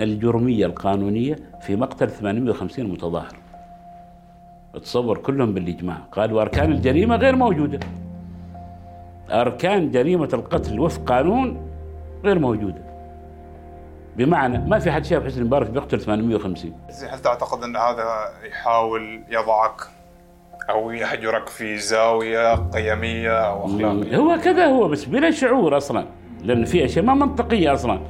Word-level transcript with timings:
الجرمية 0.00 0.66
القانونية 0.66 1.36
في 1.60 1.76
مقتل 1.76 2.10
850 2.10 2.86
متظاهر. 2.86 3.36
تصور 4.82 5.18
كلهم 5.18 5.54
بالإجماع. 5.54 5.96
قال 6.12 6.32
وأركان 6.32 6.72
الجريمة 6.72 7.16
غير 7.16 7.36
موجودة. 7.36 7.80
أركان 9.30 9.90
جريمة 9.90 10.28
القتل 10.32 10.80
وفق 10.80 11.04
قانون 11.04 11.70
غير 12.24 12.38
موجودة. 12.38 12.90
بمعنى 14.16 14.58
ما 14.58 14.78
في 14.78 14.92
حد 14.92 15.04
شاف 15.04 15.24
حسني 15.24 15.44
مبارك 15.44 15.70
بيقتل 15.70 16.00
850 16.00 16.72
هل 17.10 17.18
تعتقد 17.18 17.62
أن 17.62 17.76
هذا 17.76 18.04
يحاول 18.48 19.22
يضعك 19.30 19.80
أو 20.70 20.90
يحجرك 20.90 21.48
في 21.48 21.78
زاوية 21.78 22.54
قيمية 22.54 23.48
أو 23.48 23.66
أخلاقية؟ 23.66 24.16
هو 24.16 24.38
كذا 24.38 24.66
هو 24.66 24.88
بس 24.88 25.04
بلا 25.04 25.30
شعور 25.30 25.76
أصلا. 25.76 26.06
لأن 26.42 26.64
في 26.64 26.84
أشياء 26.84 27.04
ما 27.04 27.14
منطقية 27.14 27.72
أصلا. 27.72 28.00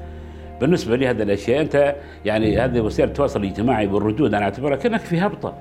بالنسبة 0.60 0.96
لي 0.96 1.08
هذه 1.08 1.22
الأشياء 1.22 1.60
أنت 1.60 1.96
يعني 2.24 2.58
هذه 2.58 2.80
وسائل 2.80 3.08
التواصل 3.08 3.40
الاجتماعي 3.40 3.86
بالردود 3.86 4.34
أنا 4.34 4.44
أعتبرها 4.44 4.76
كأنك 4.76 5.00
في 5.00 5.20
هبطة. 5.20 5.54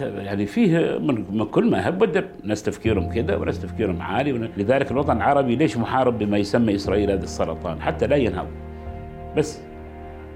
يعني 0.00 0.46
فيه 0.46 0.98
من 1.30 1.44
كل 1.44 1.70
ما 1.70 1.88
هب 1.88 2.02
ودب 2.02 2.24
ناس 2.44 2.62
تفكيرهم 2.62 3.12
كذا 3.12 3.36
وناس 3.36 3.62
تفكيرهم 3.62 4.02
عالي 4.02 4.32
لذلك 4.56 4.90
الوطن 4.90 5.16
العربي 5.16 5.56
ليش 5.56 5.76
محارب 5.76 6.18
بما 6.18 6.38
يسمى 6.38 6.74
إسرائيل 6.74 7.10
هذا 7.10 7.22
السرطان؟ 7.22 7.80
حتى 7.80 8.06
لا 8.06 8.16
ينهض. 8.16 8.46
بس 9.36 9.60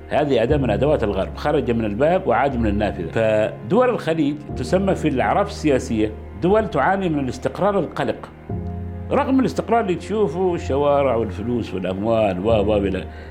هذه 0.09 0.43
أداة 0.43 0.57
من 0.57 0.71
أدوات 0.71 1.05
الغرب 1.05 1.37
خرج 1.37 1.71
من 1.71 1.85
الباب 1.85 2.27
وعاد 2.27 2.57
من 2.57 2.67
النافذة. 2.67 3.11
فدول 3.11 3.89
الخليج 3.91 4.37
تسمى 4.57 4.95
في 4.95 5.09
الأعراف 5.09 5.49
السياسية 5.49 6.13
دول 6.43 6.71
تعاني 6.71 7.09
من 7.09 7.19
الاستقرار 7.19 7.79
القلق. 7.79 8.29
رغم 9.11 9.41
الاستقرار 9.41 9.81
اللي 9.81 9.95
تشوفه 9.95 10.55
الشوارع 10.55 11.15
والفلوس 11.15 11.75
والأموال 11.75 12.47
و 12.47 12.51
و 12.51 12.91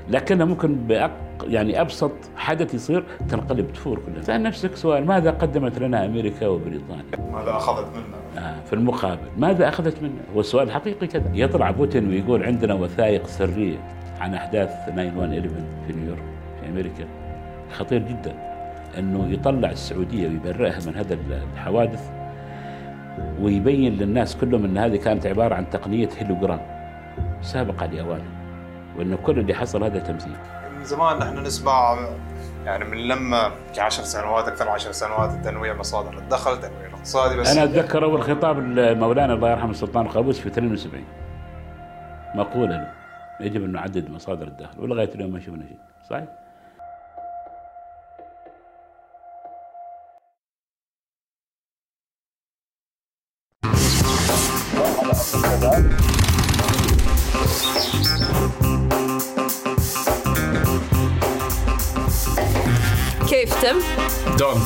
لكنها 0.10 0.46
ممكن 0.46 0.76
بأق 0.76 1.12
يعني 1.48 1.82
أبسط 1.82 2.12
حدث 2.38 2.74
يصير 2.74 3.04
تنقلب 3.30 3.74
تفور 3.74 4.00
كلها 4.06 4.22
سأل 4.22 4.44
نفسك 4.44 4.76
سؤال 4.76 5.06
ماذا 5.06 5.32
قدمت 5.32 5.80
لنا 5.80 6.06
أمريكا 6.06 6.48
وبريطانيا؟ 6.48 7.04
ماذا 7.34 7.52
أخذت 7.52 7.88
منا؟ 7.88 8.46
آه 8.48 8.64
في 8.66 8.74
المقابل 8.74 9.28
ماذا 9.38 9.70
أخذت 9.70 10.04
منا؟ 10.04 10.22
هو 10.36 10.40
السؤال 10.40 10.68
الحقيقي 10.68 11.08
كذا 11.08 11.32
يطلع 11.34 11.72
بوتين 11.72 12.10
ويقول 12.10 12.44
عندنا 12.44 12.74
وثائق 12.74 13.28
سرية 13.28 13.78
عن 14.20 14.34
أحداث 14.34 14.70
911 14.88 15.50
في 15.88 15.94
نيويورك 15.94 16.24
في 16.62 16.70
أمريكا 16.70 17.06
خطير 17.72 18.00
جدا 18.00 18.36
أنه 19.00 19.34
يطلع 19.34 19.72
السعودية 19.72 20.28
ويبرئها 20.28 20.80
من 20.88 20.96
هذا 20.96 21.18
الحوادث 21.54 22.15
ويبين 23.40 23.94
للناس 23.94 24.36
كلهم 24.36 24.66
إن 24.66 24.78
هذه 24.78 24.96
كانت 24.98 25.26
عبارة 25.28 25.56
عن 25.56 25.70
تقنية 25.70 26.10
هيلوجرام 26.18 26.60
سابقه 27.42 27.86
لاوانه 27.86 28.24
وإن 28.98 29.16
كل 29.16 29.40
اللي 29.40 29.54
حصل 29.54 29.84
هذا 29.84 30.00
تمثيل 30.00 30.34
من 30.78 30.84
زمان 30.84 31.18
نحن 31.18 31.38
نسمع 31.44 31.98
يعني 32.66 32.86
من 32.86 32.98
لما 32.98 33.52
10 33.80 34.04
سنوات 34.04 34.48
أكثر 34.48 34.66
من 34.66 34.72
10 34.72 34.92
سنوات 34.92 35.46
تنويع 35.46 35.74
مصادر 35.74 36.18
الدخل 36.18 36.60
تنويع 36.60 36.88
الاقتصادي 36.88 37.38
بس 37.38 37.58
أنا 37.58 37.64
أتذكر 37.64 38.04
أول 38.04 38.22
خطاب 38.22 38.58
مولانا 38.78 39.34
الله 39.34 39.52
يرحمه 39.52 39.72
السلطان 39.72 40.06
القابوس 40.06 40.40
في 40.40 40.48
72 40.48 41.04
مقولة 42.36 42.76
له 42.78 42.92
يجب 43.40 43.64
أن 43.64 43.72
نعدد 43.72 44.10
مصادر 44.10 44.48
الدخل 44.48 44.80
ولغاية 44.82 45.10
اليوم 45.16 45.32
ما 45.32 45.40
شفنا 45.40 45.66
شيء. 45.68 45.78
صحيح؟ 46.10 46.26
دون 64.38 64.66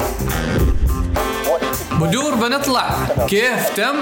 بدور 2.01 2.35
بنطلع 2.35 3.07
كيف 3.27 3.69
تم؟ 3.75 3.95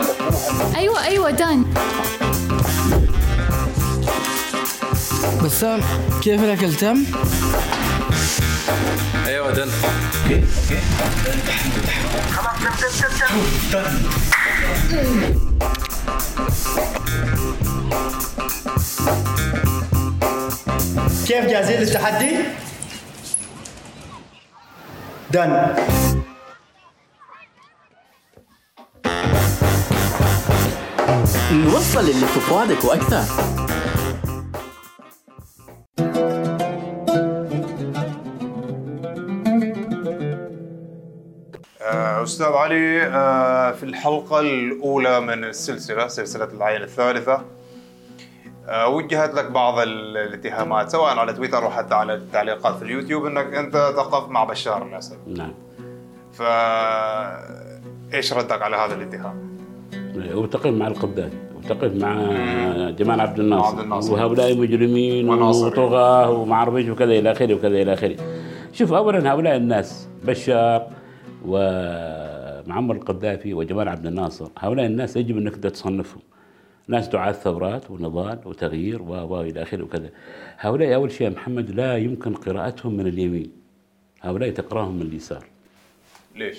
أيوه 0.76 1.04
أيوه 1.04 1.30
دان 1.32 1.66
بسام 5.44 5.82
كيف 6.22 6.44
الاكل 6.44 6.74
تم؟ 6.74 7.04
أيوه 9.26 9.52
done 9.52 9.70
okay 10.24 10.36
okay 10.36 10.80
خلاص 12.36 12.56
تم 12.80 13.08
تم 13.72 13.84
تم 14.92 15.38
كيف 21.28 21.46
جاهزين 21.46 21.80
للتحدي؟ 21.80 22.32
done 25.32 25.76
نوصل 31.52 32.00
اللي 32.00 32.26
في 32.26 32.40
فؤادك 32.40 32.86
وأكثر 32.86 33.24
آه، 41.82 42.24
أستاذ 42.24 42.46
علي 42.46 43.04
آه، 43.04 43.72
في 43.72 43.84
الحلقة 43.84 44.40
الأولى 44.40 45.20
من 45.22 45.44
السلسلة 45.44 46.08
سلسلة 46.08 46.46
العين 46.46 46.82
الثالثة 46.82 47.34
آه، 47.34 47.57
وجهت 48.88 49.34
لك 49.34 49.52
بعض 49.52 49.80
الاتهامات 49.80 50.90
سواء 50.90 51.18
على 51.18 51.34
تويتر 51.34 51.64
وحتى 51.64 51.96
على 51.96 52.14
التعليقات 52.14 52.76
في 52.76 52.82
اليوتيوب 52.82 53.26
إنك 53.26 53.54
أنت 53.54 53.74
تقف 53.74 54.30
مع 54.30 54.44
بشار 54.44 54.88
الاسد. 54.88 55.18
نعم. 55.28 55.54
ف 56.34 56.42
إيش 58.14 58.34
ردك 58.34 58.62
على 58.62 58.76
هذا 58.76 58.96
الاتهام؟ 58.96 59.58
وتقف 60.34 60.66
مع 60.66 60.88
القذافي 60.88 61.38
وتقف 61.56 61.92
مع 61.96 62.14
جمال 62.90 63.22
عبد 63.22 63.40
الناصر, 63.40 63.68
عبد 63.68 63.80
الناصر. 63.80 64.14
وهؤلاء 64.14 64.58
مجرمين. 64.58 65.30
وطغاة 65.30 66.30
ومعرفش 66.30 66.90
وكذا 66.90 67.12
إلى 67.12 67.32
آخره 67.32 67.54
وكذا 67.54 67.82
إلى 67.82 67.94
آخره. 67.94 68.16
شوف 68.74 68.94
اولا 68.94 69.34
هؤلاء 69.34 69.56
الناس 69.56 70.08
بشار 70.24 70.88
ومعمر 71.46 72.96
القذافي 72.96 73.54
وجمال 73.54 73.90
عبد 73.90 74.06
الناصر 74.06 74.48
هؤلاء 74.58 74.86
الناس 74.86 75.18
يجب 75.18 75.38
أنك 75.38 75.56
تصنفهم. 75.56 76.22
ناس 76.88 77.08
دعاة 77.08 77.32
ثورات 77.32 77.92
ونضال 77.92 78.40
وتغيير 78.46 79.02
و 79.02 79.08
و 79.08 79.42
إلى 79.42 79.62
آخره 79.62 79.84
وكذا. 79.84 80.10
هؤلاء 80.58 80.96
أول 80.96 81.12
شيء 81.12 81.28
يا 81.28 81.32
محمد 81.32 81.72
لا 81.72 81.98
يمكن 81.98 82.34
قراءتهم 82.34 82.94
من 82.98 83.08
اليمين. 83.08 83.52
هؤلاء 84.22 84.50
تقراهم 84.50 84.96
من 84.96 85.02
اليسار. 85.02 85.46
ليش؟ 86.36 86.58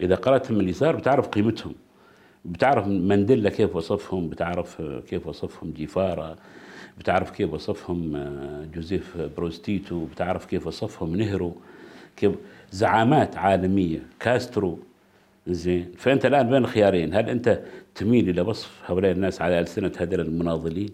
إذا 0.00 0.14
قراتهم 0.14 0.54
من 0.54 0.64
اليسار 0.64 0.96
بتعرف 0.96 1.28
قيمتهم. 1.28 1.74
بتعرف 2.44 2.86
مانديلا 2.86 3.50
كيف 3.50 3.76
وصفهم، 3.76 4.28
بتعرف 4.28 4.82
كيف 4.82 5.26
وصفهم 5.26 5.70
جيفارا، 5.70 6.36
بتعرف 6.98 7.30
كيف 7.30 7.52
وصفهم 7.52 8.16
جوزيف 8.74 9.16
بروز 9.36 9.66
تيتو، 9.66 10.04
بتعرف 10.04 10.44
كيف 10.46 10.66
وصفهم 10.66 11.16
نهرو، 11.16 11.56
كيف 12.16 12.32
زعامات 12.70 13.36
عالمية، 13.36 14.02
كاسترو 14.20 14.78
زين. 15.46 15.92
فأنت 15.96 16.26
الآن 16.26 16.50
بين 16.50 16.66
خيارين؟ 16.66 17.14
هل 17.14 17.28
أنت 17.30 17.60
تميل 17.94 18.28
إلى 18.28 18.40
وصف 18.40 18.80
هؤلاء 18.86 19.12
الناس 19.12 19.42
على 19.42 19.60
ألسنة 19.60 19.92
هذول 19.98 20.20
المناضلين 20.20 20.90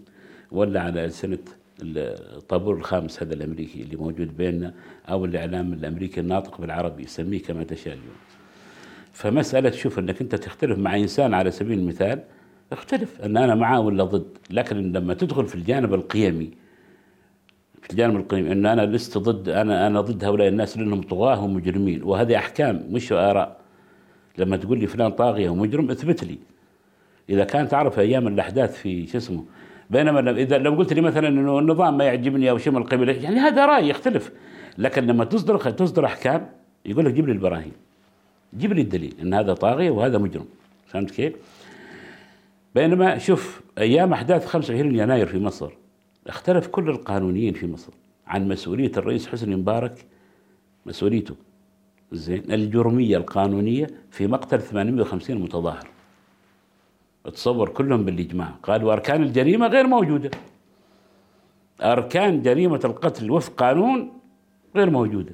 ولا 0.51 0.81
على 0.81 1.05
ألسنة 1.05 1.37
الطابور 1.81 2.75
الخامس 2.75 3.23
هذا 3.23 3.33
الأمريكي 3.33 3.81
اللي 3.81 3.95
موجود 3.95 4.37
بيننا 4.37 4.73
أو 5.09 5.25
الإعلام 5.25 5.73
الأمريكي 5.73 6.19
الناطق 6.19 6.61
بالعربي؟ 6.61 7.07
سميه 7.07 7.41
كما 7.41 7.63
تشاء 7.63 7.93
اليوم. 7.93 8.15
فمسألة 9.13 9.71
شوف 9.71 9.99
أنك 9.99 10.21
أنت 10.21 10.35
تختلف 10.35 10.77
مع 10.77 10.97
إنسان 10.97 11.33
على 11.33 11.51
سبيل 11.51 11.79
المثال 11.79 12.19
اختلف. 12.71 13.21
أن 13.21 13.37
أنا 13.37 13.55
معاه 13.55 13.79
ولا 13.79 14.03
ضد؟ 14.03 14.37
لكن 14.49 14.91
لما 14.91 15.13
تدخل 15.13 15.45
في 15.45 15.55
الجانب 15.55 15.93
القيمي 15.93 16.51
في 17.81 17.89
الجانب 17.91 18.15
القيمي 18.15 18.51
أن 18.51 18.65
أنا 18.65 18.81
لست 18.81 19.17
ضد 19.17 19.49
أنا 19.49 19.87
أنا 19.87 20.01
ضد 20.01 20.23
هؤلاء 20.23 20.47
الناس 20.47 20.77
لأنهم 20.77 21.01
طغاة 21.01 21.43
ومجرمين. 21.43 22.03
وهذه 22.03 22.35
أحكام 22.35 22.87
مش 22.89 23.11
آراء. 23.11 23.58
لما 24.39 24.57
تقول 24.57 24.79
لي 24.79 24.87
فلان 24.87 25.11
طاغية 25.11 25.49
ومجرم 25.49 25.91
اثبت 25.91 26.23
لي. 26.23 26.37
إذا 27.29 27.43
كان 27.43 27.67
تعرف 27.67 27.99
أيام 27.99 28.27
الأحداث 28.27 28.77
في 28.77 29.07
شو 29.07 29.17
اسمه 29.17 29.43
بينما 29.89 30.31
إذا 30.31 30.57
لو 30.57 30.75
قلت 30.75 30.93
لي 30.93 31.01
مثلا 31.01 31.27
إنه 31.27 31.59
النظام 31.59 31.97
ما 31.97 32.03
يعجبني 32.03 32.49
أو 32.49 32.57
شيء 32.57 32.73
من 32.73 33.09
يعني 33.09 33.39
هذا 33.39 33.65
رأي 33.65 33.89
يختلف. 33.89 34.31
لكن 34.77 35.07
لما 35.07 35.25
تصدر 35.25 35.57
تصدر 35.57 36.05
أحكام 36.05 36.49
يقول 36.85 37.05
لك 37.05 37.13
جيب 37.13 37.27
لي 37.27 37.31
البراهين. 37.31 37.71
جيب 38.57 38.73
لي 38.73 38.81
الدليل 38.81 39.13
إن 39.21 39.33
هذا 39.33 39.53
طاغية 39.53 39.89
وهذا 39.89 40.17
مجرم. 40.17 40.45
فهمت 40.85 41.11
كيف؟ 41.11 41.33
بينما 42.75 43.17
شوف 43.17 43.61
أيام 43.77 44.13
أحداث 44.13 44.45
25 44.45 44.95
يناير 44.95 45.27
في 45.27 45.39
مصر 45.39 45.71
اختلف 46.27 46.67
كل 46.67 46.89
القانونيين 46.89 47.53
في 47.53 47.67
مصر 47.67 47.93
عن 48.27 48.47
مسؤولية 48.47 48.91
الرئيس 48.97 49.27
حسني 49.27 49.55
مبارك 49.55 50.05
مسؤوليته. 50.85 51.35
زين. 52.11 52.51
الجرمية 52.53 53.17
القانونية 53.17 53.87
في 54.11 54.27
مقتل 54.27 54.61
850 54.61 55.37
متظاهر. 55.37 55.87
تصور 57.33 57.69
كلهم 57.69 58.05
بالإجماع. 58.05 58.53
قال 58.63 58.83
واركان 58.83 59.23
الجريمة 59.23 59.67
غير 59.67 59.87
موجودة. 59.87 60.31
أركان 61.81 62.41
جريمة 62.41 62.79
القتل 62.85 63.31
وفق 63.31 63.53
قانون 63.53 64.13
غير 64.75 64.89
موجودة. 64.89 65.33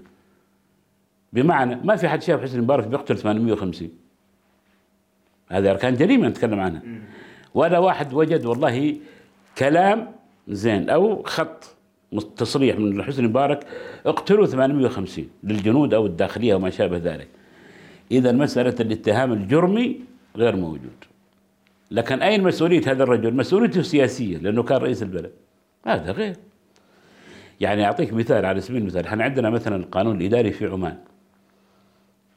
بمعنى 1.34 1.76
ما 1.76 1.96
في 1.96 2.08
حد 2.08 2.22
شاف 2.22 2.42
حسني 2.42 2.62
مبارك 2.62 2.88
بيقتل 2.88 3.18
850 3.18 3.90
هذه 5.50 5.72
أركان 5.72 5.96
جريمة 5.96 6.28
نتكلم 6.28 6.60
عنها. 6.60 6.82
ولا 7.54 7.80
واحد 7.80 8.14
وجد 8.14 8.46
والله 8.46 8.98
كلام 9.58 10.12
زين 10.48 10.90
أو 10.90 11.24
خط 11.24 11.75
تصريح 12.22 12.80
من 12.80 13.04
حسني 13.04 13.28
مبارك 13.28 13.68
اقتلوا 14.06 14.46
850 14.46 15.30
للجنود 15.44 15.94
أو 15.94 16.06
الداخلية 16.06 16.56
وما 16.56 16.70
شابه 16.70 16.98
ذلك. 16.98 17.28
إذا 18.12 18.32
مسألة 18.32 18.76
الاتهام 18.80 19.34
الجرمي 19.34 20.00
غير 20.36 20.56
موجود. 20.56 21.04
لكن 21.92 22.22
أين 22.22 22.44
مسؤولية 22.44 22.92
هذا 22.92 23.04
الرجل؟ 23.04 23.34
مسؤوليته 23.34 23.82
سياسية 23.82 24.38
لأنه 24.38 24.64
كان 24.64 24.78
رئيس 24.78 25.04
البلد. 25.04 25.32
هذا 25.86 26.12
غير. 26.12 26.36
يعني 27.62 27.86
أعطيك 27.86 28.14
مثال 28.14 28.46
على 28.46 28.62
سبيل 28.62 28.82
المثال. 28.82 29.06
إحنا 29.06 29.24
عندنا 29.24 29.50
مثلا 29.50 29.76
القانون 29.76 30.22
الاداري 30.22 30.52
في 30.52 30.66
عمان. 30.66 30.98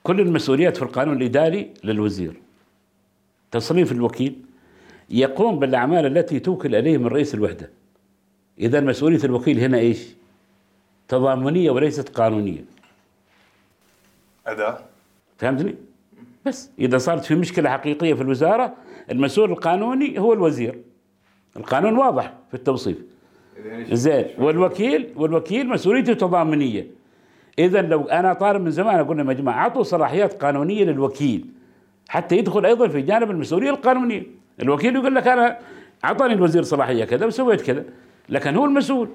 كل 0.03 0.21
المسؤوليات 0.21 0.77
في 0.77 0.83
القانون 0.83 1.17
الإداري 1.17 1.71
للوزير. 1.85 2.35
تصريف 3.51 3.93
الوكيل. 3.93 4.37
يقوم 5.11 5.59
بالأعمال 5.59 6.07
التي 6.07 6.41
توكل 6.41 6.75
اليه 6.75 6.99
من 6.99 7.07
رئيس 7.07 7.35
الوحدة. 7.35 7.71
اذا 8.61 8.81
مسؤولية 8.81 9.25
الوكيل 9.25 9.59
هنا 9.61 9.79
إيش؟ 9.79 10.09
تضامنية 11.09 11.71
وليست 11.71 12.09
قانونية. 12.09 12.65
أداء. 14.47 14.89
فهمتني؟ 15.39 15.75
بس. 16.47 16.71
إذا 16.79 16.99
صارت 16.99 17.25
في 17.25 17.35
مشكلة 17.35 17.71
حقيقية 17.71 18.15
في 18.15 18.23
الوزارة 18.23 18.75
المسؤول 19.11 19.51
القانوني 19.51 20.19
هو 20.19 20.33
الوزير. 20.33 20.79
القانون 21.57 21.97
واضح 21.97 22.33
في 22.49 22.55
التوصيف. 22.55 22.99
زين. 23.93 24.27
والوكيل 24.39 25.13
والوكيل 25.17 25.69
مسؤوليته 25.69 26.15
تضامنية. 26.15 26.87
اذا 27.59 27.83
لو 27.83 28.05
أنا 28.05 28.33
طالب 28.33 28.63
من 28.63 28.71
زمان 28.71 28.99
أقول 28.99 29.17
لهم 29.17 29.31
يا 29.31 29.35
جماعة 29.35 29.59
أعطوا 29.59 29.83
صلاحيات 29.83 30.43
قانونية 30.43 30.85
للوكيل. 30.85 31.47
حتى 32.09 32.37
يدخل 32.37 32.67
أيضا 32.67 32.89
في 32.89 33.01
جانب 33.01 33.31
المسؤولية 33.31 33.71
القانونية. 33.71 34.23
الوكيل 34.63 34.97
يقول 34.97 35.15
لك 35.15 35.27
أنا 35.29 35.59
أعطاني 36.05 36.35
الوزير 36.35 36.63
صلاحية 36.63 37.05
كذا 37.05 37.27
وسويت 37.27 37.61
كذا. 37.61 37.85
لكن 38.29 38.57
هو 38.57 38.65
المسؤول. 38.65 39.09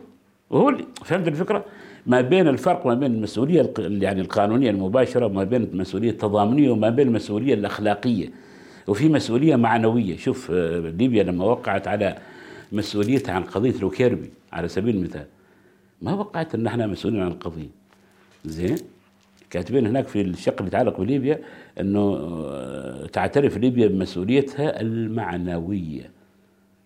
وهو 0.50 0.70
اللي 0.70 0.86
فهمت 1.06 1.28
الفكرة؟ 1.28 1.66
ما 2.08 2.22
بين 2.22 2.48
الفرق 2.48 2.88
ما 2.88 2.94
بين 2.94 3.14
المسؤولية 3.14 3.74
يعني 3.80 4.22
القانونية 4.22 4.70
المباشرة 4.70 5.26
وما 5.26 5.44
بين 5.44 5.64
المسؤوليه 5.64 6.10
التضامنية 6.10 6.70
وما 6.72 6.90
بين 6.90 7.08
المسؤولية 7.08 7.54
الأخلاقية. 7.54 8.30
وفي 8.88 9.10
مسؤولية 9.10 9.56
معنوية. 9.56 10.18
شوف 10.18 10.52
آه، 10.52 10.80
ليبيا 10.80 11.24
لما 11.24 11.46
وقعت 11.46 11.88
على 11.88 12.18
مسؤوليتها 12.72 13.34
عن 13.36 13.44
قضية 13.44 13.76
الوكيربي 13.76 14.30
على 14.54 14.68
سبيل 14.68 14.96
المثال 14.96 15.26
ما 16.02 16.14
وقعت 16.14 16.56
إن 16.56 16.68
إحنا 16.68 16.88
مسؤولين 16.88 17.22
عن 17.22 17.28
القضية. 17.28 17.70
زين؟ 18.46 18.78
كاتبين 19.50 19.88
هناك 19.88 20.08
في 20.08 20.22
الشق 20.22 20.56
اللي 20.58 20.68
يتعلق 20.68 21.02
بليبيا 21.02 21.40
إنه 21.80 22.16
آه، 22.20 23.06
تعترف 23.06 23.58
ليبيا 23.58 23.88
بمسؤوليتها 23.88 24.82
المعنوية. 24.82 26.12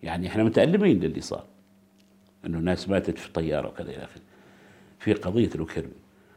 يعني 0.02 0.26
إحنا 0.28 0.44
متألمين 0.44 1.00
للي 1.00 1.20
صار. 1.20 1.44
انه 2.48 2.58
ناس 2.58 2.88
ماتت 2.88 3.18
في 3.18 3.32
طياره 3.32 3.68
وكذا 3.68 3.90
إلى 3.90 4.04
آخره. 4.04 4.22
في 4.98 5.12
قضية 5.12 5.50
الوكرمي 5.54 5.92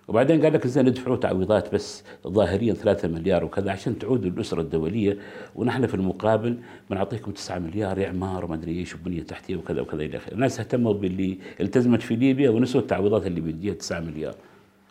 وبعدين 0.08 0.42
قال 0.44 0.54
لك 0.54 0.68
زين 0.68 0.86
ندفعوا 0.86 1.18
تعويضات 1.18 1.74
بس 1.74 2.04
ظاهريا 2.28 2.74
3 2.74 3.08
مليار 3.08 3.44
وكذا 3.46 3.72
عشان 3.72 4.00
تعودوا 4.00 4.30
للأسرة 4.30 4.62
الدولية 4.62 5.18
ونحن 5.56 5.88
في 5.88 5.94
المقابل 5.94 6.58
بنعطيكم 6.90 7.32
9 7.32 7.60
مليار 7.60 8.06
إعمار 8.06 8.48
ما 8.48 8.56
أدري 8.56 8.80
إيش 8.80 8.96
وبنية 8.96 9.24
تحتية 9.24 9.56
وكذا 9.56 9.82
وكذا 9.82 10.04
إلى 10.04 10.18
آخره، 10.18 10.34
الناس 10.34 10.60
اهتموا 10.60 10.94
باللي 10.94 11.38
التزمت 11.62 12.02
في 12.02 12.16
ليبيا 12.16 12.50
ونسوا 12.50 12.82
التعويضات 12.82 13.28
اللي 13.28 13.42
بيديها 13.42 13.74
9 13.74 14.00
مليار. 14.00 14.36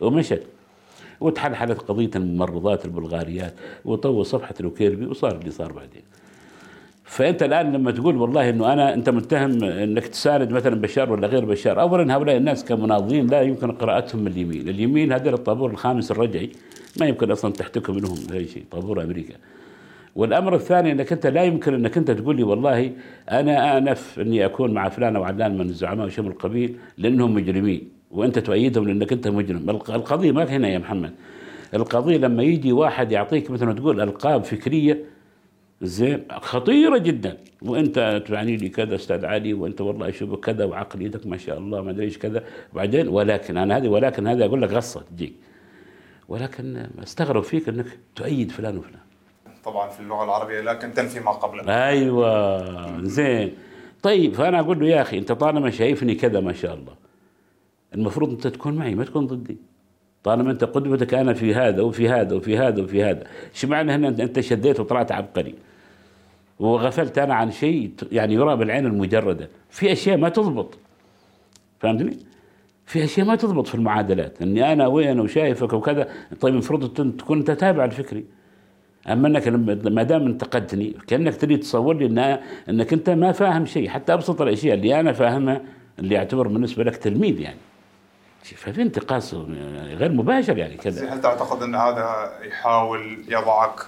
ومشت. 0.01 0.43
وتحلحلت 1.19 1.79
قضية 1.79 2.09
الممرضات 2.15 2.85
البلغاريات 2.85 3.53
وطوى 3.85 4.23
صفحة 4.23 4.55
الوكيربي 4.59 5.05
وصار 5.05 5.37
اللي 5.37 5.51
صار 5.51 5.71
بعدين. 5.71 6.03
فأنت 7.03 7.43
الآن 7.43 7.71
لما 7.71 7.91
تقول 7.91 8.17
والله 8.17 8.49
إنه 8.49 8.73
أنا 8.73 8.93
أنت 8.93 9.09
متهم 9.09 9.63
إنك 9.63 10.07
تساند 10.07 10.51
مثلا 10.51 10.81
بشار 10.81 11.11
ولا 11.11 11.27
غير 11.27 11.45
بشار، 11.45 11.81
اولا 11.81 12.15
هؤلاء 12.15 12.37
الناس 12.37 12.65
كمناضلين 12.65 13.27
لا 13.27 13.41
يمكن 13.41 13.71
قراءتهم 13.71 14.21
من 14.21 14.27
اليمين، 14.27 14.69
اليمين 14.69 15.11
هذول 15.11 15.33
الطابور 15.33 15.71
الخامس 15.71 16.11
الرجعي. 16.11 16.49
ما 16.99 17.05
يمكن 17.05 17.31
أصلا 17.31 17.51
تحتكم 17.53 17.95
منهم 17.95 18.17
اي 18.33 18.47
شيء، 18.47 18.63
طابور 18.71 19.03
أمريكا. 19.03 19.33
والأمر 20.15 20.55
الثاني 20.55 20.91
إنك 20.91 21.11
أنت 21.13 21.27
لا 21.27 21.43
يمكن 21.43 21.73
إنك 21.73 21.97
أنت 21.97 22.11
تقول 22.11 22.35
لي 22.35 22.43
والله 22.43 22.91
أنا 23.31 23.77
آنف 23.77 24.19
إني 24.19 24.45
أكون 24.45 24.73
مع 24.73 24.89
فلان 24.89 25.15
أو 25.15 25.23
علان 25.23 25.57
من 25.57 25.69
الزعماء 25.69 26.05
وشبه 26.05 26.27
القبيل 26.27 26.75
لأنهم 26.97 27.33
مجرمين. 27.33 27.89
وأنت 28.11 28.39
تؤيدهم 28.39 28.87
لأنك 28.87 29.13
أنت 29.13 29.27
مجرم، 29.27 29.69
الق- 29.69 29.91
القضية 29.91 30.31
ما 30.31 30.43
هنا 30.43 30.67
يا 30.67 30.77
محمد. 30.79 31.11
القضية 31.73 32.17
لما 32.17 32.43
يجي 32.43 32.71
واحد 32.71 33.11
يعطيك 33.11 33.51
مثلا 33.51 33.73
تقول 33.73 34.01
ألقاب 34.01 34.43
فكرية 34.43 35.10
زين 35.81 36.23
خطيرة 36.31 36.97
جدا. 36.97 37.37
وأنت 37.61 38.23
تعني 38.27 38.57
لي 38.57 38.69
كذا 38.69 38.95
أستاذ 38.95 39.25
علي 39.25 39.53
وأنت 39.53 39.81
والله 39.81 40.09
اشوفك 40.09 40.39
كذا 40.39 40.65
وعقليتك 40.65 41.27
ما 41.27 41.37
شاء 41.37 41.57
الله 41.57 41.81
ما 41.81 41.91
أدري 41.91 42.05
إيش 42.05 42.17
كذا. 42.17 42.43
وبعدين 42.73 43.07
ولكن 43.07 43.57
أنا 43.57 43.77
هذه 43.77 43.87
ولكن 43.87 44.27
هذا 44.27 44.45
أقول 44.45 44.61
لك 44.61 44.69
غصة 44.69 45.01
تجيك. 45.01 45.33
ولكن 46.27 46.87
أستغرب 47.03 47.43
فيك 47.43 47.69
أنك 47.69 47.85
تؤيد 48.15 48.51
فلان 48.51 48.77
وفلان. 48.77 49.01
طبعا 49.63 49.89
في 49.89 49.99
اللغة 49.99 50.23
العربية 50.23 50.61
لكن 50.61 50.93
تنفي 50.93 51.19
ما 51.19 51.31
قبلها 51.31 51.89
أيوه 51.89 53.03
زين. 53.03 53.53
طيب 54.03 54.33
فأنا 54.33 54.59
أقول 54.59 54.79
له 54.79 54.87
يا 54.87 55.01
أخي 55.01 55.17
أنت 55.17 55.31
طالما 55.31 55.69
شايفني 55.69 56.15
كذا 56.15 56.39
ما 56.39 56.53
شاء 56.53 56.73
الله 56.73 56.93
المفروض 57.95 58.29
أنت 58.29 58.47
تكون 58.47 58.75
معي 58.75 58.95
ما 58.95 59.03
تكون 59.03 59.27
ضدي. 59.27 59.57
طالما 60.23 60.51
أنت 60.51 60.63
قدوتك 60.63 61.13
أنا 61.13 61.33
في 61.33 61.55
هذا 61.55 61.81
وفي 61.81 62.09
هذا 62.09 62.35
وفي 62.35 62.57
هذا 62.57 62.83
وفي 62.83 63.03
هذا. 63.03 63.23
إيش 63.53 63.65
معنى 63.65 63.91
هنا؟ 63.95 64.07
أنت 64.07 64.39
شديت 64.39 64.79
وطلعت 64.79 65.11
عبقري. 65.11 65.55
وغفلت 66.61 67.17
أنا 67.17 67.33
عن 67.35 67.51
شيء 67.51 67.91
يعني 68.11 68.33
يرى 68.33 68.55
بالعين 68.55 68.85
المجردة. 68.85 69.49
في 69.69 69.91
أشياء 69.91 70.17
ما 70.17 70.29
تضبط. 70.29 70.77
فهمتني؟ 71.79 72.17
في 72.85 73.03
أشياء 73.03 73.27
ما 73.27 73.35
تضبط 73.35 73.67
في 73.67 73.75
المعادلات. 73.75 74.41
إني 74.41 74.73
أنا 74.73 74.87
وين 74.87 75.19
وشايفك 75.19 75.73
وكذا. 75.73 76.07
طيب 76.41 76.53
المفروض 76.53 77.13
تكون 77.17 77.37
أنت 77.37 77.51
تابع 77.51 77.89
أما 79.09 79.27
إنك 79.27 79.47
ما 79.87 80.03
دام 80.03 80.25
انتقدتني 80.25 80.95
كأنك 81.07 81.35
تريد 81.41 81.59
تصور 81.59 81.95
لي 81.97 82.05
إن 82.05 82.39
إنك 82.69 82.93
أنت 82.93 83.09
ما 83.09 83.31
فاهم 83.31 83.65
شيء. 83.65 83.89
حتى 83.89 84.13
أبسط 84.13 84.41
الأشياء 84.41 84.75
اللي 84.75 84.99
أنا 84.99 85.11
فاهمها 85.11 85.61
اللي 85.99 86.15
يعتبر 86.15 86.47
بالنسبة 86.47 86.83
لك 86.83 86.95
تلميذ 86.95 87.39
يعني. 87.39 87.59
ففي 88.43 88.81
انتقاص 88.81 89.33
غير 89.33 90.11
مباشر 90.11 90.57
يعني 90.57 90.75
كذا. 90.75 91.13
هل 91.13 91.21
تعتقد 91.21 91.63
إن 91.63 91.75
هذا 91.75 92.31
يحاول 92.47 93.17
يضعك؟ 93.29 93.79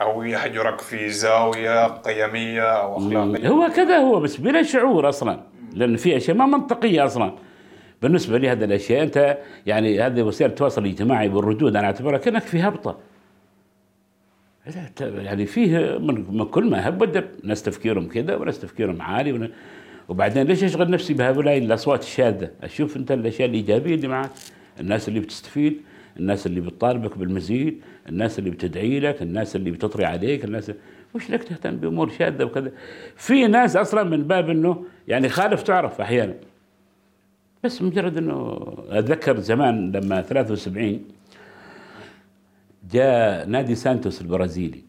أو 0.00 0.22
يحجرك 0.22 0.80
في 0.80 1.10
زاوية 1.10 1.86
قيمية 1.86 2.62
أو 2.62 2.96
أخلاقية؟ 2.96 3.48
هو 3.48 3.68
كذا 3.76 3.98
هو 3.98 4.20
بس 4.20 4.36
بلا 4.36 4.62
شعور 4.62 5.08
أصلا. 5.08 5.40
لأن 5.72 5.96
في 5.96 6.16
أشياء 6.16 6.36
ما 6.36 6.46
منطقية 6.46 7.04
أصلا. 7.04 7.32
بالنسبة 8.02 8.38
لي 8.38 8.48
هذه 8.48 8.64
الأشياء 8.64 9.02
أنت 9.02 9.38
يعني 9.66 10.00
هذه 10.00 10.22
وسائل 10.22 10.50
التواصل 10.50 10.84
الاجتماعي 10.84 11.28
والردود 11.28 11.76
أنا 11.76 11.86
أعتبرها 11.86 12.18
كأنك 12.18 12.42
في 12.42 12.60
هبطة. 12.60 12.98
يعني 15.00 15.46
فيه 15.46 15.98
من 15.98 16.44
كل 16.44 16.70
ما 16.70 16.88
هب 16.88 17.02
ودب 17.02 17.24
ناس 17.44 17.62
تفكيرهم 17.62 18.08
كذا 18.08 18.36
وناس 18.36 18.60
تفكيرهم 18.60 19.02
عالي 19.02 19.50
وبعدين 20.08 20.46
ليش 20.46 20.64
أشغل 20.64 20.90
نفسي 20.90 21.14
بهؤلاء 21.14 21.58
الأصوات 21.58 22.02
الشاذة؟ 22.02 22.50
أشوف 22.62 22.96
أنت 22.96 23.12
الأشياء 23.12 23.48
الإيجابية 23.48 23.94
اللي 23.94 24.08
معك 24.08 24.30
الناس 24.80 25.08
اللي 25.08 25.20
بتستفيد. 25.20 25.80
الناس 26.16 26.46
اللي 26.46 26.60
بتطالبك 26.60 27.18
بالمزيد 27.18 27.80
الناس 28.08 28.38
اللي 28.38 28.50
بتدعي 28.50 29.00
لك 29.00 29.22
الناس 29.22 29.56
اللي 29.56 29.70
بتطري 29.70 30.04
عليك 30.04 30.44
الناس 30.44 30.72
وش 31.14 31.30
لك 31.30 31.44
تهتم 31.44 31.76
بأمور 31.76 32.10
شاذه 32.10 32.44
وكذا. 32.44 32.72
في 33.16 33.46
ناس 33.46 33.76
أصلا 33.76 34.02
من 34.02 34.22
باب 34.22 34.50
إنه 34.50 34.84
يعني 35.08 35.28
خالف 35.28 35.62
تعرف 35.62 36.00
أحيانا. 36.00 36.34
بس 37.64 37.82
مجرد 37.82 38.16
إنه 38.18 38.58
أتذكر 38.88 39.40
زمان 39.40 39.92
لما 39.92 40.22
73 40.22 41.04
جاء 42.92 43.46
نادي 43.46 43.74
سانتوس 43.74 44.20
البرازيلي 44.20 44.82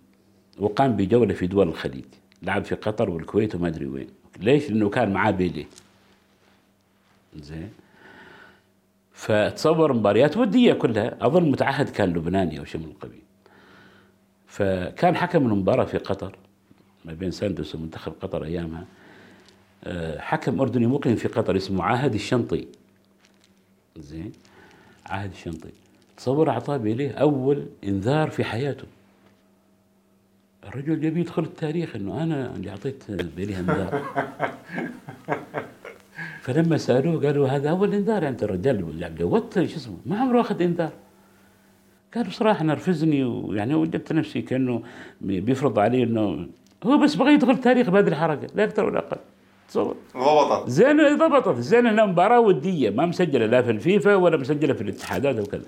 وقام 0.60 0.96
بجولة 0.96 1.34
في 1.34 1.48
دول 1.48 1.67
الخليج 1.67 2.05
لعب 2.44 2.65
في 2.65 2.75
قطر 2.75 3.10
والكويت 3.10 3.55
وما 3.55 3.67
أدري 3.67 3.86
وين. 3.86 4.08
ليش؟ 4.39 4.70
لأنه 4.70 4.89
كان 4.89 5.13
معاه 5.13 5.32
بيليه. 5.32 5.65
زين؟ 7.36 7.70
فتصور 9.15 9.93
مباريات 9.93 10.38
ودية 10.38 10.74
كلها. 10.74 11.17
أظن 11.22 11.51
متعهد 11.51 11.89
كان 11.89 12.10
لبناني 12.13 12.60
أو 12.60 12.65
شيء 12.65 12.81
من 12.81 12.88
القبيل. 12.88 13.22
فكان 14.48 15.15
حكم 15.15 15.45
المباراة 15.45 15.86
في 15.86 15.98
قطر 15.98 16.36
ما 17.05 17.13
بين 17.13 17.31
سانتوس 17.31 17.75
ومنتخب 17.75 18.13
قطر 18.22 18.43
أيامها. 18.43 18.86
آه، 19.84 20.19
حكم 20.19 20.62
أردني 20.62 20.88
مقيم 20.88 21.15
في 21.15 21.27
قطر 21.27 21.57
اسمه 21.57 21.84
عاهد 21.84 22.13
الشنطي. 22.13 22.67
زين؟ 23.98 24.31
عاهد 25.05 25.31
الشنطي. 25.31 25.69
تصور 26.17 26.50
أعطاه 26.50 26.77
بيليه 26.77 27.12
أول 27.12 27.65
إنذار 27.84 28.29
في 28.29 28.43
حياته. 28.43 28.88
الرجل 30.63 31.03
يبي 31.03 31.19
يدخل 31.19 31.43
التاريخ 31.43 31.95
إنه 31.95 32.24
أنا 32.24 32.55
اللي 32.55 32.69
أعطيت 32.69 33.12
بيليه 33.12 33.60
إنذار. 33.60 34.05
فلما 36.46 36.78
سألوه 36.78 37.25
قالوا 37.25 37.48
هذا 37.48 37.70
أول 37.70 37.94
إنذار 37.94 38.28
أنت 38.28 38.44
الرجال 38.44 39.16
جودت 39.18 39.54
شو 39.54 39.75
اسمه؟ 39.75 39.98
ما 40.06 40.20
عمره 40.20 40.42
أخذ 40.42 40.62
إنذار. 40.62 40.92
قال 42.16 42.28
بصراحه 42.28 42.64
نرفزني 42.64 43.24
ويعني 43.24 43.74
وجدت 43.75 44.14
نفسي 44.14 44.42
كأنه 44.42 44.82
بيفرض 45.22 45.80
علي 45.80 46.04
إنه 46.04 46.48
هو 46.84 46.98
بس 46.98 47.16
بغى 47.16 47.34
يدخل 47.34 47.58
تاريخ 47.58 47.90
بهذه 47.90 48.08
الحركة 48.08 48.48
لا 48.56 48.64
أكثر 48.64 48.86
ولا 48.86 49.00
أقل. 49.00 49.18
تصور. 49.70 49.96
ضبطت. 50.18 50.70
زين 50.70 51.18
ضبطت. 51.18 51.60
زين 51.60 51.88
انها 51.88 52.06
مباراة 52.06 52.40
ودية 52.40 52.90
ما 52.90 53.06
مسجلة 53.06 53.46
لا 53.46 53.62
في 53.62 53.72
الفيفا 53.72 54.16
ولا 54.16 54.38
مسجلة 54.38 54.74
في 54.74 54.82
الاتحادات 54.82 55.40
وكذا. 55.40 55.66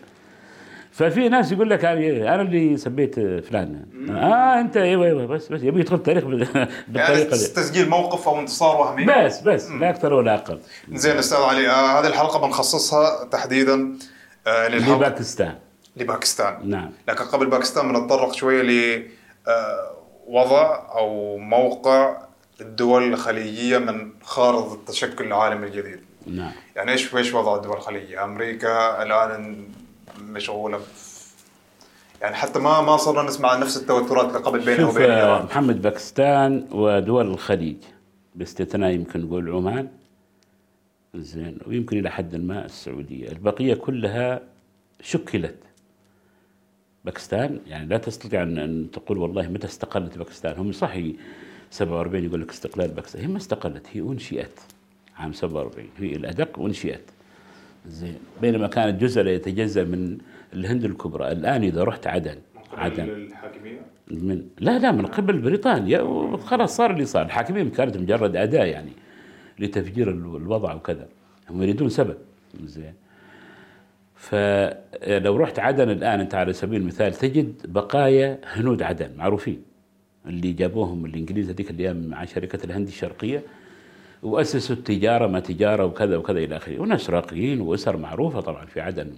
ففي 0.98 1.30
ناس 1.30 1.52
يقول 1.52 1.70
لك 1.70 1.86
أنا 1.86 2.42
اللي 2.42 2.78
سبيت 2.78 3.16
فلان. 3.20 3.86
آه 4.10 4.60
أنت 4.60 4.78
أيوه 4.78 5.06
أيوه 5.06 5.26
بس 5.26 5.48
بس 5.48 5.62
يبي 5.64 5.80
يدخل 5.80 5.96
التاريخ 5.96 6.24
يعني 6.56 6.70
بالطريقة 6.88 7.30
دي. 7.38 7.48
تسجيل 7.48 7.90
موقف 7.90 8.28
أو 8.28 8.40
انتصار 8.40 8.76
وهمي. 8.82 9.06
بس 9.06 9.42
بس 9.42 9.72
لا 9.72 9.90
أكثر 9.90 10.14
ولا 10.14 10.36
أقل. 10.36 10.60
زين 10.94 11.18
أستاذ 11.18 11.38
علي 11.38 11.70
آه 11.70 12.00
هذه 12.00 12.08
الحلقة 12.08 12.40
بنخصصها 12.48 13.26
تحديدا 13.26 13.98
آه 14.48 14.68
لباكستان. 14.68 15.56
لباكستان. 15.98 16.70
نعم. 16.70 16.92
لكن 17.08 17.24
قبل 17.24 17.46
باكستان 17.46 17.94
بنتطرق 17.94 18.34
شوية 18.34 18.62
ل 18.62 19.04
آه، 19.48 19.92
وضع 20.28 20.80
أو 20.98 21.38
موقع 21.38 22.18
الدول 22.62 23.14
الخليجية 23.14 23.78
من 23.78 24.10
خارطه 24.24 24.74
التشكل 24.74 25.26
العالمي 25.26 25.68
الجديد. 25.68 26.00
نعم. 26.28 26.52
يعني 26.76 26.92
إيش 26.92 27.16
إيش 27.16 27.34
وضع 27.34 27.56
الدول 27.56 27.78
الخليجية؟ 27.78 28.24
أمريكا 28.24 29.04
الآن 29.04 29.68
مشغوله 30.22 30.80
يعني 32.22 32.36
حتى 32.36 32.60
ما 32.60 32.82
ما 32.82 32.98
صرنا 32.98 33.30
نسمع 33.30 33.58
نفس 33.58 33.78
التوترات 33.78 34.26
اللي 34.28 34.40
قبل 34.40 34.60
بينها 34.66 34.90
وبين 34.90 35.12
آه، 35.12 35.18
ايران 35.18 35.46
محمد 35.46 35.82
باكستان 35.82 36.68
ودول 36.72 37.28
الخليج 37.28 37.76
باستثناء 38.36 38.92
يمكن 38.92 39.22
نقول 39.22 39.50
عمان. 39.52 39.88
زين 41.16 41.58
ويمكن 41.68 41.98
إلى 42.00 42.12
حد 42.12 42.36
ما 42.36 42.66
السعودية. 42.66 43.28
البقية 43.32 43.74
كلها 43.74 44.42
شكلت. 45.02 45.56
باكستان 47.06 47.60
يعني 47.68 47.88
لا 47.88 47.98
تستطيع 47.98 48.44
ان 48.44 48.88
تقول 48.94 49.18
والله 49.18 49.48
متى 49.48 49.68
استقلت 49.68 50.18
باكستان. 50.18 50.58
هم 50.58 50.72
صح 50.72 50.98
47 51.72 52.24
يقول 52.24 52.42
لك 52.42 52.50
استقلال 52.50 52.88
باكستان. 52.88 53.22
هي 53.22 53.28
ما 53.28 53.38
استقلت 53.38 53.88
هي 53.94 54.02
أنشئت. 54.02 54.60
عام 55.18 55.34
47 55.34 55.90
هي 55.98 56.16
الأدق 56.16 56.60
أنشئت. 56.60 57.12
زين. 57.88 58.18
بينما 58.42 58.68
كانت 58.68 59.02
جزء 59.02 59.22
لا 59.22 59.32
يتجزأ 59.32 59.84
من 59.84 60.18
الهند 60.54 60.84
الكبرى. 60.84 61.32
الآن 61.32 61.64
إذا 61.64 61.84
رحت 61.84 62.08
عدن 62.08 62.36
عدن. 62.74 63.04
الحاكميه 63.04 63.80
من 64.12 64.44
لا 64.60 64.80
لا 64.80 64.92
من 64.92 65.06
قبل 65.06 65.40
بريطانيا. 65.40 66.02
وخلاص 66.02 66.78
صار 66.78 66.92
اللي 66.92 67.06
صار. 67.06 67.26
الحاكميه 67.26 67.64
كانت 67.64 67.98
مجرد 67.98 68.36
أداة 68.36 68.64
يعني 68.66 68.92
لتفجير 69.60 70.10
ال- 70.10 70.36
الوضع 70.36 70.74
وكذا. 70.74 71.08
هم 71.50 71.62
يريدون 71.62 71.90
سبب. 71.90 72.18
زين. 72.64 72.94
فلو 74.16 75.38
رحت 75.38 75.60
عدن 75.60 75.90
الآن 75.90 76.20
أنت 76.20 76.36
على 76.36 76.54
سبيل 76.54 76.82
المثال 76.82 77.14
تجد 77.14 77.54
بقايا 77.66 78.40
هنود 78.46 78.82
عدن 78.82 79.10
معروفين. 79.18 79.62
اللي 80.26 80.52
جابوهم 80.54 81.06
الإنجليز 81.06 81.50
هذيك 81.50 81.72
الأيام 81.72 82.08
مع 82.08 82.26
شركة 82.26 82.66
الهند 82.66 82.88
الشرقية. 82.88 83.44
وأسسوا 84.24 84.76
التجارة 84.76 85.28
ما 85.28 85.40
تجارة 85.40 85.86
وكذا 85.86 86.18
وكذا 86.18 86.40
إلى 86.40 86.58
آخره. 86.58 86.80
وناس 86.80 87.10
راقيين 87.10 87.62
وأسر 87.62 87.98
معروفة 87.98 88.42
طبعا 88.42 88.66
في 88.66 88.82
عدن. 88.82 89.12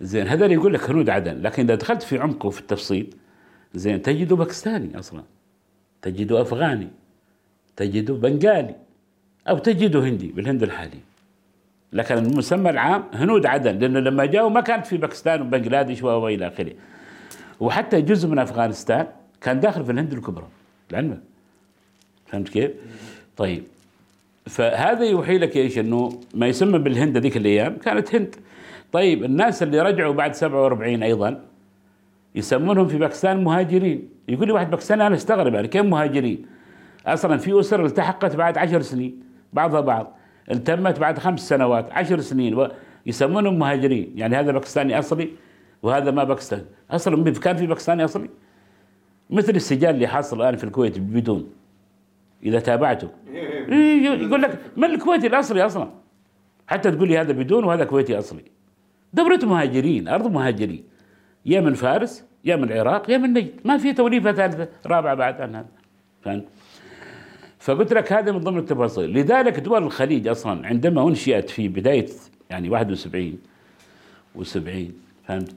زين 0.00 0.26
هذا 0.26 0.44
اللي 0.44 0.54
يقول 0.54 0.74
لك 0.74 0.90
هنود 0.90 1.10
عدن. 1.10 1.42
لكن 1.42 1.62
إذا 1.62 1.74
دخلت 1.74 2.02
في 2.02 2.18
عمقه 2.18 2.50
في 2.50 2.60
التفصيل 2.60 3.14
زين 3.74 4.02
تجده 4.02 4.36
باكستاني 4.36 4.98
أصلا. 4.98 5.22
تجده 6.02 6.40
أفغاني. 6.40 6.88
تجده 7.76 8.14
بنغالي. 8.14 8.74
أو 9.48 9.58
تجده 9.58 10.00
هندي 10.00 10.28
بالهند 10.28 10.62
الحالي. 10.62 10.98
لكن 11.92 12.18
المسمى 12.18 12.70
العام 12.70 13.04
هنود 13.12 13.46
عدن 13.46 13.78
لأنه 13.78 14.00
لما 14.00 14.24
جاءوا 14.24 14.50
ما 14.50 14.60
كانت 14.60 14.86
في 14.86 14.96
باكستان 14.96 15.40
وبنغلاديش 15.40 16.02
وإلى 16.02 16.46
آخره. 16.46 16.72
وحتى 17.60 18.00
جزء 18.00 18.28
من 18.28 18.38
أفغانستان 18.38 19.06
كان 19.40 19.60
داخل 19.60 19.84
في 19.84 19.92
الهند 19.92 20.12
الكبرى. 20.12 20.48
لعلمك 20.90 21.20
فهمت 22.26 22.48
كيف؟ 22.48 22.70
طيب. 23.36 23.64
فهذا 24.46 25.04
يوحي 25.04 25.38
لك 25.38 25.56
إيش؟ 25.56 25.78
إنه 25.78 26.20
ما 26.34 26.46
يسمى 26.46 26.78
بالهند 26.78 27.18
ذيك 27.18 27.36
الأيام 27.36 27.76
كانت 27.76 28.14
هند. 28.14 28.34
طيب 28.92 29.24
الناس 29.24 29.62
اللي 29.62 29.80
رجعوا 29.80 30.14
بعد 30.14 30.34
47 30.34 31.02
أيضا 31.02 31.44
يسمونهم 32.34 32.88
في 32.88 32.98
باكستان 32.98 33.44
مهاجرين. 33.44 34.08
يقول 34.28 34.46
لي 34.46 34.52
واحد 34.52 34.70
باكستاني 34.70 35.06
أنا 35.06 35.14
استغرب 35.14 35.54
يعني 35.54 35.68
كيف 35.68 35.82
مهاجرين؟ 35.82 36.46
أصلا 37.06 37.36
في 37.36 37.60
أسر 37.60 37.86
التحقت 37.86 38.36
بعد 38.36 38.58
عشر 38.58 38.82
سنين 38.82 39.20
بعضها 39.52 39.80
بعض. 39.80 40.16
التمت 40.50 40.98
بعد 40.98 41.18
خمس 41.18 41.48
سنوات 41.48 41.92
عشر 41.92 42.20
سنين. 42.20 42.68
يسمونهم 43.06 43.58
مهاجرين. 43.58 44.12
يعني 44.16 44.36
هذا 44.36 44.52
باكستاني 44.52 44.98
أصلي 44.98 45.28
وهذا 45.82 46.10
ما 46.10 46.24
باكستاني. 46.24 46.64
أصلا 46.90 47.32
كان 47.32 47.56
في 47.56 47.66
باكستاني 47.66 48.04
أصلي؟ 48.04 48.28
مثل 49.30 49.56
السجال 49.56 49.94
اللي 49.94 50.06
حاصل 50.06 50.40
الآن 50.40 50.56
في 50.56 50.64
الكويت 50.64 50.98
بدون. 50.98 51.50
إذا 52.44 52.60
تابعته. 52.60 53.08
إيه، 53.28 54.08
يقول 54.08 54.42
لك 54.42 54.60
من 54.76 54.84
الكويتي 54.84 55.26
الأصلي 55.26 55.66
أصلا؟ 55.66 55.88
حتى 56.66 56.90
تقول 56.90 57.08
لي 57.08 57.18
هذا 57.18 57.32
بدون 57.32 57.64
وهذا 57.64 57.84
كويتي 57.84 58.18
أصلي. 58.18 58.44
دولة 59.12 59.46
مهاجرين 59.46 60.08
أرض 60.08 60.32
مهاجرين. 60.32 60.84
يا 61.46 61.60
من 61.60 61.74
فارس 61.74 62.24
يا 62.44 62.56
من 62.56 62.72
العراق 62.72 63.10
يا 63.10 63.18
من 63.18 63.32
نجد. 63.32 63.60
ما 63.64 63.78
في 63.78 63.92
توليفة 63.92 64.32
ثالثة 64.32 64.68
رابعة 64.86 65.14
بعد 65.14 65.40
عن 65.40 65.54
هذا. 65.54 65.68
فهمت؟ 66.22 66.44
فقلت 67.58 67.92
لك 67.92 68.12
هذا 68.12 68.32
من 68.32 68.38
ضمن 68.38 68.58
التفاصيل. 68.58 69.10
لذلك 69.12 69.60
دول 69.60 69.82
الخليج 69.82 70.28
أصلا 70.28 70.66
عندما 70.66 71.08
أنشئت 71.08 71.50
في 71.50 71.68
بداية 71.68 72.06
يعني 72.50 72.70
71 72.70 73.38
و70 74.38 74.68
فهمت؟ 75.26 75.54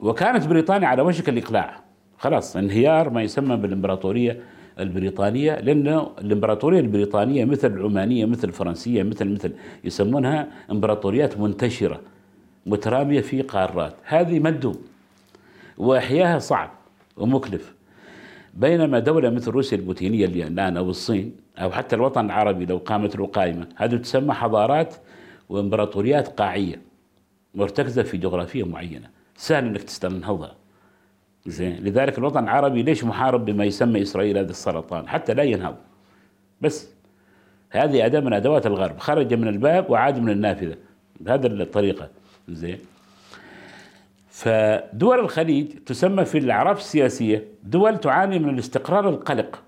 وكانت 0.00 0.46
بريطانيا 0.46 0.88
على 0.88 1.02
وشك 1.02 1.28
الإقلاع. 1.28 1.80
خلاص 2.18 2.56
انهيار 2.56 3.10
ما 3.10 3.22
يسمى 3.22 3.56
بالإمبراطورية. 3.56 4.42
البريطانية 4.78 5.60
لأنه 5.60 6.10
الإمبراطورية 6.18 6.80
البريطانية 6.80 7.44
مثل 7.44 7.72
العمانية 7.74 8.26
مثل 8.26 8.48
الفرنسية 8.48 9.02
مثل 9.02 9.28
مثل 9.28 9.52
يسمونها 9.84 10.48
إمبراطوريات 10.70 11.38
منتشرة 11.38 12.00
مترامية 12.66 13.20
في 13.20 13.42
قارات. 13.42 13.94
هذه 14.04 14.40
مدوا 14.40 14.74
وأحياها 15.78 16.38
صعب 16.38 16.70
ومكلف. 17.16 17.74
بينما 18.54 18.98
دولة 18.98 19.30
مثل 19.30 19.50
روسيا 19.50 19.78
البوتينية 19.78 20.24
اللي 20.24 20.46
الآن 20.46 20.76
أو 20.76 20.90
الصين 20.90 21.36
أو 21.58 21.70
حتى 21.70 21.96
الوطن 21.96 22.24
العربي 22.24 22.66
لو 22.66 22.76
قامت 22.76 23.16
له 23.16 23.26
قائمة 23.26 23.66
هذه 23.76 23.96
تسمى 23.96 24.34
حضارات 24.34 24.94
وإمبراطوريات 25.48 26.28
قاعية 26.28 26.80
مرتكزة 27.54 28.02
في 28.02 28.16
جغرافية 28.16 28.64
معينة. 28.64 29.10
سهل 29.36 29.64
أنك 29.64 29.82
تستنهضها 29.82 30.54
زين. 31.46 31.84
لذلك 31.84 32.18
الوطن 32.18 32.44
العربي 32.44 32.82
ليش 32.82 33.04
محارب 33.04 33.44
بما 33.44 33.64
يسمى 33.64 34.02
إسرائيل 34.02 34.38
هذا 34.38 34.50
السرطان؟ 34.50 35.08
حتى 35.08 35.34
لا 35.34 35.42
ينهض. 35.42 35.76
بس 36.60 36.90
هذه 37.70 38.06
أداة 38.06 38.20
من 38.20 38.32
أدوات 38.32 38.66
الغرب. 38.66 38.98
خرج 38.98 39.34
من 39.34 39.48
الباب 39.48 39.90
وعاد 39.90 40.18
من 40.18 40.30
النافذة. 40.30 40.76
بهذه 41.20 41.46
الطريقة. 41.46 42.08
زين. 42.48 42.78
فدول 44.28 45.18
الخليج 45.20 45.78
تسمى 45.86 46.24
في 46.24 46.38
الأعراف 46.38 46.78
السياسية 46.78 47.44
دول 47.62 47.98
تعاني 48.00 48.38
من 48.38 48.48
الاستقرار 48.48 49.08
القلق. 49.08 49.62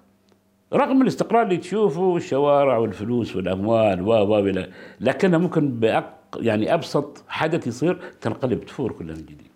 رغم 0.73 1.03
الاستقرار 1.03 1.43
اللي 1.43 1.57
تشوفه 1.57 2.17
الشوارع 2.17 2.77
والفلوس 2.77 3.37
والأموال 3.37 4.03
و 4.03 4.13
و 4.13 4.65
لكنها 5.01 5.39
ممكن 5.39 5.71
بأق 5.71 6.39
يعني 6.41 6.75
أبسط 6.75 7.25
حدث 7.29 7.67
يصير 7.67 7.99
تنقلب 8.21 8.65
تفور 8.65 8.93
كلها 8.93 9.15
من 9.15 9.23
جديد. 9.23 9.47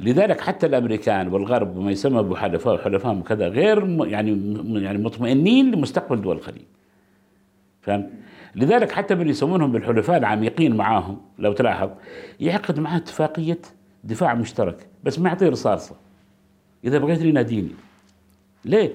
لذلك 0.00 0.40
حتى 0.40 0.66
الأمريكان 0.66 1.28
والغرب 1.28 1.76
وما 1.76 1.90
يسمى 1.90 2.22
بحلفاء 2.22 2.74
وحلفائهم 2.74 3.20
وكذا 3.20 3.48
غير 3.48 4.04
يعني 4.06 4.54
يعني 4.82 4.98
مطمئنين 4.98 5.70
لمستقبل 5.70 6.22
دول 6.22 6.36
الخليج. 6.36 6.64
فهمت؟ 7.80 8.10
لذلك 8.54 8.92
حتى 8.92 9.14
من 9.14 9.28
يسمونهم 9.28 9.72
بالحلفاء 9.72 10.16
العميقين 10.16 10.76
معاهم 10.76 11.20
لو 11.38 11.52
تلاحظ 11.52 11.90
يعقد 12.40 12.80
معاه 12.80 12.96
اتفاقية 12.96 13.58
دفاع 14.04 14.34
مشترك 14.34 14.86
بس 15.04 15.18
ما 15.18 15.28
يعطيه 15.28 15.48
رصاصة. 15.48 15.94
إذا 16.84 16.98
بغيت 16.98 17.22
لي 17.22 17.32
ناديني. 17.32 17.70
ليه؟ 18.64 18.92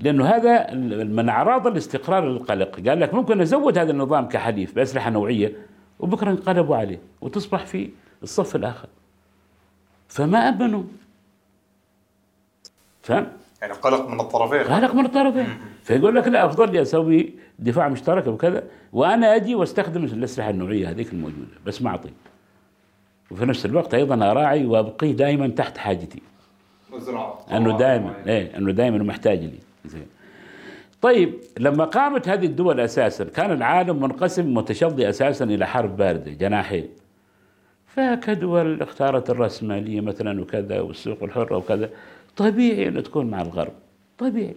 لأنه 0.00 0.26
هذا 0.26 0.74
من 1.04 1.28
أعراض 1.28 1.66
الاستقرار 1.66 2.28
القلق 2.28 2.88
قال 2.88 3.00
لك 3.00 3.14
ممكن 3.14 3.40
ازود 3.40 3.78
هذا 3.78 3.90
النظام 3.90 4.28
كحليف 4.28 4.74
بأسلحة 4.74 5.10
نوعية 5.10 5.52
وبكرة 5.98 6.30
انقلبوا 6.30 6.76
عليه 6.76 6.98
وتصبح 7.20 7.66
في 7.66 7.90
الصف 8.22 8.56
الآخر. 8.56 8.88
فما 10.14 10.48
امنوا 10.48 10.82
فهم؟ 13.02 13.26
يعني 13.62 13.72
قلق 13.72 14.08
من 14.08 14.20
الطرفين. 14.20 14.74
قلق 14.74 14.94
من 14.94 15.06
الطرفين. 15.06 15.46
فيقول 15.82 16.16
لك 16.16 16.28
لا 16.28 16.46
أفضل 16.46 16.72
لي 16.72 16.82
أسوي 16.82 17.34
دفاع 17.58 17.88
مشترك 17.88 18.26
وكذا 18.26 18.64
وأنا 18.92 19.36
أجي 19.36 19.54
وأستخدم 19.54 20.04
الأسلحة 20.04 20.50
النوعية 20.50 20.90
هذيك 20.90 21.12
الموجودة 21.12 21.56
بس 21.66 21.82
ما 21.82 21.90
اعطي 21.90 22.10
وفي 23.30 23.44
نفس 23.44 23.66
الوقت 23.66 23.94
أيضا 23.94 24.30
أراعي 24.30 24.66
وأبقيه 24.66 25.12
دائما 25.12 25.48
تحت 25.48 25.78
حاجتي. 25.78 26.22
أنه 27.52 27.78
دائما 27.78 28.14
إيه 28.26 28.56
أنه 28.56 28.72
دائما 28.72 28.98
محتاج 28.98 29.38
لي. 29.38 29.58
زين. 29.84 30.06
طيب 31.02 31.34
لما 31.58 31.84
قامت 31.84 32.28
هذه 32.28 32.46
الدول 32.46 32.80
أساسا 32.80 33.24
كان 33.24 33.52
العالم 33.52 34.00
منقسم 34.00 34.54
متشظي 34.54 35.08
أساسا 35.08 35.44
إلى 35.44 35.66
حرب 35.66 35.96
باردة 35.96 36.32
جناحين. 36.32 36.88
فكدول 37.94 38.82
اختارت 38.82 39.30
الرأسمالية 39.30 40.00
مثلا 40.00 40.40
وكذا 40.40 40.80
والسوق 40.80 41.22
الحرة 41.22 41.56
وكذا 41.56 41.90
طبيعي 42.36 42.88
أن 42.88 43.02
تكون 43.02 43.26
مع 43.26 43.42
الغرب 43.42 43.72
طبيعي. 44.18 44.54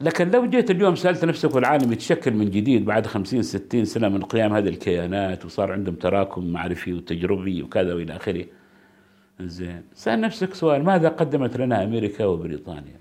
لكن 0.00 0.30
لو 0.30 0.46
جيت 0.46 0.70
اليوم 0.70 0.94
سألت 0.94 1.24
نفسك 1.24 1.54
والعالم 1.54 1.92
يتشكل 1.92 2.34
من 2.34 2.50
جديد 2.50 2.84
بعد 2.84 3.06
خمسين 3.06 3.42
ستين 3.42 3.84
سنة 3.84 4.08
من 4.08 4.22
قيام 4.22 4.52
هذه 4.54 4.68
الكيانات 4.68 5.44
وصار 5.44 5.72
عندهم 5.72 5.94
تراكم 5.94 6.52
معرفي 6.52 6.92
وتجربي 6.92 7.62
وكذا 7.62 7.94
وإلى 7.94 8.16
آخره 8.16 8.44
زين 9.40 9.82
سأل 9.94 10.20
نفسك 10.20 10.54
سؤال 10.54 10.84
ماذا 10.84 11.08
قدمت 11.08 11.56
لنا 11.56 11.84
أمريكا 11.84 12.24
وبريطانيا؟ 12.24 12.96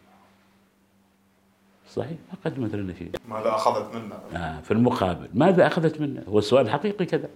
صحيح 1.89 2.17
ما 2.31 2.51
قدمت 2.51 2.75
لنا 2.75 2.93
شيء. 2.93 3.11
ماذا 3.29 3.49
أخذت 3.49 3.95
منا؟ 3.95 4.19
آه 4.35 4.61
في 4.61 4.71
المقابل. 4.71 5.27
ماذا 5.33 5.67
أخذت 5.67 6.01
منا 6.01 6.23
هو 6.27 6.39
السؤال 6.39 6.69
حقيقي 6.69 7.05
كذا. 7.05 7.29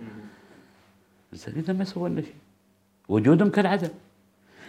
زين 1.33 1.53
إذا 1.57 1.73
ما 1.73 1.83
سوينا 1.83 2.21
شيء. 2.21 2.33
وجودهم 3.09 3.49
كالعدم 3.49 3.89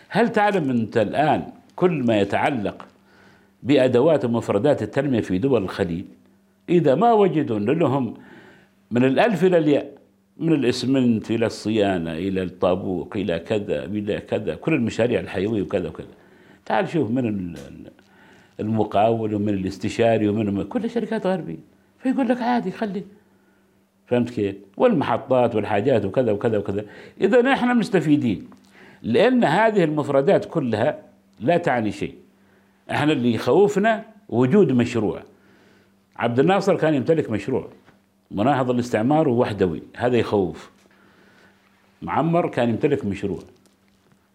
هل 0.09 0.33
تعلم 0.33 0.71
أنت 0.71 0.97
الآن 0.97 1.43
كل 1.77 1.91
ما 1.91 2.21
يتعلق 2.21 2.87
بأدوات 3.63 4.25
ومفردات 4.25 4.83
التنمية 4.83 5.21
في 5.21 5.39
دول 5.39 5.63
الخليج 5.63 6.05
إذا 6.69 6.95
ما 6.95 7.13
وجدوا 7.13 7.59
لهم 7.59 8.15
من 8.91 9.05
الألف 9.05 9.45
إلى 9.45 9.59
الياء 9.59 9.91
من 10.37 10.53
الإسمنت 10.53 11.31
إلى 11.31 11.47
الصيانة 11.47 12.13
إلى 12.13 12.43
الطابوق 12.43 13.17
إلى 13.17 13.39
كذا 13.39 13.85
إلى 13.85 14.21
كذا 14.21 14.55
كل 14.55 14.75
المشاريع 14.75 15.21
الحيوية 15.21 15.63
وكذا 15.63 15.89
وكذا. 15.89 16.07
تعال 16.67 16.89
شوف 16.89 17.11
من 17.11 17.29
ال- 17.29 17.57
ال- 17.69 17.91
المقاول 18.61 19.35
ومن 19.35 19.49
الاستشاري 19.49 20.29
ومن 20.29 20.63
كل 20.63 20.91
شركات 20.91 21.27
غربية. 21.27 21.57
فيقول 21.99 22.29
لك 22.29 22.43
عادي 22.43 22.71
خلي 22.71 23.03
فهمت 24.11 24.31
كيف؟ 24.31 24.57
والمحطات 24.77 25.55
والحاجات 25.55 26.05
وكذا 26.05 26.33
وكذا 26.33 26.59
وكذا. 26.59 26.85
إذا 27.21 27.43
نحن 27.43 27.77
مستفيدين 27.77 28.49
لأن 29.03 29.45
هذه 29.45 29.85
المفردات 29.85 30.45
كلها 30.45 30.99
لا 31.41 31.57
تعني 31.57 31.93
شيء. 31.93 32.15
إحنا 32.91 33.13
اللي 33.13 33.35
يخوفنا 33.35 34.05
وجود 34.29 34.73
مشروع. 34.73 35.23
عبد 36.17 36.39
الناصر 36.39 36.77
كان 36.77 36.95
يمتلك 36.95 37.31
مشروع 37.31 37.69
مناهض 38.31 38.71
الاستعمار 38.71 39.29
ووحدوي 39.29 39.83
هذا 39.97 40.17
يخوف. 40.17 40.71
معمر 42.03 42.49
كان 42.49 42.69
يمتلك 42.69 43.05
مشروع. 43.05 43.43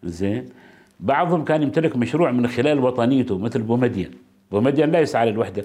زين؟ 0.04 0.48
بعضهم 1.00 1.44
كان 1.44 1.62
يمتلك 1.62 1.96
مشروع 1.96 2.30
من 2.30 2.46
خلال 2.46 2.78
وطنيته 2.78 3.38
مثل 3.38 3.62
بومدين. 3.62 4.10
بومدين 4.50 4.90
لا 4.90 5.00
يسعى 5.00 5.30
للوحدة. 5.30 5.64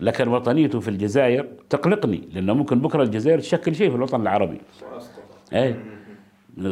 لكن 0.00 0.28
وطنيته 0.28 0.80
في 0.80 0.88
الجزائر 0.88 1.46
تقلقني 1.70 2.28
لأنه 2.32 2.54
ممكن 2.54 2.78
بكرة 2.80 3.02
الجزائر 3.02 3.38
تشكل 3.38 3.74
شيء 3.74 3.90
في 3.90 3.96
الوطن 3.96 4.20
العربي. 4.20 4.58
اي 5.54 5.74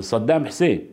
صدام 0.00 0.46
حسين. 0.46 0.86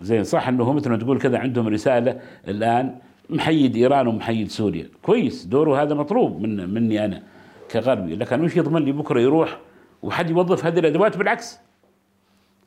زين 0.00 0.24
صح 0.24 0.48
إنه 0.48 0.72
مثل 0.72 0.90
ما 0.90 0.96
تقول 0.96 1.20
كذا 1.20 1.38
عندهم 1.38 1.68
رسالة 1.68 2.20
الآن 2.48 2.94
محيد 3.30 3.76
إيران 3.76 4.06
ومحيد 4.06 4.50
سوريا. 4.50 4.88
كويس 5.02 5.44
دوره 5.44 5.82
هذا 5.82 5.94
مطلوب 5.94 6.40
من 6.40 6.74
مني 6.74 7.04
أنا 7.04 7.22
كغربي. 7.70 8.16
لكن 8.16 8.44
وش 8.44 8.56
يضمن 8.56 8.82
لي 8.84 8.92
بكرة 8.92 9.20
يروح 9.20 9.58
وحد 10.02 10.30
يوظف 10.30 10.66
هذه 10.66 10.78
الأدوات؟ 10.78 11.16
بالعكس. 11.16 11.58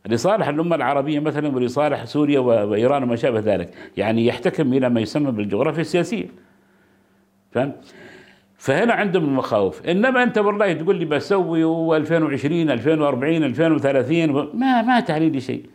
لصالح 0.05 0.47
الأمة 0.47 0.75
العربية 0.75 1.19
مثلا 1.19 1.55
ولصالح 1.55 2.05
سوريا 2.05 2.39
و- 2.39 2.69
وإيران 2.69 3.03
وما 3.03 3.15
شابه 3.15 3.39
ذلك. 3.39 3.73
يعني 3.97 4.25
يحتكم 4.25 4.73
إلى 4.73 4.89
ما 4.89 5.01
يسمى 5.01 5.31
بالجغرافيا 5.31 5.81
السياسية. 5.81 6.25
فهمت؟ 7.51 7.75
فهنا 8.57 8.93
عندهم 8.93 9.23
المخاوف. 9.25 9.85
إنما 9.85 10.23
أنت 10.23 10.37
والله 10.37 10.73
تقول 10.73 10.95
لي 10.95 11.05
بسوي 11.05 11.97
2020 11.97 12.69
2040 12.69 13.43
2030 13.43 14.49
ما 14.53 14.81
ما 14.81 14.99
تعني 14.99 15.29
لي 15.29 15.41
شيء. 15.41 15.65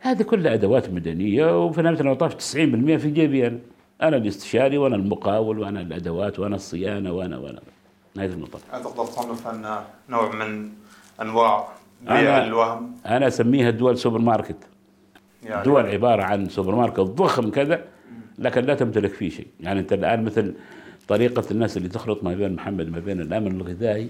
هذه 0.00 0.22
كلها 0.22 0.54
أدوات 0.54 0.90
مدنية 0.90 1.64
وفي 1.64 1.82
نهاية 1.82 2.00
المطاف 2.00 2.34
90% 2.34 2.96
في 2.96 3.10
جيبي 3.10 3.46
أنا 3.46 3.58
أنا 4.02 4.16
الاستشاري 4.16 4.78
وأنا 4.78 4.96
المقاول 4.96 5.58
وأنا 5.58 5.80
الأدوات 5.80 6.38
وأنا 6.38 6.54
الصيانة 6.56 7.12
وأنا 7.12 7.38
وأنا. 7.38 7.60
نهاية 8.16 8.28
المطاف. 8.28 8.62
هل 8.74 8.82
تقدر 8.82 9.04
تصنف 9.04 9.46
أن 9.48 9.76
نوع 10.08 10.34
من 10.34 10.68
أنواع 11.22 11.68
بيع 12.06 12.40
أنا- 12.40 12.46
الوهم؟ 12.46 12.92
أنا 13.06 13.26
أسميها 13.26 13.70
دول 13.70 13.98
سوبر 13.98 14.18
ماركت. 14.18 14.56
يعني 15.44 15.62
دول 15.64 15.86
عبارة 15.86 16.22
عن 16.22 16.48
سوبر 16.48 16.74
ماركت 16.74 17.00
ضخم 17.00 17.50
كذا 17.50 17.84
لكن 18.38 18.64
لا 18.64 18.74
تمتلك 18.74 19.10
فيه 19.10 19.28
شيء. 19.30 19.46
يعني 19.60 19.80
أنت 19.80 19.92
الآن 19.92 20.24
مثل 20.24 20.54
طريقة 21.08 21.44
الناس 21.50 21.76
اللي 21.76 21.88
تخلط 21.88 22.24
ما 22.24 22.34
بين 22.34 22.52
محمد 22.52 22.88
ما 22.88 22.98
بين 22.98 23.20
الأمن 23.20 23.60
الغذائي 23.60 24.08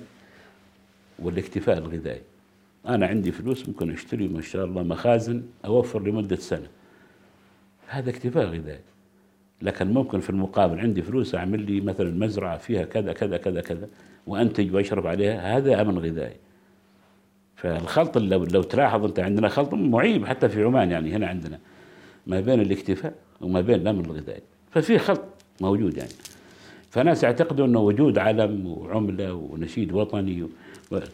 والاكتفاء 1.18 1.78
الغذائي. 1.78 2.22
أنا 2.86 3.06
عندي 3.06 3.32
فلوس 3.32 3.68
ممكن 3.68 3.92
أشتري 3.92 4.28
ما 4.28 4.40
شاء 4.40 4.64
الله 4.64 4.82
مخازن 4.82 5.42
أوفر 5.64 6.02
لمدة 6.02 6.36
سنة. 6.36 6.66
هذا 7.88 8.10
اكتفاء 8.10 8.46
غذائي. 8.46 8.80
لكن 9.62 9.86
ممكن 9.86 10.20
في 10.20 10.30
المقابل 10.30 10.80
عندي 10.80 11.02
فلوس 11.02 11.34
أعمل 11.34 11.60
لي 11.60 11.80
مثلا 11.80 12.10
مزرعة 12.10 12.58
فيها 12.58 12.84
كذا 12.84 13.12
كذا 13.12 13.36
كذا 13.36 13.60
كذا 13.60 13.88
وأنتج 14.26 14.74
وأشرب 14.74 15.06
عليها 15.06 15.56
هذا 15.56 15.80
أمن 15.80 15.98
غذائي. 15.98 16.36
فالخلط 17.56 18.18
لو 18.18 18.44
لو 18.44 18.62
تلاحظ 18.62 19.04
أنت 19.04 19.20
عندنا 19.20 19.48
خلط 19.48 19.74
معيب 19.74 20.26
حتى 20.26 20.48
في 20.48 20.64
عمان 20.64 20.90
يعني 20.90 21.12
هنا 21.12 21.26
عندنا 21.26 21.58
ما 22.26 22.40
بين 22.40 22.60
الاكتفاء 22.60 23.14
وما 23.40 23.60
بين 23.60 23.80
الأمن 23.80 24.04
الغذائي. 24.04 24.42
ففي 24.70 24.98
خلط 24.98 25.24
موجود 25.60 25.96
يعني. 25.96 26.10
فناس 26.90 27.22
يعتقدوا 27.24 27.66
أنه 27.66 27.80
وجود 27.80 28.18
علم 28.18 28.66
وعملة 28.66 29.32
ونشيد 29.34 29.92
وطني 29.92 30.46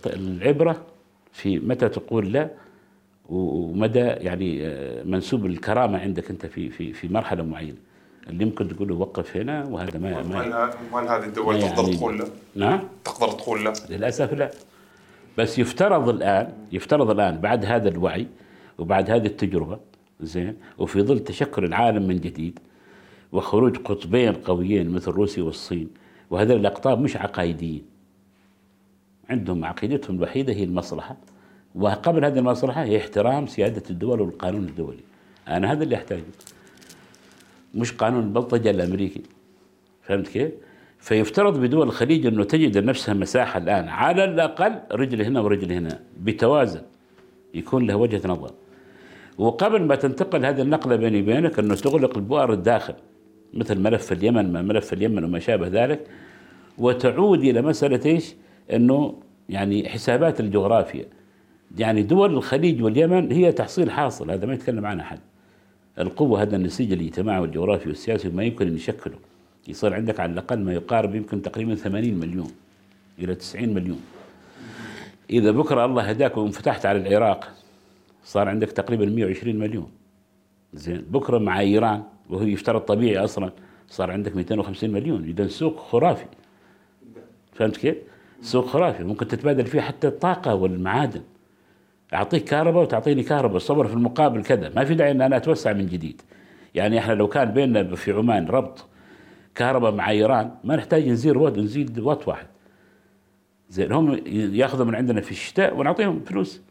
العبره 0.06 0.82
في 1.32 1.58
متى 1.58 1.88
تقول 1.88 2.32
لا 2.32 2.50
ومدى 3.28 3.98
يعني 3.98 4.66
آه، 4.66 5.02
منسوب 5.02 5.46
الكرامة 5.46 5.98
عندك 5.98 6.30
أنت 6.30 6.46
في 6.46 6.70
في 6.70 6.92
في 6.92 7.08
مرحلة 7.08 7.42
معينة 7.42 7.76
اللي 8.30 8.44
ممكن 8.44 8.68
تقول 8.68 8.88
له 8.88 8.94
وقف 8.94 9.36
هنا 9.36 9.64
وهذا 9.64 9.98
ما 9.98 10.16
وهل 10.18 10.28
ما 10.28 10.70
وهل 10.92 11.08
هذه 11.08 11.24
الدول 11.24 11.60
تقدر 11.60 11.82
يعني- 11.82 11.96
تقول 11.96 12.18
لا؟ 12.18 12.24
نعم 12.56 12.80
تقدر 13.04 13.32
تقول 13.32 13.64
لا؟ 13.64 13.72
للأسف 13.90 14.32
لا 14.32 14.50
بس 15.38 15.58
يفترض 15.58 16.08
الآن 16.08 16.52
يفترض 16.72 17.10
الآن 17.10 17.36
بعد 17.38 17.64
هذا 17.64 17.88
الوعي 17.88 18.26
وبعد 18.78 19.10
هذه 19.10 19.26
التجربة 19.26 19.78
زين 20.20 20.56
وفي 20.78 21.02
ظل 21.02 21.18
تشكل 21.18 21.64
العالم 21.64 22.02
من 22.08 22.16
جديد 22.16 22.58
وخروج 23.34 23.76
قطبين 23.76 24.32
قويين 24.32 24.90
مثل 24.90 25.10
روسيا 25.10 25.42
والصين. 25.42 25.88
وهذول 26.30 26.60
الأقطاب 26.60 27.00
مش 27.00 27.16
عقائديين 27.16 27.82
عندهم 29.30 29.64
عقيدتهم 29.64 30.16
الوحيدة 30.16 30.52
هي 30.52 30.64
المصلحة. 30.64 31.16
وقبل 31.74 32.24
هذه 32.24 32.38
المصلحة 32.38 32.84
هي 32.84 32.98
احترام 32.98 33.46
سيادة 33.46 33.82
الدول 33.90 34.20
والقانون 34.20 34.64
الدولي. 34.64 35.00
أنا 35.48 35.72
هذا 35.72 35.84
اللي 35.84 35.96
أحتاجه. 35.96 36.22
مش 37.74 37.92
قانون 37.92 38.22
البلطجه 38.22 38.70
الأمريكي. 38.70 39.22
فهمت 40.02 40.28
كيف؟ 40.28 40.52
فيفترض 40.98 41.60
بدول 41.60 41.86
الخليج 41.86 42.26
أنه 42.26 42.44
تجد 42.44 42.78
لنفسها 42.78 43.14
مساحة 43.14 43.58
الآن 43.58 43.88
على 43.88 44.24
الأقل 44.24 44.80
رجل 44.92 45.22
هنا 45.22 45.40
ورجل 45.40 45.72
هنا 45.72 46.00
بتوازن. 46.20 46.82
يكون 47.54 47.86
له 47.86 47.96
وجهة 47.96 48.28
نظر. 48.28 48.50
وقبل 49.38 49.82
ما 49.82 49.94
تنتقل 49.94 50.46
هذه 50.46 50.62
النقلة 50.62 50.96
بيني 50.96 51.22
وبينك 51.22 51.58
أنه 51.58 51.74
تغلق 51.74 52.16
البؤر 52.16 52.52
الداخل. 52.52 52.94
مثل 53.54 53.78
ملف 53.78 54.12
اليمن 54.12 54.52
ما 54.52 54.62
ملف 54.62 54.92
اليمن 54.92 55.24
وما 55.24 55.38
شابه 55.38 55.68
ذلك 55.68 56.06
وتعود 56.78 57.38
إلى 57.38 57.62
مسألة 57.62 58.00
إيش؟ 58.06 58.34
إنه 58.72 59.14
يعني 59.48 59.88
حسابات 59.88 60.40
الجغرافيا. 60.40 61.04
يعني 61.78 62.02
دول 62.02 62.34
الخليج 62.34 62.82
واليمن 62.82 63.32
هي 63.32 63.52
تحصيل 63.52 63.90
حاصل 63.90 64.30
هذا 64.30 64.46
ما 64.46 64.54
يتكلم 64.54 64.86
عنه 64.86 65.02
أحد. 65.02 65.18
القوة 65.98 66.42
هذا 66.42 66.56
النسيج 66.56 66.92
الاجتماعي 66.92 67.40
والجغرافي 67.40 67.88
والسياسي 67.88 68.28
ما 68.28 68.44
يمكن 68.44 68.66
أن 68.66 68.74
يشكله. 68.74 69.16
يصير 69.68 69.94
عندك 69.94 70.20
على 70.20 70.32
الأقل 70.32 70.58
ما 70.58 70.72
يقارب 70.72 71.14
يمكن 71.14 71.42
تقريبا 71.42 71.74
80 71.74 72.14
مليون 72.14 72.50
إلى 73.18 73.34
90 73.34 73.68
مليون. 73.68 74.00
إذا 75.30 75.50
بكرة 75.50 75.84
الله 75.84 76.02
هداك 76.02 76.36
وانفتحت 76.36 76.86
على 76.86 76.98
العراق 76.98 77.54
صار 78.24 78.48
عندك 78.48 78.72
تقريبا 78.72 79.06
120 79.06 79.56
مليون. 79.56 79.88
زين 80.74 81.04
بكرة 81.10 81.38
مع 81.38 81.60
إيران 81.60 82.02
وهو 82.30 82.42
يفترض 82.42 82.80
طبيعي 82.80 83.24
أصلا. 83.24 83.50
صار 83.88 84.10
عندك 84.10 84.36
250 84.36 84.90
مليون. 84.90 85.24
إذا 85.24 85.48
سوق 85.48 85.78
خرافي. 85.78 86.26
فهمت 87.52 87.76
كيف؟ 87.76 87.96
سوق 88.40 88.66
خرافي. 88.66 89.04
ممكن 89.04 89.28
تتبادل 89.28 89.66
فيه 89.66 89.80
حتى 89.80 90.06
الطاقة 90.06 90.54
والمعادن. 90.54 91.22
أعطيك 92.14 92.44
كهرباء 92.44 92.82
وتعطيني 92.82 93.22
كهرباء. 93.22 93.58
صبر 93.58 93.86
في 93.86 93.94
المقابل 93.94 94.42
كذا. 94.42 94.72
ما 94.76 94.84
في 94.84 94.94
داعي 94.94 95.10
إن 95.10 95.22
أنا 95.22 95.36
أتوسع 95.36 95.72
من 95.72 95.86
جديد. 95.86 96.22
يعني 96.74 96.98
إحنا 96.98 97.12
لو 97.12 97.28
كان 97.28 97.50
بيننا 97.50 97.94
في 97.94 98.12
عمان 98.12 98.46
ربط 98.46 98.86
كهرباء 99.54 99.92
مع 99.92 100.10
إيران 100.10 100.50
ما 100.64 100.76
نحتاج 100.76 101.08
نزيد 101.08 101.36
وات. 101.36 101.58
نزيد 101.58 101.98
وات 101.98 102.28
واحد. 102.28 102.46
زين 103.70 103.92
هم 103.92 104.20
يأخذوا 104.54 104.86
من 104.86 104.94
عندنا 104.94 105.20
في 105.20 105.30
الشتاء 105.30 105.76
ونعطيهم 105.76 106.20
فلوس. 106.20 106.62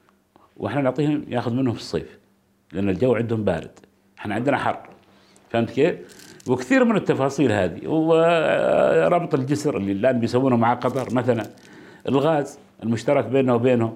وإحنا 0.58 0.82
نعطيهم 0.82 1.26
يأخذ 1.28 1.54
منهم 1.54 1.74
في 1.74 1.80
الصيف. 1.80 2.20
لأن 2.74 2.90
الجو 2.90 3.16
عندهم 3.16 3.44
بارد. 3.44 3.80
إحنا 4.20 4.36
عندنا 4.36 4.58
حر. 4.58 4.93
فهمت 5.54 5.70
كيف؟ 5.70 5.96
وكثير 6.50 6.84
من 6.86 6.96
التفاصيل 6.96 7.52
هذه 7.52 7.88
وربط 7.88 9.34
الجسر 9.34 9.78
اللي 9.78 9.92
الآن 9.92 10.20
بيسوونه 10.20 10.56
مع 10.58 10.74
قطر 10.74 11.14
مثلا 11.14 11.44
الغاز 12.10 12.60
المشترك 12.84 13.26
بيننا 13.26 13.54
وبينهم 13.54 13.94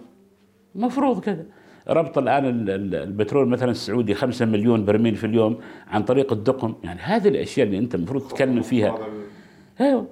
مفروض 0.76 1.20
كذا. 1.20 1.46
ربط 1.90 2.18
الآن 2.18 2.46
ال- 2.46 2.70
ال- 2.70 2.96
البترول 2.96 3.48
مثلا 3.48 3.72
السعودي 3.72 4.14
5 4.14 4.46
مليون 4.46 4.86
برميل 4.86 5.16
في 5.16 5.24
اليوم 5.28 5.58
عن 5.88 6.04
طريق 6.04 6.34
الدقم 6.34 6.74
يعني 6.84 7.00
هذه 7.00 7.28
الأشياء 7.28 7.68
اللي 7.68 7.78
أنت 7.78 7.96
المفروض 7.96 8.28
تتكلم 8.28 8.62
فيها. 8.62 8.98
أيوه. 9.82 10.08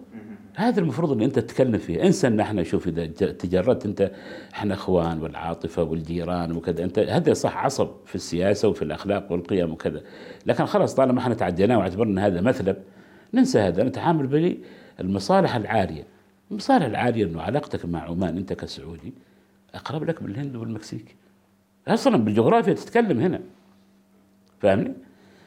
هذا 0.56 0.80
المفروض 0.80 1.12
إن 1.12 1.22
أنت 1.22 1.40
تتكلم 1.40 1.78
فيه. 1.78 2.04
انسى 2.04 2.28
ان 2.28 2.40
إحنا 2.40 2.64
شوف 2.64 2.88
إذا 2.88 3.06
تجردت 3.32 3.86
أنت 3.86 4.12
إحنا 4.54 4.74
إخوان 4.74 5.22
والعاطفة 5.22 5.84
والجيران 5.84 6.52
وكذا. 6.52 6.84
أنت 6.84 7.00
هذا 7.00 7.34
صح 7.34 7.58
عصب 7.58 7.90
في 8.06 8.16
السياسة 8.16 8.68
وفي 8.68 8.82
الأخلاق 8.82 9.32
والقيم 9.32 9.72
وكذا. 9.72 10.02
لكن 10.46 10.66
خلاص 10.66 10.96
طالما 10.96 11.20
إحنا 11.20 11.34
تعديناه 11.34 11.78
واعتبرنا 11.78 12.28
هذا 12.28 12.42
مثلب 12.42 12.78
ننسى 13.34 13.60
هذا. 13.60 13.84
نتعامل 13.84 14.58
بالمصالح 15.00 15.56
العالية. 15.56 16.04
المصالح 16.52 16.86
العالية 16.86 17.26
إنه 17.26 17.42
علاقتك 17.42 17.86
مع 17.86 18.00
عمان 18.00 18.38
أنت 18.38 18.54
كسعودي 18.54 19.14
أقرب 19.74 20.04
لك 20.04 20.24
من 20.24 20.30
الهند 20.30 20.56
والمكسيك. 20.56 21.16
أصلا 21.88 22.18
بالجغرافيا 22.18 22.74
تتكلم 22.74 23.20
هنا. 23.20 23.40
فاهمني؟ 24.60 24.94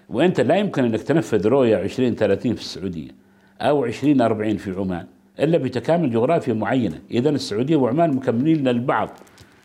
وأنت 0.08 0.40
لا 0.40 0.56
يمكن 0.56 0.84
إنك 0.84 1.02
تنفذ 1.02 1.46
رؤية 1.46 1.76
20 1.76 2.14
30 2.14 2.54
في 2.54 2.60
السعودية. 2.60 3.27
أو 3.60 3.84
20 3.84 4.20
40 4.20 4.56
في 4.56 4.70
عمان 4.70 5.06
إلا 5.40 5.58
بتكامل 5.58 6.10
جغرافيا 6.10 6.54
معينة، 6.54 7.00
اذا 7.10 7.30
السعودية 7.30 7.76
وعمان 7.76 8.16
مكملين 8.16 8.68
للبعض 8.68 9.10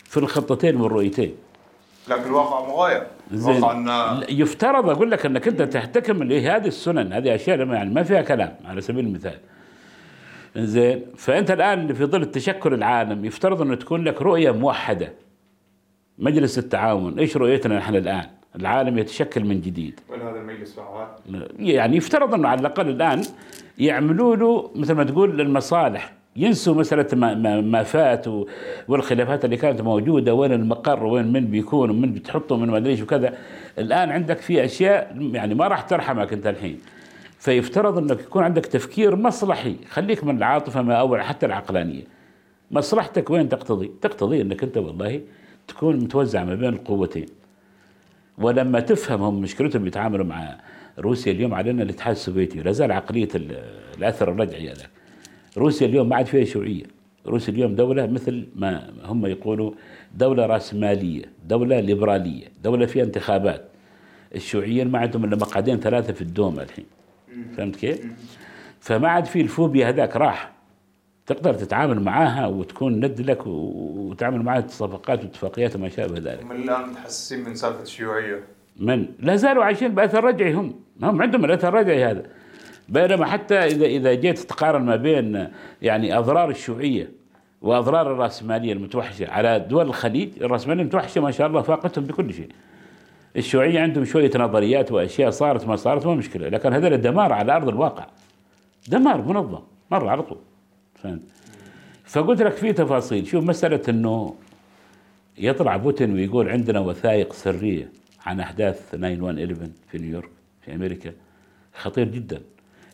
في 0.03 0.17
الخطتين 0.17 0.75
والرؤيتين. 0.75 1.35
لكن 2.09 2.23
الواقع 2.23 2.67
مغاير 2.67 3.03
زين 3.31 3.57
الواقع 3.57 4.11
أن 4.11 4.23
يفترض 4.29 4.89
أقول 4.89 5.11
لك 5.11 5.25
أنك 5.25 5.47
أنت 5.47 5.61
تحتكم 5.61 6.23
لهذه 6.23 6.67
السنن 6.67 7.13
هذه 7.13 7.35
أشياء 7.35 7.67
يعني 7.67 7.89
ما 7.89 8.03
فيها 8.03 8.21
كلام 8.21 8.55
على 8.65 8.81
سبيل 8.81 9.05
المثال. 9.05 9.37
زين 10.55 11.01
فأنت 11.17 11.51
الآن 11.51 11.93
في 11.93 12.05
ظل 12.05 12.21
التشكل 12.21 12.73
العالم 12.73 13.25
يفترض 13.25 13.61
انه 13.61 13.75
تكون 13.75 14.03
لك 14.03 14.21
رؤية 14.21 14.51
موحدة. 14.51 15.13
مجلس 16.17 16.57
التعاون 16.57 17.19
إيش 17.19 17.37
رؤيتنا 17.37 17.77
نحن 17.77 17.95
الآن؟ 17.95 18.25
العالم 18.55 18.97
يتشكل 18.97 19.45
من 19.45 19.61
جديد. 19.61 19.99
وين 20.09 20.21
هذا 20.21 20.39
المجلس 20.39 20.73
فعال؟ 20.73 21.07
يعني 21.59 21.97
يفترض 21.97 22.33
أنه 22.33 22.47
على 22.47 22.61
الأقل 22.61 22.89
الآن 22.89 23.21
يعملوا 23.77 24.35
له 24.35 24.71
مثل 24.75 24.93
ما 24.93 25.03
تقول 25.03 25.41
المصالح 25.41 26.13
ينسوا 26.35 26.73
مسألة 26.73 27.07
ما, 27.13 27.61
ما, 27.61 27.83
فات 27.83 28.25
والخلافات 28.87 29.45
اللي 29.45 29.57
كانت 29.57 29.81
موجودة 29.81 30.33
وين 30.33 30.51
المقر 30.51 31.05
وين 31.05 31.33
من 31.33 31.45
بيكون 31.45 31.89
ومن 31.89 32.13
بتحطه 32.13 32.57
من 32.57 32.69
ما 32.69 32.77
أدري 32.77 33.01
وكذا 33.01 33.33
الآن 33.77 34.09
عندك 34.09 34.37
في 34.37 34.65
أشياء 34.65 35.17
يعني 35.33 35.55
ما 35.55 35.67
راح 35.67 35.81
ترحمك 35.81 36.33
أنت 36.33 36.47
الحين 36.47 36.79
فيفترض 37.39 37.97
أنك 37.97 38.19
يكون 38.19 38.43
عندك 38.43 38.65
تفكير 38.65 39.15
مصلحي 39.15 39.75
خليك 39.89 40.23
من 40.23 40.37
العاطفة 40.37 40.81
ما 40.81 40.95
اول 40.95 41.21
حتى 41.21 41.45
العقلانية 41.45 42.03
مصلحتك 42.71 43.29
وين 43.29 43.49
تقتضي؟ 43.49 43.91
تقتضي 44.01 44.41
أنك 44.41 44.63
أنت 44.63 44.77
والله 44.77 45.21
تكون 45.67 45.95
متوزع 45.95 46.43
ما 46.43 46.55
بين 46.55 46.69
القوتين 46.69 47.25
ولما 48.37 48.79
تفهم 48.79 49.21
هم 49.21 49.41
مشكلتهم 49.41 49.83
بيتعاملوا 49.83 50.25
مع 50.25 50.57
روسيا 50.99 51.31
اليوم 51.31 51.53
علينا 51.53 51.83
الاتحاد 51.83 52.15
السوفيتي 52.15 52.59
لا 52.59 52.71
زال 52.71 52.91
عقلية 52.91 53.27
ال- 53.35 53.63
الأثر 53.97 54.31
الرجعي 54.31 54.71
هذا 54.71 54.85
روسيا 55.57 55.87
اليوم 55.87 56.09
ما 56.09 56.15
عاد 56.15 56.25
فيها 56.25 56.45
شيوعية. 56.45 56.83
روسيا 57.27 57.53
اليوم 57.53 57.75
دولة 57.75 58.05
مثل 58.07 58.47
ما 58.55 58.89
هم 59.03 59.25
يقولوا 59.25 59.71
دولة 60.15 60.45
رأسمالية 60.45 61.21
دولة 61.47 61.79
ليبرالية 61.79 62.47
دولة 62.63 62.85
فيها 62.85 63.03
انتخابات. 63.03 63.65
الشيوعيين 64.35 64.87
ما 64.91 64.99
عندهم 64.99 65.25
إلا 65.25 65.35
مقعدين 65.35 65.79
ثلاثة 65.79 66.13
في 66.13 66.21
الدوم 66.21 66.59
الحين. 66.59 66.85
فهمت 67.57 67.75
كيف؟ 67.75 68.05
فما 68.79 69.07
عاد 69.07 69.25
في 69.25 69.41
الفوبيا 69.41 69.89
هذاك 69.89 70.15
راح. 70.15 70.52
تقدر 71.25 71.53
تتعامل 71.53 71.99
معاها 71.99 72.47
وتكون 72.47 73.05
ند 73.05 73.21
لك 73.21 73.47
وتعمل 73.47 74.41
معاها 74.41 74.67
صفقات 74.67 75.23
واتفاقيات 75.23 75.75
وما 75.75 75.89
شابه 75.89 76.31
ذلك. 76.31 76.43
هم 76.43 76.51
الآن 76.51 76.89
متحسسين 76.89 77.43
من 77.43 77.55
سالفة 77.55 77.81
الشيوعيه 77.81 78.43
من؟ 78.77 79.05
لا 79.19 79.35
زالوا 79.35 79.63
عايشين 79.63 79.95
بأثر 79.95 80.23
رجعي 80.23 80.53
هم. 80.53 80.73
هم 81.03 81.21
عندهم 81.21 81.45
الأثر 81.45 81.67
الرجعي 81.67 82.05
هذا. 82.05 82.23
بينما 82.89 83.25
حتى 83.25 83.55
اذا 83.55 83.85
إذا 83.85 84.13
جيت 84.13 84.39
تقارن 84.39 84.81
ما 84.81 84.95
بين 84.95 85.47
يعني 85.81 86.17
أضرار 86.17 86.49
الشيوعية 86.49 87.09
وأضرار 87.61 88.11
الرأسمالية 88.11 88.73
المتوحشة 88.73 89.29
على 89.29 89.59
دول 89.59 89.85
الخليج 89.85 90.43
الرأسمالية 90.43 90.81
المتوحشة 90.81 91.21
ما 91.21 91.31
شاء 91.31 91.47
الله 91.47 91.61
فاقتهم 91.61 92.05
بكل 92.05 92.33
شيء. 92.33 92.49
الشيوعية 93.37 93.79
عندهم 93.79 94.05
شوية 94.05 94.31
نظريات 94.35 94.91
وأشياء 94.91 95.29
صارت 95.29 95.67
ما 95.67 95.75
صارت 95.75 96.05
ما 96.05 96.15
مشكلة. 96.15 96.49
لكن 96.49 96.73
هذول 96.73 96.97
دمار 97.01 97.33
على 97.33 97.55
أرض 97.55 97.67
الواقع. 97.67 98.05
دمار 98.87 99.21
منظم 99.21 99.59
مره 99.91 100.09
على 100.09 100.21
طول. 100.21 100.37
فهمت؟ 101.03 101.21
فقلت 102.05 102.41
لك 102.41 102.51
في 102.51 102.73
تفاصيل. 102.73 103.27
شوف 103.27 103.43
مسألة 103.43 103.81
إنه 103.89 104.35
يطلع 105.37 105.77
بوتين 105.77 106.13
ويقول 106.13 106.49
عندنا 106.49 106.79
وثائق 106.79 107.33
سرية 107.33 107.89
عن 108.25 108.39
أحداث 108.39 108.95
9/11 108.95 109.69
في 109.91 109.97
نيويورك 109.97 110.29
في 110.61 110.75
أمريكا 110.75 111.13
خطير 111.73 112.07
جدا. 112.07 112.41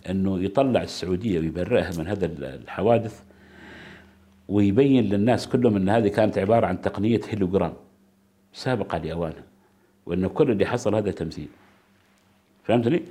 إنه 0.09 0.43
يطلع 0.43 0.83
السعودية 0.83 1.39
ويبرئها 1.39 1.91
من 1.97 2.07
هذا 2.07 2.25
الحوادث 2.25 3.21
ويبين 4.47 5.03
للناس 5.03 5.47
كلهم 5.47 5.75
إن 5.75 5.89
هذه 5.89 6.07
كانت 6.07 6.37
عبارة 6.37 6.67
عن 6.67 6.81
تقنية 6.81 7.21
هيلوجرام 7.29 7.73
سابقه 8.53 8.97
لاوانها 8.97 9.43
وانه 10.05 10.27
كل 10.27 10.51
اللي 10.51 10.65
حصل 10.65 10.95
هذا 10.95 11.11
تمثيل. 11.11 11.47
فهمتني؟ 12.63 13.01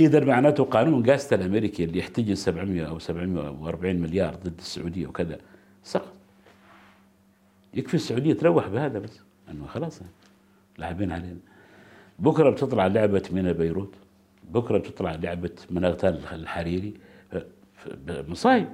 إذا 0.00 0.24
معناته 0.24 0.64
قانون 0.64 1.02
جاستا 1.02 1.36
الامريكي 1.36 1.84
اللي 1.84 1.98
يحتجز 1.98 2.38
700 2.38 2.88
أو 2.88 2.98
740 2.98 3.96
مليار 3.96 4.34
ضد 4.34 4.58
السعودية 4.58 5.06
وكذا 5.06 5.38
سقط. 5.84 6.12
يكفي 7.74 7.94
السعودية 7.94 8.32
تروح 8.32 8.68
بهذا 8.68 8.98
بس 8.98 9.20
إنه 9.50 9.66
خلاص 9.66 10.00
لاعبين 10.78 11.12
علينا. 11.12 11.38
بكرة 12.18 12.50
بتطلع 12.50 12.86
لعبة 12.86 13.22
من 13.32 13.52
بيروت 13.52 13.94
بكرة 14.50 14.78
بتطلع 14.78 15.14
لعبة 15.14 15.50
من 15.70 15.84
الحريري 16.32 16.94
مصايب. 18.06 18.68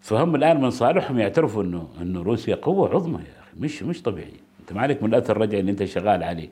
فهم 0.00 0.34
الآن 0.34 0.60
من 0.60 0.70
صالحهم 0.70 1.18
يعترفوا 1.18 1.62
انه 1.62 1.88
إنه 2.02 2.22
روسيا 2.22 2.54
قوة 2.54 2.94
عظمى 2.94 3.18
يا 3.18 3.40
أخي 3.40 3.52
مش 3.60 3.82
مش 3.82 4.02
طبيعي 4.02 4.32
أنت 4.60 4.72
ما 4.72 4.80
عليك 4.80 5.02
من 5.02 5.08
الأثر 5.14 5.36
الرجعي 5.36 5.60
اللي 5.60 5.70
أنت 5.70 5.84
شغال 5.84 6.22
عليه. 6.22 6.48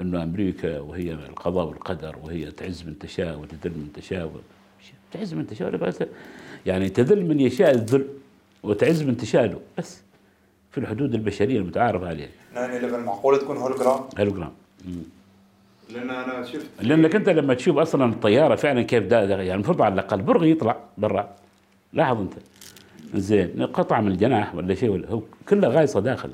انه 0.00 0.22
أمريكا 0.22 0.80
وهي 0.80 1.12
القضاء 1.12 1.66
والقدر 1.66 2.16
وهي 2.24 2.50
تعز 2.50 2.82
من 2.82 2.98
تشاء 2.98 3.38
وتذل 3.38 3.70
من 3.72 3.90
تشاء 3.94 4.30
تعز 5.12 5.34
من 5.34 5.46
تشاء 5.46 6.08
يعني 6.66 6.88
تذل 6.88 7.24
من 7.26 7.40
يشاء 7.40 7.70
الذل 7.74 8.06
وتعز 8.62 9.02
من 9.02 9.16
تشاء 9.16 9.44
له. 9.46 9.60
بس 9.78 10.00
في 10.70 10.78
الحدود 10.78 11.14
البشرية 11.14 11.58
المتعارف 11.58 12.02
عليها. 12.02 12.28
9 12.54 12.98
معقوله 12.98 13.38
تكون 13.38 13.56
hologram. 13.56 14.00
hologram 14.18 14.52
لأن 15.90 16.10
أنا 16.10 16.44
شفت 16.46 16.66
لأنك 16.80 17.14
أنت 17.14 17.28
لما 17.28 17.54
تشوف 17.54 17.78
أصلا 17.78 18.04
الطيارة 18.12 18.54
فعلا 18.54 18.82
كيف 18.82 19.04
دا 19.04 19.24
دا- 19.24 19.34
يعني 19.34 19.54
المفروض 19.54 19.82
على 19.82 19.94
الأقل 19.94 20.22
برغي 20.22 20.50
يطلع 20.50 20.76
برا. 20.98 21.28
لاحظ 21.92 22.20
أنت. 22.20 22.32
زين. 23.14 23.66
قطعة 23.66 24.00
من 24.00 24.10
الجناح 24.12 24.54
ولا 24.54 24.74
شيء 24.74 24.90
ولا 24.90 25.08
هو 25.08 25.22
كلها 25.48 25.70
غايصة 25.70 26.00
داخل. 26.00 26.30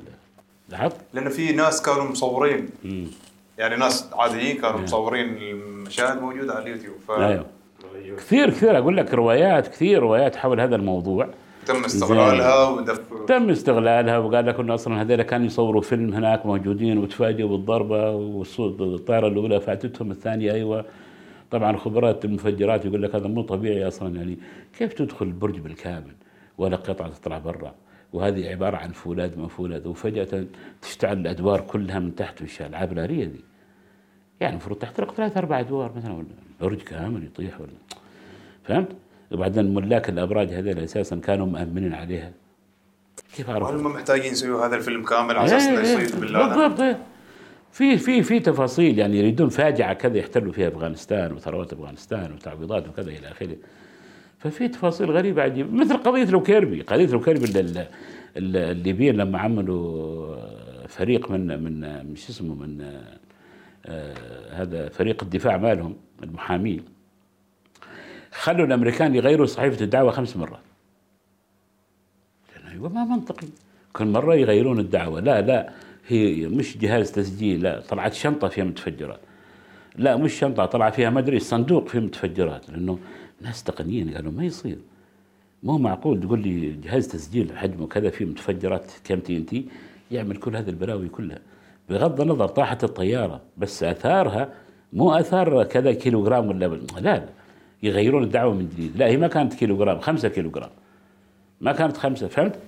لاحظت؟ 0.68 0.96
لأن 1.14 1.28
في 1.28 1.52
ناس 1.52 1.82
كانوا 1.82 2.04
مصورين. 2.04 2.68
يعني 3.58 3.76
ناس 3.76 4.10
عاديين 4.12 4.56
كانوا 4.56 4.80
مصورين 4.80 5.36
المشاهد 5.36 6.22
موجودة 6.22 6.54
على 6.54 6.62
اليوتيوب 6.62 6.96
ف 7.08 7.10
أيوه 7.10 7.46
كثير 8.16 8.50
كثير. 8.50 8.78
أقول 8.78 8.96
لك 8.96 9.14
روايات 9.14 9.68
كثير 9.68 10.02
روايات 10.02 10.36
حول 10.36 10.60
هذا 10.60 10.76
الموضوع. 10.76 11.28
تم 11.66 11.84
استغلالها 11.84 12.68
ودف 12.68 13.00
تم 13.26 13.50
استغلالها 13.50 14.18
وقال 14.18 14.46
لك 14.46 14.60
انه 14.60 14.74
أصلا 14.74 15.02
هذول 15.02 15.22
كانوا 15.22 15.46
يصوروا 15.46 15.82
فيلم 15.82 16.14
هناك 16.14 16.46
موجودين 16.46 16.98
وتفاجئوا 16.98 17.48
بالضربة 17.48 18.10
والصوت 18.10 18.80
الطائرة 18.80 19.26
الأولى 19.26 19.60
فاتتهم 19.60 20.10
الثانية 20.10 20.52
أيوه. 20.52 20.84
طبعا 21.50 21.76
خبرات 21.76 22.24
المفجرات 22.24 22.84
يقول 22.84 23.02
لك 23.02 23.14
هذا 23.14 23.28
مو 23.28 23.42
طبيعي 23.42 23.88
أصلا 23.88 24.16
يعني. 24.16 24.38
كيف 24.78 24.92
تدخل 24.92 25.26
البرج 25.26 25.58
بالكامل 25.58 26.12
ولا 26.58 26.76
قطعة 26.76 27.08
تطلع 27.08 27.38
برا؟ 27.38 27.74
وهذه 28.12 28.48
عبارة 28.48 28.76
عن 28.76 28.92
فولاذ 28.92 29.38
ما 29.38 29.48
فولاذ 29.48 29.88
وفجأة 29.88 30.44
تشتعل 30.82 31.18
الأدوار 31.18 31.60
كلها 31.60 31.98
من 31.98 32.14
تحت 32.14 32.42
وش 32.42 32.60
الالعاب 32.60 32.92
الناريه 32.92 33.24
دي 33.24 33.40
يعني 34.40 34.52
المفروض 34.52 34.78
تحترق 34.78 35.14
ثلاث 35.14 35.36
أربع 35.36 35.60
أدوار 35.60 35.92
مثلا 35.96 36.12
ولا 36.12 36.26
برج 36.60 36.78
كامل 36.78 37.24
يطيح 37.24 37.60
ولا 37.60 37.70
فهمت؟ 38.64 38.88
وبعدين 39.32 39.74
ملاك 39.74 40.08
الأبراج 40.08 40.52
هذول 40.52 40.78
أساسا 40.78 41.16
كانوا 41.16 41.46
مأمنين 41.46 41.94
عليها 41.94 42.32
كيف 43.36 43.50
عرفوا؟ 43.50 43.70
هم 43.70 43.92
محتاجين 43.92 44.32
يسووا 44.32 44.66
هذا 44.66 44.76
الفيلم 44.76 45.04
كامل 45.04 45.36
على 45.36 45.56
إيه، 45.56 45.68
إنه 45.68 45.80
إيه، 45.80 46.20
بالضبط 46.20 46.80
إيه. 46.80 46.98
في 47.72 47.98
في 47.98 48.22
في 48.22 48.40
تفاصيل 48.40 48.98
يعني 48.98 49.18
يريدون 49.18 49.48
فاجعة 49.48 49.92
كذا 49.92 50.18
يحتلوا 50.18 50.52
فيها 50.52 50.68
أفغانستان 50.68 51.32
وثروات 51.32 51.72
أفغانستان 51.72 52.32
وتعويضات 52.32 52.88
وكذا 52.88 53.10
إلى 53.10 53.30
آخره 53.30 53.56
ففي 54.42 54.68
تفاصيل 54.68 55.10
غريبة 55.10 55.42
عجيبه 55.42 55.70
مثل 55.70 55.96
قضية 55.96 56.24
لوكيربي 56.24 56.80
قضية 56.80 57.06
لوكيربي 57.06 57.44
ال- 57.44 57.56
ال- 57.58 57.86
ال- 58.36 58.56
الليبيين 58.56 59.16
لما 59.16 59.38
عملوا 59.38 60.36
فريق 60.86 61.30
من 61.30 61.62
من 61.64 62.16
شو 62.16 62.32
اسمه 62.32 62.54
من 62.54 63.00
آه، 63.86 64.14
هذا 64.50 64.88
فريق 64.88 65.22
الدفاع 65.22 65.56
مالهم 65.56 65.96
المحامين 66.22 66.84
خلوا 68.32 68.66
الأمريكان 68.66 69.14
يغيروا 69.14 69.46
صحيفة 69.46 69.84
الدعوة 69.84 70.10
خمس 70.10 70.36
مرات. 70.36 70.60
أيوه 72.72 72.88
ما 72.88 73.04
منطقي. 73.04 73.46
كل 73.92 74.04
مرة 74.06 74.34
يغيرون 74.34 74.78
الدعوة. 74.78 75.20
لا 75.20 75.40
لا 75.40 75.72
هي 76.08 76.46
مش 76.48 76.78
جهاز 76.78 77.12
تسجيل 77.12 77.62
لا 77.62 77.80
طلعت 77.80 78.12
شنطة 78.14 78.48
فيها 78.48 78.64
متفجرات. 78.64 79.20
لا 79.96 80.16
مش 80.16 80.32
شنطة 80.32 80.64
طلع 80.66 80.90
فيها 80.90 81.10
ما 81.10 81.20
أدري 81.20 81.38
صندوق 81.38 81.88
فيه 81.88 81.98
متفجرات 81.98 82.70
لأنه 82.70 82.98
ناس 83.42 83.64
تقنيين 83.64 84.14
قالوا 84.14 84.32
ما 84.32 84.44
يصير. 84.44 84.78
مو 85.62 85.78
معقول 85.78 86.20
تقول 86.20 86.40
لي 86.42 86.70
جهاز 86.70 87.08
تسجيل 87.08 87.56
حجمه 87.56 87.86
كذا 87.86 88.10
فيه 88.10 88.24
متفجرات 88.24 88.92
كم 89.04 89.20
TNT 89.20 89.66
يعمل 90.10 90.36
كل 90.36 90.56
هذه 90.56 90.70
البلاوي 90.70 91.08
كلها. 91.08 91.38
بغض 91.90 92.20
النظر 92.20 92.48
طاحت 92.48 92.84
الطيارة 92.84 93.40
بس 93.56 93.82
آثارها 93.82 94.48
مو 94.92 95.12
آثار 95.12 95.64
كذا 95.64 95.92
كيلو 95.92 96.24
جرام 96.24 96.48
ولا 96.48 96.66
لا 96.66 97.00
لا. 97.00 97.28
يغيرون 97.82 98.22
الدعوة 98.22 98.54
من 98.54 98.68
جديد. 98.68 98.96
لا 98.96 99.06
هي 99.06 99.16
ما 99.16 99.28
كانت 99.28 99.54
كيلو 99.54 99.76
جرام 99.76 99.98
خمسة 99.98 100.28
كيلو 100.28 100.50
جرام 100.50 100.70
ما 101.60 101.72
كانت 101.72 101.96
خمسة 101.96 102.28
فهمت؟ 102.28 102.58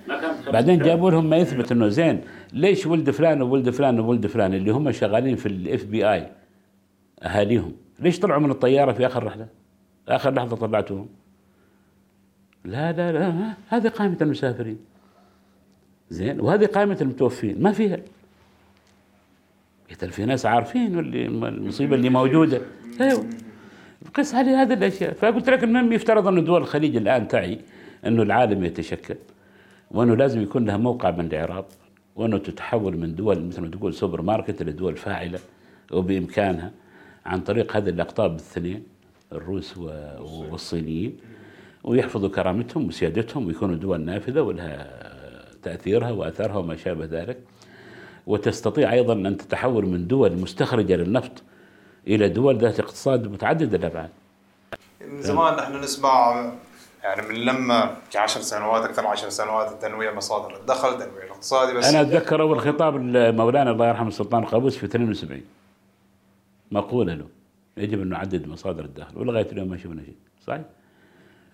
بعدين 0.53 0.79
جابوا 0.79 1.11
لهم 1.11 1.29
ما 1.29 1.37
يثبت 1.37 1.71
إنه 1.71 1.87
زين. 1.87 2.21
ليش 2.53 2.85
ولد 2.85 3.09
فلان 3.09 3.41
وولد 3.41 3.69
فلان 3.69 3.99
وولد 3.99 4.27
فلان 4.27 4.53
اللي 4.53 4.71
هم 4.71 4.91
شغالين 4.91 5.35
في 5.35 5.45
ال 5.45 5.85
FBI 5.85 6.27
أهاليهم؟ 7.23 7.71
ليش 7.99 8.19
طلعوا 8.19 8.41
من 8.41 8.51
الطيارة 8.51 8.91
في 8.91 9.05
آخر 9.05 9.23
رحلة؟ 9.23 9.47
آخر 10.07 10.33
لحظة 10.33 10.55
طلعتوهم 10.55 11.07
لا 12.65 12.91
لا 12.91 13.11
لا 13.11 13.53
هذه 13.69 13.87
قائمة 13.87 14.17
المسافرين. 14.21 14.77
زين 16.09 16.39
وهذه 16.39 16.65
قائمة 16.65 16.97
المتوفين. 17.01 17.63
ما 17.63 17.71
فيها. 17.71 17.99
قلت 19.89 20.05
في 20.05 20.25
ناس 20.25 20.45
عارفين 20.45 20.95
واللي 20.95 21.25
المصيبة 21.25 21.95
اللي 21.95 22.09
موجودة. 22.09 22.61
أيوه. 23.01 23.25
قس 24.13 24.35
عليه 24.35 24.61
هذه 24.61 24.73
الأشياء. 24.73 25.13
فقلت 25.13 25.49
لك 25.49 25.63
المهم 25.63 25.93
يفترض 25.93 26.27
انه 26.27 26.41
دول 26.41 26.61
الخليج 26.61 26.95
الآن 26.95 27.27
تعي 27.27 27.59
إنه 28.05 28.23
العالم 28.23 28.63
يتشكل 28.63 29.15
وأنه 29.91 30.15
لازم 30.15 30.41
يكون 30.41 30.65
لها 30.65 30.77
موقع 30.77 31.11
من 31.11 31.25
الإعراب 31.25 31.65
وأنه 32.15 32.37
تتحول 32.37 32.97
من 32.97 33.15
دول 33.15 33.45
مثل 33.45 33.61
ما 33.61 33.67
تقول 33.67 33.93
سوبر 33.93 34.21
ماركت 34.21 34.63
لدول 34.63 34.97
فاعلة 34.97 35.39
وبإمكانها 35.91 36.71
عن 37.25 37.41
طريق 37.41 37.75
هذه 37.75 37.89
الاقطاب 37.89 38.35
الثنين 38.35 38.83
الروس 39.31 39.77
والصينيين 40.51 41.17
ويحفظوا 41.83 42.29
كرامتهم 42.29 42.87
وسيادتهم 42.87 43.47
ويكونوا 43.47 43.75
دول 43.75 44.01
نافذة 44.01 44.41
ولها 44.41 45.05
تأثيرها 45.63 46.11
واثارها 46.11 46.57
وما 46.57 46.75
شابه 46.75 47.05
ذلك. 47.05 47.37
وتستطيع 48.27 48.93
أيضا 48.93 49.13
أن 49.13 49.37
تتحول 49.37 49.85
من 49.85 50.07
دول 50.07 50.37
مستخرجة 50.37 50.95
للنفط 50.95 51.43
إلى 52.07 52.29
دول 52.29 52.57
ذات 52.57 52.79
اقتصاد 52.79 53.27
متعدد 53.27 53.73
الأبعاد. 53.73 54.09
من 55.07 55.21
زمان 55.21 55.55
نحن 55.55 55.79
نسمع 55.79 56.51
يعني 57.03 57.27
من 57.27 57.35
لما 57.35 57.97
10 58.15 58.41
سنوات 58.41 58.83
أكثر 58.83 59.01
من 59.01 59.07
10 59.07 59.29
سنوات 59.29 59.81
تنويع 59.81 60.13
مصادر 60.13 60.55
الدخل 60.55 60.97
تنويع 60.97 61.23
الاقتصادي 61.23 61.73
بس 61.73 61.85
أنا 61.85 62.01
أتذكر 62.01 62.41
أول 62.41 62.59
خطاب 62.59 62.95
مولانا 63.35 63.71
الله 63.71 63.87
يرحمه 63.87 64.07
السلطان 64.07 64.45
قابوس 64.45 64.77
في 64.77 64.85
72 64.85 65.41
مقولة 66.71 67.13
له. 67.13 67.25
يجب 67.77 68.01
أن 68.01 68.09
نعدد 68.09 68.47
مصادر 68.47 68.85
الدخل 68.85 69.17
ولغاية 69.17 69.47
اليوم 69.51 69.69
ما 69.69 69.77
شفنا 69.77 70.03
شيء 70.03 70.15
صحيح؟ 70.41 70.61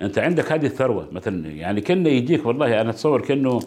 أنت 0.02 0.20
عندك 0.20 0.52
هذه 0.52 0.66
الثروة 0.66 1.08
مثلا 1.12 1.50
يعني 1.50 1.82
كأنه 1.82 2.10
يجيك 2.10 2.46
والله 2.46 2.82
أنا 2.82 2.90
أتصور 2.90 3.22
كأنه 3.22 3.60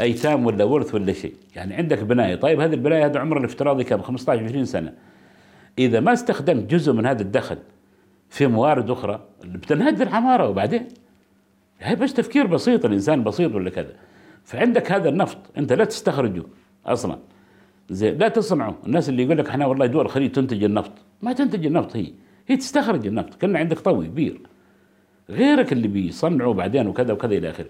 أيتام 0.00 0.46
ولا 0.46 0.64
ورث 0.64 0.94
ولا 0.94 1.12
شيء 1.12 1.34
يعني 1.56 1.74
عندك 1.74 2.02
بناية 2.02 2.34
طيب 2.34 2.60
هذه 2.60 2.74
البناية 2.74 3.06
هذا 3.06 3.20
عمرها 3.20 3.40
الافتراضي 3.40 3.84
كم؟ 3.84 4.02
15 4.02 4.44
20 4.44 4.64
سنة. 4.64 4.92
إذا 5.78 6.00
ما 6.00 6.12
استخدمت 6.12 6.70
جزء 6.70 6.92
من 6.92 7.06
هذا 7.06 7.22
الدخل 7.22 7.58
في 8.28 8.46
موارد 8.46 8.90
أخرى 8.90 9.20
بتنهد 9.44 10.00
العماره 10.00 10.48
وبعدين؟ 10.48 10.88
هي 11.80 11.96
بس 11.96 12.14
تفكير 12.14 12.46
بسيط 12.46 12.84
الإنسان 12.84 13.24
بسيط 13.24 13.54
ولا 13.54 13.70
كذا. 13.70 13.92
فعندك 14.44 14.92
هذا 14.92 15.08
النفط 15.08 15.38
أنت 15.58 15.72
لا 15.72 15.84
تستخرجه 15.84 16.42
أصلا. 16.86 17.18
زي 17.90 18.10
لا 18.10 18.28
تصنعه. 18.28 18.78
الناس 18.86 19.08
اللي 19.08 19.22
يقول 19.22 19.38
لك 19.38 19.48
إحنا 19.48 19.66
والله 19.66 19.86
دول 19.86 20.04
الخليج 20.04 20.32
تنتج 20.32 20.64
النفط. 20.64 20.92
ما 21.22 21.32
تنتج 21.32 21.66
النفط 21.66 21.96
هي. 21.96 22.12
هي 22.46 22.56
تستخرج 22.56 23.06
النفط 23.06 23.34
كأن 23.34 23.56
عندك 23.56 23.78
طوي 23.78 24.08
بير 24.08 24.40
غيرك 25.30 25.72
اللي 25.72 25.88
بيصنعوا 25.88 26.54
بعدين 26.54 26.86
وكذا 26.86 27.12
وكذا 27.12 27.34
إلى 27.34 27.50
آخره. 27.50 27.66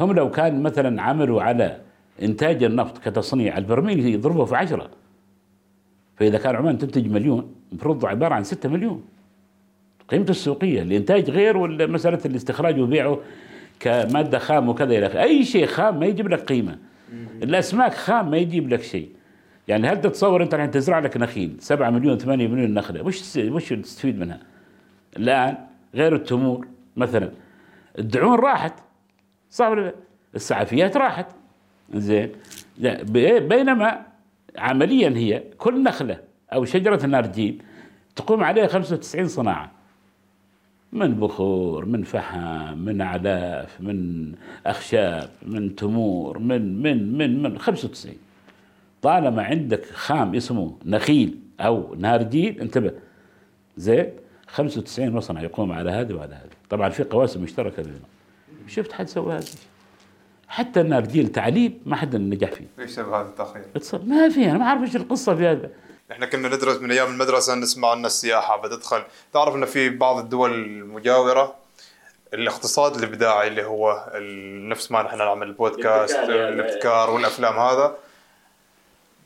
هم 0.00 0.12
لو 0.12 0.30
كان 0.30 0.62
مثلا 0.62 1.02
عملوا 1.02 1.42
على 1.42 1.80
إنتاج 2.22 2.62
النفط 2.64 2.98
كتصنيع 2.98 3.58
البرميل 3.58 4.06
يضربه 4.06 4.44
في 4.44 4.56
عشرة. 4.56 4.90
فإذا 6.16 6.38
كان 6.38 6.56
عمان 6.56 6.78
تنتج 6.78 7.06
مليون 7.06 7.54
المفروض 7.72 8.06
عبارة 8.06 8.34
عن 8.34 8.44
6 8.44 8.68
مليون. 8.68 9.04
قيمته 10.08 10.30
السوقية 10.30 10.82
الإنتاج 10.82 11.30
غير 11.30 11.56
ولا 11.56 11.86
مسألة 11.86 12.18
الاستخراج 12.26 12.80
وبيعه 12.80 13.18
كمادة 13.80 14.38
خام 14.38 14.68
وكذا 14.68 14.98
إلى 14.98 15.06
آخره. 15.06 15.22
أي 15.22 15.44
شيء 15.44 15.66
خام 15.66 16.00
ما 16.00 16.06
يجيب 16.06 16.28
لك 16.28 16.40
قيمة. 16.40 16.78
الأسماك 17.42 17.94
خام 17.94 18.30
ما 18.30 18.36
يجيب 18.36 18.68
لك 18.68 18.82
شيء. 18.82 19.08
يعني 19.68 19.88
هل 19.88 20.00
تتصور 20.00 20.42
أنت 20.42 20.54
الحين 20.54 20.70
تزرع 20.70 20.98
لك 20.98 21.16
نخيل؟ 21.16 21.56
7 21.60 21.90
مليون 21.90 22.18
8 22.18 22.48
مليون 22.48 22.74
نخلة. 22.74 23.02
وش 23.02 23.36
وش 23.38 23.72
تستفيد 23.72 24.18
منها؟ 24.18 24.40
الآن 25.16 25.56
غير 25.94 26.14
التمور 26.14 26.66
مثلا. 26.96 27.30
الدعون 27.98 28.38
راحت. 28.38 28.72
صح 29.50 29.66
ولا 29.68 29.80
لا؟ 29.80 29.94
السعفيات 30.34 30.96
راحت. 30.96 31.26
زين. 31.94 32.30
ب- 32.78 33.48
بينما 33.48 34.06
عمليا 34.58 35.08
هي 35.08 35.42
كل 35.58 35.82
نخلة 35.82 36.18
أو 36.52 36.64
شجرة 36.64 37.06
نارجيل 37.06 37.62
تقوم 38.16 38.44
عليها 38.44 38.66
95 38.66 39.28
صناعة. 39.28 39.70
من 40.92 41.14
بخور 41.14 41.84
من 41.84 42.02
فحم 42.02 42.78
من 42.78 43.00
اعلاف 43.00 43.80
من 43.80 44.32
أخشاب 44.66 45.30
من 45.42 45.76
تمور 45.76 46.38
من 46.38 46.82
من 46.82 47.18
من 47.18 47.42
من 47.42 47.58
95 47.58 48.14
طالما 49.02 49.42
عندك 49.42 49.86
خام 49.92 50.34
اسمه 50.34 50.78
نخيل 50.84 51.38
أو 51.60 51.94
نارجيل 51.94 52.60
انتبه. 52.60 52.92
زين 53.76 54.12
95 54.46 55.10
مصنع 55.10 55.42
يقوم 55.42 55.72
على 55.72 55.90
هذا 55.90 56.14
وعلى 56.14 56.34
هذا 56.34 56.50
طبعا 56.70 56.88
في 56.88 57.02
قواسم 57.02 57.42
مشتركة 57.42 57.82
بينهم. 57.82 58.00
شفت 58.68 58.92
حد 58.92 59.08
سوى 59.08 59.34
هذا 59.34 59.46
حتى 60.48 60.80
النارجيل 60.80 61.28
تعليم 61.28 61.80
ما 61.86 61.96
حد 61.96 62.16
نجح 62.16 62.52
فيه. 62.52 62.66
ليش 62.78 62.90
سبب 62.90 63.12
هذا 63.12 63.28
التاخير؟ 63.28 63.64
اتصل. 63.76 64.08
ما 64.08 64.28
في 64.28 64.50
أنا 64.50 64.58
ما 64.58 64.64
أعرف 64.64 64.82
إيش 64.82 64.96
القصة 64.96 65.34
في 65.34 65.46
هذا. 65.46 65.70
إحنا 66.12 66.26
كنا 66.26 66.48
ندرس 66.48 66.76
من 66.76 66.90
أيام 66.90 67.12
المدرسة 67.12 67.54
نسمع 67.54 67.92
ان 67.92 68.06
السياحة 68.06 68.62
بتدخل. 68.62 69.02
تعرف 69.32 69.54
إن 69.54 69.64
في 69.64 69.88
بعض 69.88 70.18
الدول 70.18 70.54
المجاورة 70.54 71.54
الاقتصاد 72.34 72.96
الإبداعي 72.96 73.48
اللي 73.48 73.64
هو 73.64 74.12
نفس 74.68 74.92
ما 74.92 75.02
نحن 75.02 75.18
نعمل 75.18 75.46
البودكاست. 75.46 76.18
الابتكار 76.18 77.10
والأفلام 77.10 77.58
هذا 77.58 77.96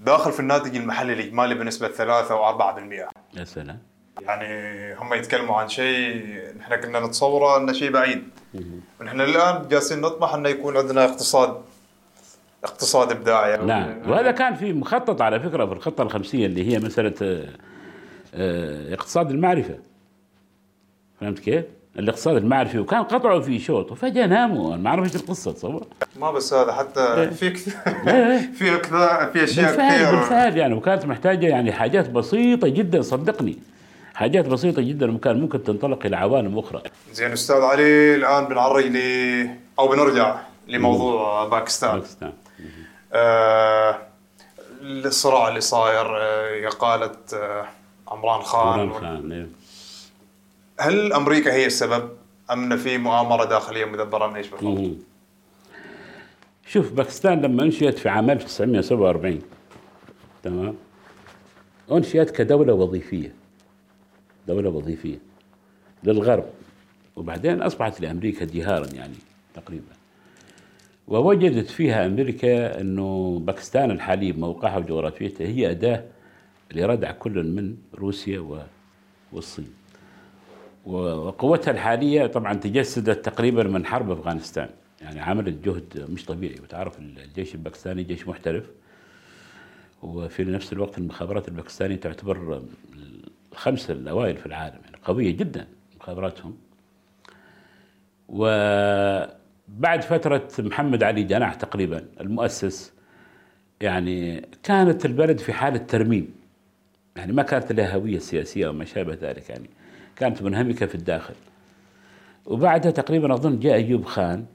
داخل 0.01 0.33
في 0.33 0.41
الناتج 0.41 0.77
المحلي 0.77 1.13
الاجمالي 1.13 1.55
بنسبة 1.55 1.89
3 1.89 2.35
أو 2.35 2.45
4% 2.45 3.11
يا 3.35 3.45
سلام. 3.45 3.79
يعني 4.21 4.95
هم 4.95 5.15
يتكلموا 5.15 5.57
عن 5.57 5.69
شيء 5.69 6.25
نحن 6.59 6.77
كنا 6.77 7.01
نتصوره 7.01 7.57
إنه 7.57 7.73
شيء 7.73 7.91
بعيد. 7.91 8.29
ونحن 9.01 9.21
الآن 9.21 9.69
جالسين 9.69 10.01
نطمح 10.01 10.35
إنه 10.35 10.49
يكون 10.49 10.77
عندنا 10.77 11.05
اقتصاد 11.05 11.63
اقتصاد 12.65 13.11
إبداعي. 13.11 13.57
نعم. 13.57 14.11
وهذا 14.11 14.31
كان 14.31 14.55
في 14.55 14.73
مخطط 14.73 15.23
على 15.23 15.41
فكرة 15.41 15.67
في 15.67 15.73
الخطة 15.73 16.03
الخمسية 16.03 16.47
اللي 16.47 16.73
هي 16.73 16.79
مسألة 16.79 17.15
آه، 17.23 17.49
آه، 18.35 18.95
اقتصاد 18.95 19.31
المعرفة. 19.31 19.79
فهمت 21.21 21.39
كيف؟ 21.39 21.65
الاقتصاد 21.99 22.37
المعرفي 22.37 22.79
وكان 22.79 23.03
قطعوا 23.03 23.41
فيه 23.41 23.59
شوط 23.59 23.93
وفجاه 23.93 24.27
ناموا. 24.27 24.77
ما 24.77 24.89
أعرف 24.91 25.05
إيش 25.05 25.17
القصة 25.23 25.53
تصور. 25.53 25.87
ما 26.17 26.31
بس 26.31 26.55
هذا 26.55 26.73
حتى 26.73 27.31
في 27.31 27.51
كثير 27.51 27.75
إيه. 28.09 28.53
في 28.53 28.79
في 29.33 29.45
أشياء 29.45 29.67
بالفعل 29.67 29.97
كثير 30.05 30.17
بالفعل 30.17 30.57
يعني 30.57 30.75
وكانت 30.75 31.05
محتاجة 31.07 31.47
يعني 31.47 31.73
حاجات 31.73 32.11
بسيطة 32.11 32.69
جدا 32.69 33.03
صدقني. 33.03 33.59
حاجات 34.15 34.47
بسيطة 34.49 34.83
جدا 34.83 35.15
وكان 35.15 35.41
ممكن 35.41 35.65
تنطلق 35.65 36.07
إلى 36.07 36.17
عوالم 36.17 36.59
أخرى. 36.59 36.83
زين 37.13 37.33
أستاذ 37.33 37.57
علي 37.57 38.15
الآن 38.15 38.45
بنعرج 38.45 38.85
ل 38.87 38.99
أو 39.79 39.89
بنرجع 39.89 40.37
لموضوع 40.69 41.45
باكستان. 41.49 41.99
باكستان. 41.99 42.33
آه 43.13 43.99
الصراع 44.83 45.49
اللي 45.49 45.61
صاير 45.61 46.07
آه 46.21 46.69
قالة 46.69 47.11
آه 47.35 47.65
عمران 48.09 48.43
خان. 48.43 48.81
عمران 48.81 48.93
خان 48.93 49.33
إيه. 49.33 49.47
هل 50.81 51.13
أمريكا 51.13 51.53
هي 51.53 51.67
السبب؟ 51.67 52.11
أم 52.51 52.73
إن 52.73 52.79
في 52.79 52.99
مؤامرة 52.99 53.45
داخلية 53.45 53.85
مدبرة 53.85 54.27
من 54.27 54.37
إيش 54.37 54.49
بالضبط؟ 54.49 54.97
شوف 56.67 56.93
باكستان 56.93 57.41
لما 57.41 57.63
انشئت 57.63 57.99
في 57.99 58.09
عام 58.09 58.31
1947 58.31 59.43
تمام؟ 60.43 60.75
انشئت 61.93 62.31
كدولة 62.31 62.73
وظيفية. 62.73 63.35
دولة 64.49 64.71
وظيفية 64.71 65.19
للغرب. 66.05 66.45
وبعدين 67.17 67.63
أصبحت 67.63 68.01
لأمريكا 68.01 68.45
جهارا 68.45 68.87
يعني 68.95 69.17
تقريبا. 69.55 69.93
ووجدت 71.09 71.71
فيها 71.71 72.07
أمريكا 72.07 72.81
إنه 72.81 73.39
باكستان 73.45 73.91
الحالي 73.91 74.33
بموقعها 74.33 74.79
وجغرافيتها 74.79 75.47
هي 75.47 75.71
أداة 75.71 76.05
اللي 76.71 76.85
ردع 76.85 77.11
كل 77.13 77.45
من 77.45 77.77
روسيا 77.95 78.67
والصين. 79.33 79.80
وقوتها 80.87 81.71
الحالية 81.71 82.27
طبعا 82.27 82.55
تجسدت 82.55 83.25
تقريبا 83.25 83.63
من 83.63 83.87
حرب 83.87 84.11
أفغانستان. 84.11 84.69
يعني 85.01 85.21
عملت 85.21 85.65
جهد 85.65 86.07
مش 86.11 86.25
طبيعي. 86.25 86.61
وتعرف 86.61 86.99
الجيش 86.99 87.55
الباكستاني 87.55 88.03
جيش 88.03 88.29
محترف. 88.29 88.65
وفي 90.03 90.45
نفس 90.45 90.73
الوقت 90.73 90.99
المخابرات 90.99 91.49
الباكستانية 91.49 91.97
تعتبر 91.97 92.63
الخمسة 93.53 93.95
الأوائل 93.95 94.37
في 94.37 94.47
العالم. 94.47 94.79
يعني 94.85 94.97
قوية 95.05 95.37
جدا 95.37 95.67
مخابراتهم. 96.01 96.57
وبعد 98.29 100.03
فترة 100.03 100.49
محمد 100.59 101.03
علي 101.03 101.23
جناح 101.23 101.55
تقريبا 101.55 102.05
المؤسس 102.21 102.93
يعني 103.81 104.49
كانت 104.63 105.07
البلد 105.07 105.39
في 105.39 105.53
حالة 105.53 105.79
ترميم. 105.79 106.35
يعني 107.17 107.33
ما 107.33 107.43
كانت 107.43 107.73
لها 107.73 107.95
هوية 107.95 108.19
سياسية 108.19 108.67
أو 108.67 108.73
ما 108.73 108.85
شابه 108.85 109.19
ذلك. 109.21 109.51
يعني 109.51 109.71
كانت 110.21 110.43
منهمكة 110.43 110.87
في 110.87 110.95
الداخل. 110.95 111.35
وبعدها 112.47 112.91
تقريبا 112.91 113.35
أظن 113.35 113.59
جاء 113.59 113.75
أيوب 113.75 114.05
خان. 114.05 114.47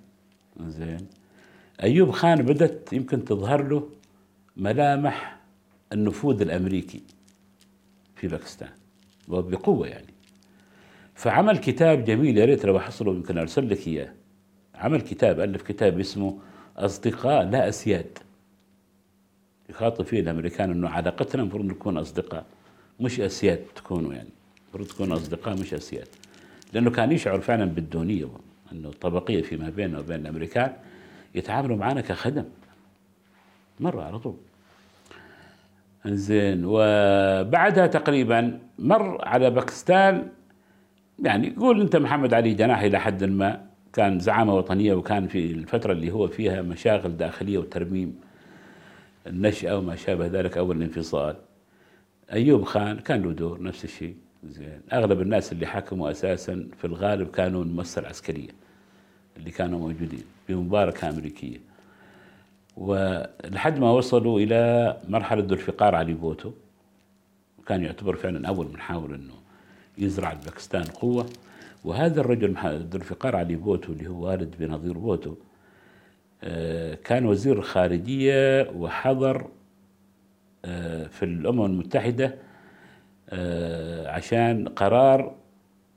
زين. 0.67 1.07
أيوب 1.83 2.11
خان 2.11 2.41
بدأت 2.41 2.93
يمكن 2.93 3.25
تظهر 3.25 3.67
له 3.67 3.89
ملامح 4.57 5.39
النفوذ 5.93 6.41
الأمريكي 6.41 7.03
في 8.15 8.27
باكستان 8.27 8.69
وبقوة 9.27 9.87
يعني. 9.87 10.13
فعمل 11.15 11.57
كتاب 11.57 12.05
جميل 12.05 12.37
يا 12.37 12.45
ريت 12.45 12.65
لو 12.65 12.77
أحصله 12.77 13.11
يمكن 13.11 13.37
أرسل 13.37 13.69
لك 13.69 13.87
إياه. 13.87 14.13
عمل 14.75 15.01
كتاب 15.01 15.39
ألف 15.39 15.61
كتاب 15.61 15.99
اسمه 15.99 16.39
أصدقاء 16.77 17.43
لا 17.43 17.69
أسياد. 17.69 18.17
يخاطب 19.69 20.05
فيه 20.05 20.19
الأمريكان 20.19 20.71
إنه 20.71 20.89
علاقتنا 20.89 21.41
المفروض 21.41 21.65
نكون 21.65 21.97
أصدقاء 21.97 22.45
مش 22.99 23.19
أسياد 23.19 23.65
تكونوا 23.75 24.13
يعني. 24.13 24.29
المفروض 24.75 24.95
تكونوا 24.95 25.15
أصدقاء 25.17 25.59
مش 25.59 25.73
أسياد. 25.73 26.07
لأنه 26.73 26.91
كان 26.91 27.11
يشعر 27.11 27.41
فعلا 27.41 27.65
بالدونية 27.65 28.27
أنه 28.71 28.89
الطبقيه 28.89 29.41
فيما 29.41 29.69
بيننا 29.69 29.99
وبين 29.99 30.15
الأمريكان 30.15 30.73
يتعاملوا 31.35 31.77
معنا 31.77 32.01
كخدم. 32.01 32.45
مره 33.79 34.01
على 34.03 34.19
طول. 34.19 34.35
زين 36.05 36.61
وبعدها 36.65 37.87
تقريبا 37.87 38.59
مر 38.79 39.27
على 39.27 39.49
باكستان. 39.49 40.29
يعني 41.23 41.55
قول 41.59 41.81
أنت 41.81 41.95
محمد 41.95 42.33
علي 42.33 42.53
جناح 42.53 42.81
إلى 42.81 42.99
حد 42.99 43.23
ما 43.23 43.65
كان 43.93 44.19
زعامة 44.19 44.55
وطنية 44.55 44.93
وكان 44.93 45.27
في 45.27 45.51
الفترة 45.51 45.93
اللي 45.93 46.11
هو 46.11 46.27
فيها 46.27 46.61
مشاغل 46.61 47.17
داخلية 47.17 47.57
وترميم 47.57 48.19
النشأة 49.27 49.77
وما 49.77 49.95
شابه 49.95 50.27
ذلك 50.27 50.57
أو 50.57 50.71
الانفصال. 50.71 51.35
أيوب 52.33 52.63
خان 52.63 52.99
كان 52.99 53.21
له 53.21 53.31
دور 53.31 53.63
نفس 53.63 53.83
الشيء. 53.83 54.15
زين. 54.49 54.81
أغلب 54.93 55.21
الناس 55.21 55.51
اللي 55.51 55.65
حكموا 55.65 56.11
أساسا 56.11 56.67
في 56.77 56.85
الغالب 56.85 57.31
كانوا 57.31 57.63
المؤسسة 57.63 58.01
العسكرية 58.01 58.49
اللي 59.37 59.51
كانوا 59.51 59.79
موجودين 59.79 60.23
بمباركة 60.49 61.09
أمريكية. 61.09 61.57
ولحد 62.77 63.79
ما 63.79 63.91
وصلوا 63.91 64.39
إلى 64.39 64.97
مرحلة 65.07 65.43
ذو 65.43 65.53
الفقار 65.53 65.95
علي 65.95 66.13
بوتو 66.13 66.51
كان 67.67 67.83
يعتبر 67.83 68.15
فعلا 68.15 68.47
أول 68.47 68.67
من 68.67 68.79
حاول 68.79 69.13
أنه 69.13 69.33
يزرع 69.97 70.33
باكستان 70.33 70.83
قوة. 70.83 71.25
وهذا 71.83 72.21
الرجل 72.21 72.55
ذو 72.65 72.99
الفقار 72.99 73.35
علي 73.35 73.55
بوتو 73.55 73.91
اللي 73.91 74.09
هو 74.09 74.27
والد 74.27 74.55
بنظير 74.59 74.97
بوتو 74.97 75.35
آه، 76.43 76.93
كان 77.03 77.25
وزير 77.25 77.57
الخارجية 77.59 78.69
وحضر 78.75 79.47
آه، 80.65 81.07
في 81.07 81.25
الأمم 81.25 81.65
المتحدة 81.65 82.25
آه، 82.25 82.44
عشان 84.05 84.67
قرار 84.67 85.35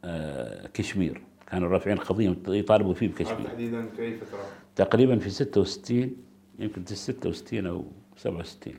آه، 0.05 0.67
كشمير. 0.75 1.21
كانوا 1.51 1.69
رافعين 1.69 1.97
قضية 1.99 2.37
يطالبوا 2.49 2.95
فيه 2.95 3.09
بكشمير. 3.09 3.47
تحديدا 3.47 3.87
في 3.97 4.03
اي 4.03 4.17
فتره؟ 4.17 4.39
تقريبا 4.77 5.19
في 5.19 5.31
66 5.31 6.17
يمكن 6.59 6.85
في 6.85 6.95
66 6.95 7.67
أو 7.67 7.85
67 8.17 8.75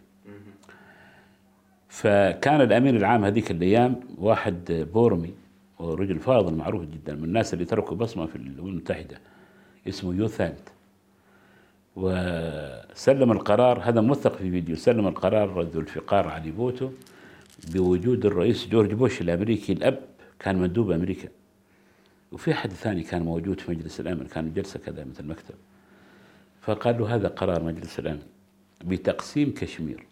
فكان 1.87 2.61
الامين 2.61 2.95
العام 2.97 3.25
هذيك 3.25 3.51
الأيام 3.51 3.99
واحد 4.17 4.87
بورمي 4.93 5.33
ورجل 5.79 6.19
فاضل 6.19 6.53
معروف 6.53 6.81
جدا 6.85 7.15
من 7.15 7.23
الناس 7.23 7.53
اللي 7.53 7.65
تركوا 7.65 7.97
بصمة 7.97 8.25
في 8.25 8.35
الأمم 8.35 8.67
المتحدة 8.69 9.19
اسمه 9.87 10.13
يوثانت. 10.15 10.59
وسلم 11.95 13.31
القرار 13.31 13.79
هذا 13.83 14.01
موثق 14.01 14.35
في 14.35 14.51
فيديو 14.51 14.75
سلم 14.75 15.07
القرار 15.07 15.61
ذو 15.61 15.79
الفقار 15.81 16.27
علي 16.27 16.51
بوتو. 16.51 16.89
بوجود 17.67 18.25
الرئيس 18.25 18.67
جورج 18.67 18.93
بوش 18.93 19.21
الأمريكي 19.21 19.73
الأب 19.73 20.05
كان 20.39 20.55
مندوب 20.55 20.91
أمريكا. 20.91 21.29
وفي 22.31 22.53
حد 22.53 22.73
ثاني 22.73 23.03
كان 23.03 23.21
موجود 23.21 23.59
في 23.59 23.71
مجلس 23.71 23.99
الأمن 23.99 24.27
كان 24.27 24.53
جلسة 24.53 24.79
كذا 24.79 25.03
مثل 25.03 25.25
مكتب. 25.25 25.55
فقال 26.61 26.97
له 26.97 27.15
هذا 27.15 27.27
قرار 27.27 27.63
مجلس 27.63 27.99
الأمن 27.99 28.23
بتقسيم 28.85 29.53
كشمير. 29.53 30.05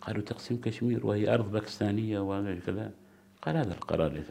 قالوا 0.00 0.22
تقسيم 0.22 0.60
كشمير 0.60 1.06
وهي 1.06 1.34
أرض 1.34 1.52
باكستانية 1.52 2.18
وكذا 2.18 2.92
قال 3.42 3.56
هذا 3.56 3.72
القرار 3.72 4.12
ليس 4.12 4.26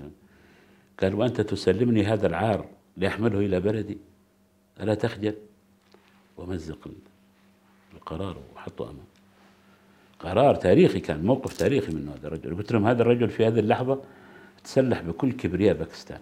قال 1.00 1.16
وانت 1.16 1.42
تسلمني 1.42 2.04
هذا 2.04 2.28
العار 2.28 2.70
لاحمله 2.98 3.40
إلى 3.40 3.60
بلدي. 3.60 3.98
ألا 4.80 4.96
تخجل؟ 4.96 5.36
ومزق 6.38 6.88
القرار 7.94 8.38
وحطه 8.56 8.86
أمام. 8.86 9.06
قرار 10.26 10.56
تاريخي 10.56 11.00
كان 11.00 11.26
موقف 11.26 11.58
تاريخي 11.58 11.92
من 11.92 12.10
هذا 12.10 12.28
الرجل. 12.28 12.58
قلت 12.58 12.72
لهم 12.72 12.88
هذا 12.88 13.02
الرجل 13.02 13.30
في 13.30 13.48
هذه 13.48 13.60
اللحظة 13.60 14.02
تسلح 14.64 15.02
بكل 15.02 15.32
كبرياء 15.32 15.76
باكستان. 15.76 16.20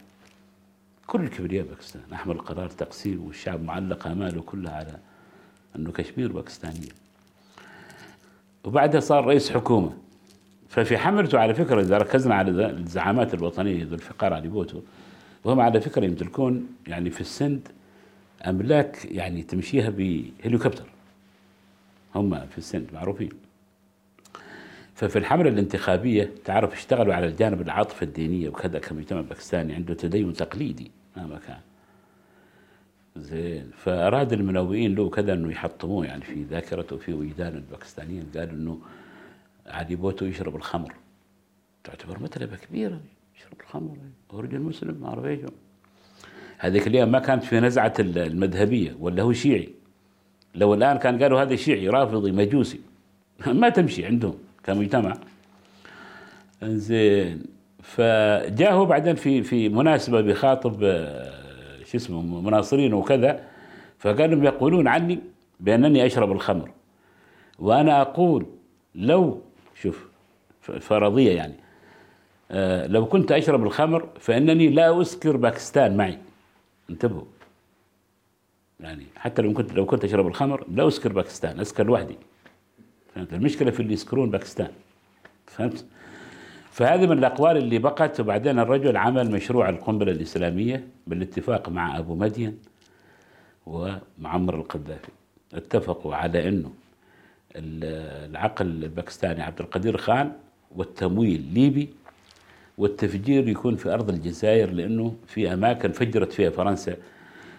كل 1.07 1.27
كبرياء 1.27 1.65
باكستان. 1.65 2.01
أحمل 2.13 2.37
قرار 2.37 2.69
تقسيم 2.69 3.25
والشعب 3.25 3.63
معلق 3.63 4.07
اماله 4.07 4.41
كلها 4.41 4.73
على 4.73 4.97
أنه 5.75 5.91
كشمير 5.91 6.31
باكستانية. 6.31 6.89
وبعدها 8.63 8.99
صار 8.99 9.25
رئيس 9.25 9.51
حكومة. 9.51 9.93
ففي 10.69 10.97
حملته 10.97 11.39
على 11.39 11.53
فكرة 11.53 11.81
إذا 11.81 11.97
ركزنا 11.97 12.35
على 12.35 12.69
الزعامات 12.69 13.33
الوطنية 13.33 13.83
ذو 13.83 13.95
الفقار 13.95 14.33
علي 14.33 14.47
بوتو 14.47 14.81
وهم 15.43 15.59
على 15.59 15.81
فكرة 15.81 16.05
يمتلكون 16.05 16.67
يعني 16.87 17.09
في 17.09 17.21
السند 17.21 17.67
أملاك 18.45 19.05
يعني 19.05 19.43
تمشيها 19.43 19.89
بهليكوبتر. 19.89 20.85
هم 22.15 22.45
في 22.45 22.57
السند 22.57 22.87
معروفين. 22.93 23.29
ففي 24.95 25.19
الحملة 25.19 25.49
الانتخابية 25.49 26.31
تعرف 26.45 26.73
اشتغلوا 26.73 27.13
على 27.13 27.27
الجانب 27.27 27.61
العاطفة 27.61 28.03
الدينية 28.03 28.49
وكذا 28.49 28.79
كمجتمع 28.79 29.21
باكستاني 29.21 29.73
عنده 29.73 29.93
تدين 29.93 30.33
تقليدي 30.33 30.91
مهما 31.17 31.39
كان. 31.47 31.59
زين. 33.15 33.71
فأراد 33.77 34.33
المناوئين 34.33 34.95
له 34.95 35.09
كذا 35.09 35.33
أنه 35.33 35.51
يحطموه 35.51 36.05
يعني 36.05 36.23
في 36.23 36.43
ذاكرته 36.43 36.95
وفي 36.95 37.13
وجدان 37.13 37.55
الباكستانيين. 37.55 38.25
قالوا 38.35 38.53
أنه 38.53 38.79
علي 39.67 39.95
بوتو 39.95 40.25
يشرب 40.25 40.55
الخمر. 40.55 40.93
تعتبر 41.83 42.19
متلبة 42.19 42.55
كبيرة 42.55 42.99
يشرب 43.37 43.61
الخمر. 43.61 43.97
هو 44.31 44.39
رجل 44.39 44.59
مسلم 44.59 45.01
ما 45.01 45.07
أعرف 45.07 45.25
إيش 45.25 45.39
هذيك 46.57 46.87
الأيام 46.87 47.11
ما 47.11 47.19
كانت 47.19 47.43
في 47.43 47.59
نزعة 47.59 47.93
المذهبية 47.99 48.95
ولا 48.99 49.23
هو 49.23 49.33
شيعي. 49.33 49.69
لو 50.55 50.73
الآن 50.73 50.97
كان 50.97 51.23
قالوا 51.23 51.41
هذا 51.41 51.55
شيعي 51.55 51.89
رافضي 51.89 52.31
مجوسي. 52.31 52.79
ما 53.47 53.69
تمشي 53.69 54.05
عندهم. 54.05 54.37
كمجتمع. 54.63 55.17
زين 56.63 57.43
فجاء 57.83 58.73
هو 58.73 58.85
بعدين 58.85 59.15
في 59.15 59.43
في 59.43 59.69
مناسبة 59.69 60.21
بيخاطب 60.21 60.83
آه، 60.83 61.83
شو 61.83 61.97
اسمه 61.97 62.41
مناصرين 62.41 62.93
وكذا 62.93 63.43
لهم 64.05 64.43
يقولون 64.43 64.87
عني 64.87 65.19
بأنني 65.59 66.05
أشرب 66.05 66.31
الخمر. 66.31 66.71
وأنا 67.59 68.01
أقول 68.01 68.45
لو 68.95 69.41
شوف 69.81 70.07
فرضية 70.61 71.31
يعني 71.31 71.53
آه، 72.51 72.87
لو 72.87 73.05
كنت 73.05 73.31
أشرب 73.31 73.63
الخمر 73.63 74.09
فإنني 74.19 74.69
لا 74.69 75.01
أسكر 75.01 75.37
باكستان 75.37 75.97
معي. 75.97 76.17
انتبهوا. 76.89 77.25
يعني 78.79 79.05
حتى 79.15 79.41
لو 79.41 79.53
كنت 79.53 79.73
لو 79.73 79.85
كنت 79.85 80.03
أشرب 80.03 80.27
الخمر 80.27 80.65
لا 80.71 80.87
أسكر 80.87 81.13
باكستان 81.13 81.59
أسكر 81.59 81.85
لوحدي. 81.85 82.17
فهمت؟ 83.15 83.33
المشكلة 83.33 83.71
في 83.71 83.79
اللي 83.79 83.93
يسكرون 83.93 84.29
باكستان. 84.31 84.69
فهمت؟ 85.47 85.85
فهذه 86.71 87.05
من 87.05 87.17
الأقوال 87.17 87.57
اللي 87.57 87.79
بقت 87.79 88.19
وبعدين 88.19 88.59
الرجل 88.59 88.97
عمل 88.97 89.31
مشروع 89.31 89.69
القنبلة 89.69 90.11
الإسلامية 90.11 90.87
بالاتفاق 91.07 91.69
مع 91.69 91.97
أبو 91.97 92.15
مدين 92.15 92.57
ومعمر 93.65 94.55
القذافي. 94.55 95.11
اتفقوا 95.53 96.15
على 96.15 96.47
إنه 96.47 96.71
ال- 97.55 98.29
العقل 98.31 98.65
الباكستاني 98.65 99.41
عبد 99.43 99.59
القدير 99.61 99.97
خان 99.97 100.31
والتمويل 100.75 101.41
ليبي 101.53 101.89
والتفجير 102.77 103.47
يكون 103.47 103.75
في 103.75 103.93
أرض 103.93 104.09
الجزائر 104.09 104.71
لأنه 104.71 105.15
في 105.27 105.53
أماكن 105.53 105.91
فجرت 105.91 106.31
فيها 106.33 106.49
فرنسا 106.49 106.95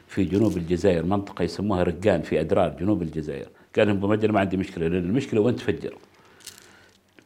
في 0.08 0.24
جنوب 0.24 0.56
الجزائر 0.56 1.04
منطقة 1.06 1.42
يسموها 1.42 1.82
رقان 1.82 2.22
في 2.22 2.40
أدرار 2.40 2.68
جنوب 2.80 3.02
الجزائر. 3.02 3.46
قال 3.76 3.86
لهم 3.86 3.96
ابو 3.96 4.08
مدين 4.08 4.30
ما 4.30 4.40
عندي 4.40 4.56
مشكلة 4.56 4.88
لأن 4.88 5.04
المشكلة 5.04 5.40
وين 5.40 5.56
تفجر؟ 5.56 5.94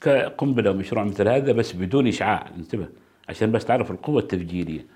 كقنبلة 0.01 0.71
ومشروع 0.71 1.05
مثل 1.05 1.29
هذا 1.29 1.53
بس 1.53 1.73
بدون 1.73 2.07
إشعاع 2.07 2.51
انتبه 2.57 2.89
عشان 3.29 3.53
بس 3.53 3.65
تعرف 3.65 3.91
القوة 3.91 4.21
التفجيرية. 4.21 4.87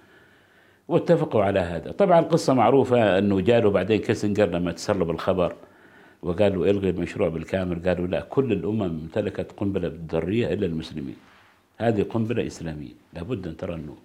واتفقوا 0.88 1.44
على 1.44 1.60
هذا. 1.60 1.92
طبعا 1.92 2.18
القصة 2.20 2.54
معروفة 2.54 3.18
إنه 3.18 3.40
جاله 3.40 3.70
بعدين 3.70 4.00
كيسنجر 4.00 4.46
لما 4.46 4.72
تسرب 4.72 5.10
الخبر 5.10 5.54
وقالوا 6.22 6.66
إلغي 6.66 6.90
المشروع 6.90 7.28
بالكامل 7.28 7.88
قالوا 7.88 8.06
لا 8.06 8.20
كل 8.20 8.52
الأمم 8.52 8.82
امتلكت 8.82 9.52
قنبلة 9.56 9.92
ذريه 10.12 10.52
إلا 10.52 10.66
المسلمين. 10.66 11.16
هذه 11.78 12.02
قنبلة 12.02 12.46
إسلامية 12.46 12.92
لابد 13.14 13.46
أن 13.46 13.56
ترى 13.56 13.74
النور 13.74 13.98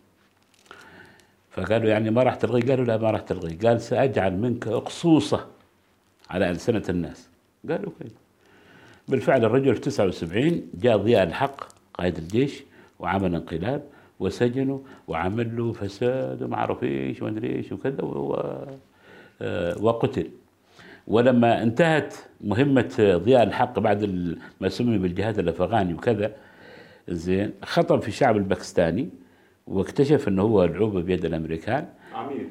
فقالوا 1.51 1.89
يعني 1.89 2.11
ما 2.11 2.23
راح 2.23 2.35
تلغي؟ 2.35 2.61
قالوا 2.61 2.85
لا 2.85 2.97
ما 2.97 3.11
راح 3.11 3.21
تلغي. 3.21 3.55
قال 3.55 3.81
سأجعل 3.81 4.33
منك 4.33 4.67
أقصوصة 4.67 5.47
على 6.29 6.49
ألسنة 6.49 6.83
الناس. 6.89 7.29
قالوا 7.71 7.91
كذا 7.99 8.09
بالفعل 9.07 9.45
الرجل 9.45 9.75
في 9.75 9.81
79 9.81 10.61
جاء 10.73 10.97
ضياء 10.97 11.23
الحق 11.23 11.71
قائد 11.93 12.17
الجيش 12.17 12.63
وعمل 12.99 13.35
انقلاب 13.35 13.83
وسجنه 14.19 14.83
وعمل 15.07 15.57
له 15.57 15.71
فساد 15.73 16.43
وما 16.43 16.55
أعرف 16.55 16.83
إيش 16.83 17.21
وما 17.21 17.31
أدري 17.31 17.55
إيش 17.55 17.71
وكذا. 17.71 17.97
آه، 19.41 19.81
وقتل 19.81 20.29
ولما 21.07 21.63
انتهت 21.63 22.13
مهمة 22.41 23.19
ضياء 23.25 23.43
الحق 23.43 23.79
بعد 23.79 24.05
ما 24.61 24.69
سمي 24.69 24.97
بالجهاد 24.97 25.39
الأفغاني 25.39 25.93
وكذا 25.93 26.31
زين 27.09 27.51
خطب 27.63 28.01
في 28.01 28.07
الشعب 28.07 28.37
الباكستاني 28.37 29.09
واكتشف 29.67 30.27
إنه 30.27 30.41
هو 30.41 30.63
لعوبة 30.63 31.01
بيد 31.01 31.25
الأمريكان 31.25 31.87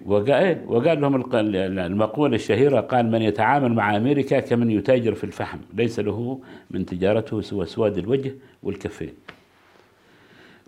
وقال 0.06 0.30
إيه؟ 0.30 0.64
وقال 0.66 1.00
لهم 1.00 1.14
المقولة 1.78 2.34
الشهيرة 2.34 2.80
قال 2.80 3.10
من 3.10 3.22
يتعامل 3.22 3.72
مع 3.72 3.96
أمريكا 3.96 4.40
كمن 4.40 4.70
يتاجر 4.70 5.14
في 5.14 5.24
الفحم 5.24 5.58
ليس 5.74 6.00
له 6.00 6.40
من 6.70 6.86
تجارته 6.86 7.40
سوى 7.40 7.66
سواد 7.66 7.98
الوجه 7.98 8.34
والكفين. 8.62 9.14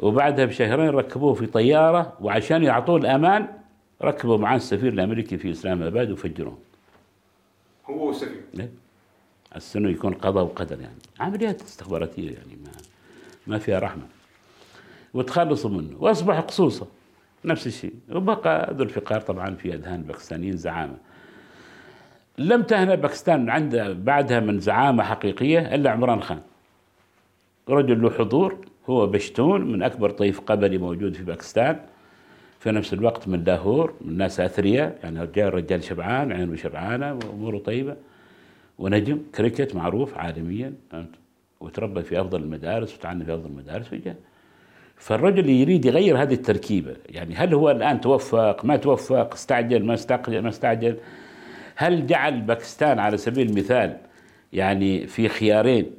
وبعدها 0.01 0.45
بشهرين 0.45 0.89
ركبوه 0.89 1.35
في 1.35 1.47
طيارة 1.47 2.13
وعشان 2.21 2.63
يعطوه 2.63 2.97
الأمان 2.97 3.47
ركبوا 4.03 4.37
معاه 4.39 4.57
السفير 4.57 4.93
الأمريكي 4.93 5.37
في 5.37 5.51
إسلام 5.51 5.83
آباد 5.83 6.11
وفجروه. 6.11 6.59
هو 7.87 8.13
ليه؟ 8.55 8.71
على 9.53 9.63
انه 9.77 9.91
يكون 9.91 10.15
قضاء 10.15 10.45
وقدر 10.45 10.81
يعني. 10.81 10.95
عمليات 11.21 11.63
استخباراتية 11.63 12.31
يعني 12.31 12.59
ما 12.65 12.71
ما 13.47 13.59
فيها 13.59 13.79
رحمة. 13.79 14.03
وتخلصوا 15.15 15.71
منه 15.71 15.97
واصبح 16.01 16.41
قصوصة. 16.41 16.87
نفس 17.45 17.67
الشيء. 17.67 17.95
وبقى 18.11 18.75
ذو 18.75 18.85
الفقار 18.85 19.21
طبعا 19.21 19.55
في 19.55 19.75
أذهان 19.75 20.01
الباكستانيين 20.01 20.57
زعامة. 20.57 20.97
لم 22.39 22.63
تهنى 22.63 22.97
باكستان 22.97 23.51
عند 23.51 23.77
بعدها 24.05 24.41
من 24.41 24.61
زعامة 24.61 25.03
حقيقية 25.03 25.75
إلا 25.75 25.91
عمران 25.91 26.21
خان. 26.21 26.41
رجل 27.69 28.03
له 28.03 28.11
حضور 28.11 28.59
هو 28.91 29.07
بشتون 29.07 29.73
من 29.73 29.83
أكبر 29.83 30.11
طيف 30.11 30.41
قبائلي 30.41 30.79
موجود 30.79 31.15
في 31.15 31.23
باكستان. 31.23 31.81
في 32.61 32.71
نفس 32.71 32.93
الوقت 32.93 33.29
من 33.29 33.45
لاهور 33.45 33.95
من 34.01 34.17
ناس 34.17 34.41
أثرياء 34.41 34.99
يعني 35.03 35.21
رجال 35.21 35.55
رجال 35.55 35.85
شبعان 35.85 36.33
عينه 36.33 36.57
شبعانة 36.57 37.15
وأموره 37.15 37.59
طيبة. 37.59 37.97
ونجم 38.79 39.23
كريكت 39.35 39.75
معروف 39.75 40.19
عالميا؟ 40.19 40.73
وتربى 41.61 42.03
في 42.03 42.21
أفضل 42.21 42.43
المدارس 42.43 42.95
وتعلم 42.95 43.25
في 43.25 43.35
أفضل 43.35 43.47
المدارس 43.47 43.93
وجاء. 43.93 44.17
فالرجل 44.99 45.49
يريد 45.49 45.85
يغير 45.85 46.23
هذه 46.23 46.35
التركيبة. 46.35 46.97
يعني 47.09 47.35
هل 47.35 47.55
هو 47.55 47.71
الآن 47.71 48.01
توفق؟ 48.01 48.65
ما 48.65 48.77
توفق؟ 48.77 49.35
استعجل؟ 49.35 49.85
ما 49.85 49.95
استعجل 49.95 50.43
ما 50.43 50.49
استعجل؟ 50.49 50.97
هل 51.77 52.07
جعل 52.07 52.41
باكستان 52.41 52.99
على 52.99 53.17
سبيل 53.17 53.49
المثال 53.49 53.97
يعني 54.53 55.07
في 55.07 55.29
خيارين؟ 55.29 55.91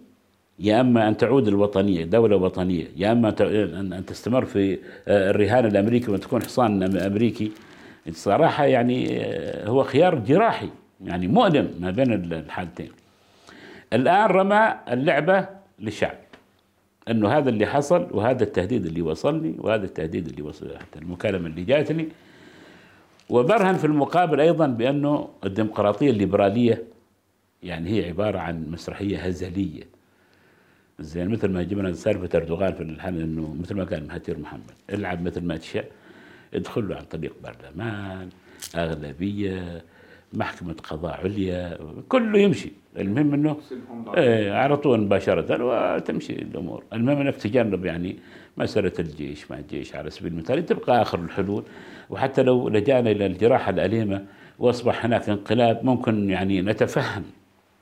يا 0.59 0.81
أما 0.81 1.07
أن 1.07 1.17
تعود 1.17 1.47
الوطنية 1.47 2.05
دولة 2.05 2.35
وطنية 2.35 2.85
يا 2.97 3.11
أما 3.11 3.29
ان 3.39 4.03
تستمر 4.07 4.45
في 4.45 4.73
آه، 5.07 5.29
الرهان 5.29 5.65
الأمريكي 5.65 6.11
وتكون 6.11 6.43
حصان 6.43 6.97
أمريكي. 6.97 7.51
الصراحه 8.07 8.65
يعني 8.65 9.07
آه، 9.21 9.67
هو 9.67 9.83
خيار 9.83 10.15
جراحي 10.15 10.69
يعني 11.05 11.27
مؤلم 11.27 11.71
ما 11.79 11.91
بين 11.91 12.13
ال- 12.13 12.33
الحالتين. 12.33 12.89
الآن 13.93 14.25
رمى 14.25 14.73
اللعبة 14.91 15.45
للشعب. 15.79 16.17
أنه 17.10 17.38
هذا 17.38 17.49
اللي 17.49 17.66
حصل 17.66 18.07
وهذا 18.12 18.43
التهديد 18.43 18.86
اللي 18.86 19.01
وصلني 19.01 19.55
وهذا 19.57 19.86
التهديد 19.86 20.28
اللي 20.28 20.41
وصل 20.41 20.78
حتى 20.78 20.99
المكالمة 20.99 21.47
اللي 21.47 21.64
جاتني. 21.64 22.10
وبرهن 23.30 23.78
في 23.78 23.86
المقابل 23.86 24.39
أيضا 24.39 24.68
بأنه 24.68 25.30
الديمقراطية 25.45 26.10
الليبرالية 26.10 26.84
يعني 27.64 27.89
هي 27.89 28.07
عبارة 28.10 28.39
عن 28.39 28.72
مسرحية 28.72 29.18
هزلية. 29.18 29.84
زين 30.99 31.30
مثل 31.30 31.47
ما 31.47 31.64
جبنا 31.64 31.93
سالفة 31.93 32.30
أردوغان 32.39 32.74
في 32.74 32.84
الحل 32.84 33.22
إنه 33.22 33.55
مثل 33.62 33.76
ما 33.76 33.84
قال 33.84 34.07
مهاتير 34.07 34.39
محمد 34.39 34.72
العب 34.89 35.22
مثل 35.22 35.45
ما 35.45 35.57
تشاء 35.57 35.91
ادخل 36.53 36.89
له 36.89 36.95
عن 36.95 37.03
طريق 37.03 37.34
برلمان 37.43 38.30
أغلبية 38.76 39.84
محكمة 40.34 40.73
قضاء 40.73 41.19
عليا 41.19 41.77
كله 42.09 42.39
يمشي. 42.39 42.71
المهم 42.97 43.34
إنه 43.34 43.57
إيه 44.17 44.51
على 44.53 44.77
طول 44.77 44.99
مباشرة 44.99 45.63
وتمشي 45.65 46.34
الأمور. 46.34 46.84
المهم 46.93 47.17
إنك 47.17 47.36
تجنب 47.36 47.86
يعني 47.86 48.17
مسألة 48.57 48.91
الجيش 48.99 49.51
ما 49.51 49.59
الجيش 49.59 49.95
على 49.95 50.09
سبيل 50.09 50.32
المثال. 50.34 50.65
تبقى 50.65 51.01
آخر 51.01 51.19
الحلول. 51.19 51.63
وحتى 52.09 52.43
لو 52.43 52.69
لجأنا 52.69 53.11
إلى 53.11 53.25
الجراحة 53.25 53.69
الأليمة 53.69 54.25
وأصبح 54.59 55.05
هناك 55.05 55.30
انقلاب 55.30 55.86
ممكن 55.86 56.30
يعني 56.30 56.61
نتفهم 56.61 57.23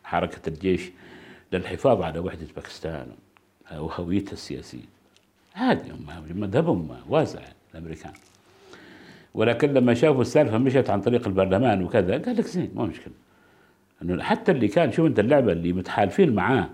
حركة 0.03 0.49
الجيش 0.49 0.91
للحفاظ 1.53 2.01
على 2.01 2.19
وحدة 2.19 2.47
باكستان 2.55 3.07
وهويتها 3.77 4.33
السياسية. 4.33 4.85
عادي 5.55 5.91
هم 5.91 6.39
مذهبهم 6.39 6.97
واسع 7.09 7.39
الأمريكان. 7.73 8.11
ولكن 9.37 9.73
لما 9.73 9.93
شافوا 9.93 10.21
السالفة 10.21 10.57
مشت 10.57 10.89
عن 10.89 11.01
طريق 11.01 11.27
البرلمان 11.27 11.83
وكذا 11.83 12.17
قال 12.17 12.37
لك 12.37 12.45
زين 12.45 12.71
ما 12.75 12.85
مشكلة. 12.85 13.13
إنه 14.01 14.23
حتى 14.23 14.51
اللي 14.51 14.67
كان 14.67 14.91
شوف 14.91 15.05
أنت 15.05 15.19
اللعبة 15.19 15.51
اللي 15.51 15.73
متحالفين 15.73 16.35
معاه 16.35 16.69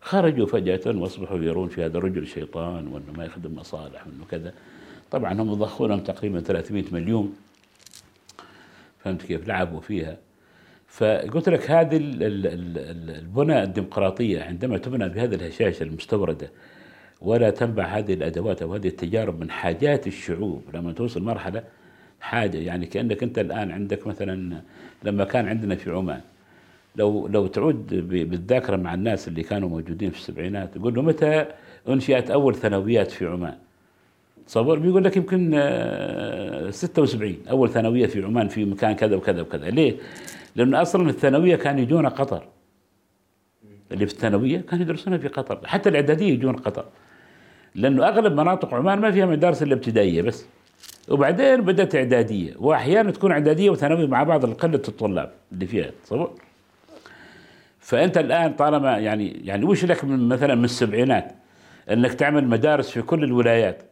خرجوا 0.00 0.46
فجأة 0.46 0.80
وأصبحوا 0.86 1.38
يرون 1.38 1.68
في 1.68 1.84
هذا 1.84 1.98
الرجل 1.98 2.26
شيطان 2.26 2.86
وأنه 2.88 3.12
ما 3.16 3.24
يخدم 3.24 3.54
مصالح 3.54 4.06
وأنه 4.06 4.24
كذا. 4.30 4.52
طبعا 5.10 5.32
هم 5.32 5.54
ضخوا 5.54 5.88
لهم 5.88 6.00
تقريبا 6.00 6.40
300 6.40 6.84
مليون. 6.92 7.34
فهمت 9.04 9.22
كيف؟ 9.22 9.48
لعبوا 9.48 9.80
فيها. 9.80 10.16
فقلت 10.88 11.48
لك 11.48 11.70
هذه 11.70 11.96
ال- 11.96 12.22
ال- 12.22 12.46
ال- 12.46 12.78
ال- 12.78 13.10
البنى 13.10 13.62
الديمقراطية 13.62 14.42
عندما 14.42 14.78
تبنى 14.78 15.08
بهذه 15.08 15.34
الهشاشة 15.34 15.82
المستوردة 15.82 16.50
ولا 17.20 17.50
تنبع 17.50 17.84
هذه 17.84 18.14
الأدوات 18.14 18.62
أو 18.62 18.74
هذه 18.74 18.88
التجارب 18.88 19.40
من 19.40 19.50
حاجات 19.50 20.06
الشعوب 20.06 20.62
لما 20.74 20.92
توصل 20.92 21.22
مرحلة 21.22 21.62
حاجة 22.22 22.58
يعني 22.58 22.86
كأنك 22.86 23.22
أنت 23.22 23.38
الآن 23.38 23.70
عندك 23.70 24.06
مثلا 24.06 24.62
لما 25.04 25.24
كان 25.24 25.48
عندنا 25.48 25.74
في 25.74 25.90
عمان 25.90 26.20
لو 26.96 27.26
لو 27.26 27.46
تعود 27.46 28.08
بالذاكرة 28.08 28.76
مع 28.76 28.94
الناس 28.94 29.28
اللي 29.28 29.42
كانوا 29.42 29.68
موجودين 29.68 30.10
في 30.10 30.16
السبعينات 30.16 30.74
تقول 30.74 30.94
له 30.94 31.02
متى 31.02 31.46
أنشئت 31.88 32.30
أول 32.30 32.54
ثانويات 32.54 33.10
في 33.10 33.26
عمان؟ 33.26 33.54
تصور 34.46 34.78
بيقول 34.78 35.04
لك 35.04 35.16
يمكن 35.16 35.50
آه، 35.54 36.70
76 36.70 37.36
أول 37.50 37.70
ثانوية 37.70 38.06
في 38.06 38.24
عمان 38.24 38.48
في 38.48 38.64
مكان 38.64 38.92
كذا 38.92 39.16
وكذا 39.16 39.40
وكذا 39.42 39.70
ليه؟ 39.70 39.96
لأنه 40.56 40.82
أصلا 40.82 41.10
الثانوية 41.10 41.56
كان 41.56 41.78
يجون 41.78 42.06
قطر 42.06 42.44
اللي 43.92 44.06
في 44.06 44.12
الثانوية 44.12 44.60
كانوا 44.60 44.84
يدرسونها 44.84 45.18
في 45.18 45.28
قطر 45.28 45.60
حتى 45.64 45.88
الإعدادية 45.88 46.32
يجون 46.32 46.56
قطر 46.56 46.84
لأنه 47.74 48.08
أغلب 48.08 48.32
مناطق 48.32 48.74
عمان 48.74 48.98
ما 48.98 49.10
فيها 49.10 49.26
مدارس 49.26 49.62
إلا 49.62 49.74
ابتدائية 49.74 50.22
بس 50.22 50.46
وبعدين 51.08 51.60
بدأت 51.60 51.94
إعدادية 51.94 52.54
واحيانا 52.58 53.10
تكون 53.10 53.32
إعدادية 53.32 53.70
وثانوية 53.70 54.06
مع 54.06 54.22
بعض 54.22 54.44
لقله 54.44 54.82
الطلاب 54.88 55.32
اللي 55.52 55.66
فيها 55.66 55.90
تصور 56.04 56.30
فأنت 57.78 58.18
الآن 58.18 58.52
طالما 58.52 58.98
يعني 58.98 59.40
يعني 59.44 59.64
وش 59.64 59.84
لك 59.84 60.04
من 60.04 60.28
مثلا 60.28 60.54
من 60.54 60.64
السبعينات؟ 60.64 61.32
إنك 61.90 62.14
تعمل 62.14 62.48
مدارس 62.48 62.90
في 62.90 63.02
كل 63.02 63.24
الولايات 63.24 63.82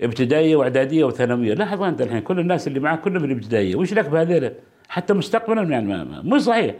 ابتدائية 0.00 0.56
وإعدادية 0.56 1.04
وثانوية. 1.04 1.54
لاحظ 1.54 1.82
أنت 1.82 2.02
الحين 2.02 2.20
كل 2.20 2.40
الناس 2.40 2.66
اللي 2.68 2.80
معك 2.80 3.00
كلهم 3.00 3.18
في 3.20 3.26
الابتدائيه 3.26 3.76
وش 3.76 3.94
لك 3.94 4.08
بهذيلا 4.08 4.52
حتى 4.88 5.14
مستقبلا 5.14 5.62
يعني 5.62 5.86
ما 5.86 6.04
ما- 6.04 6.22
مو 6.22 6.38
صحيح. 6.38 6.74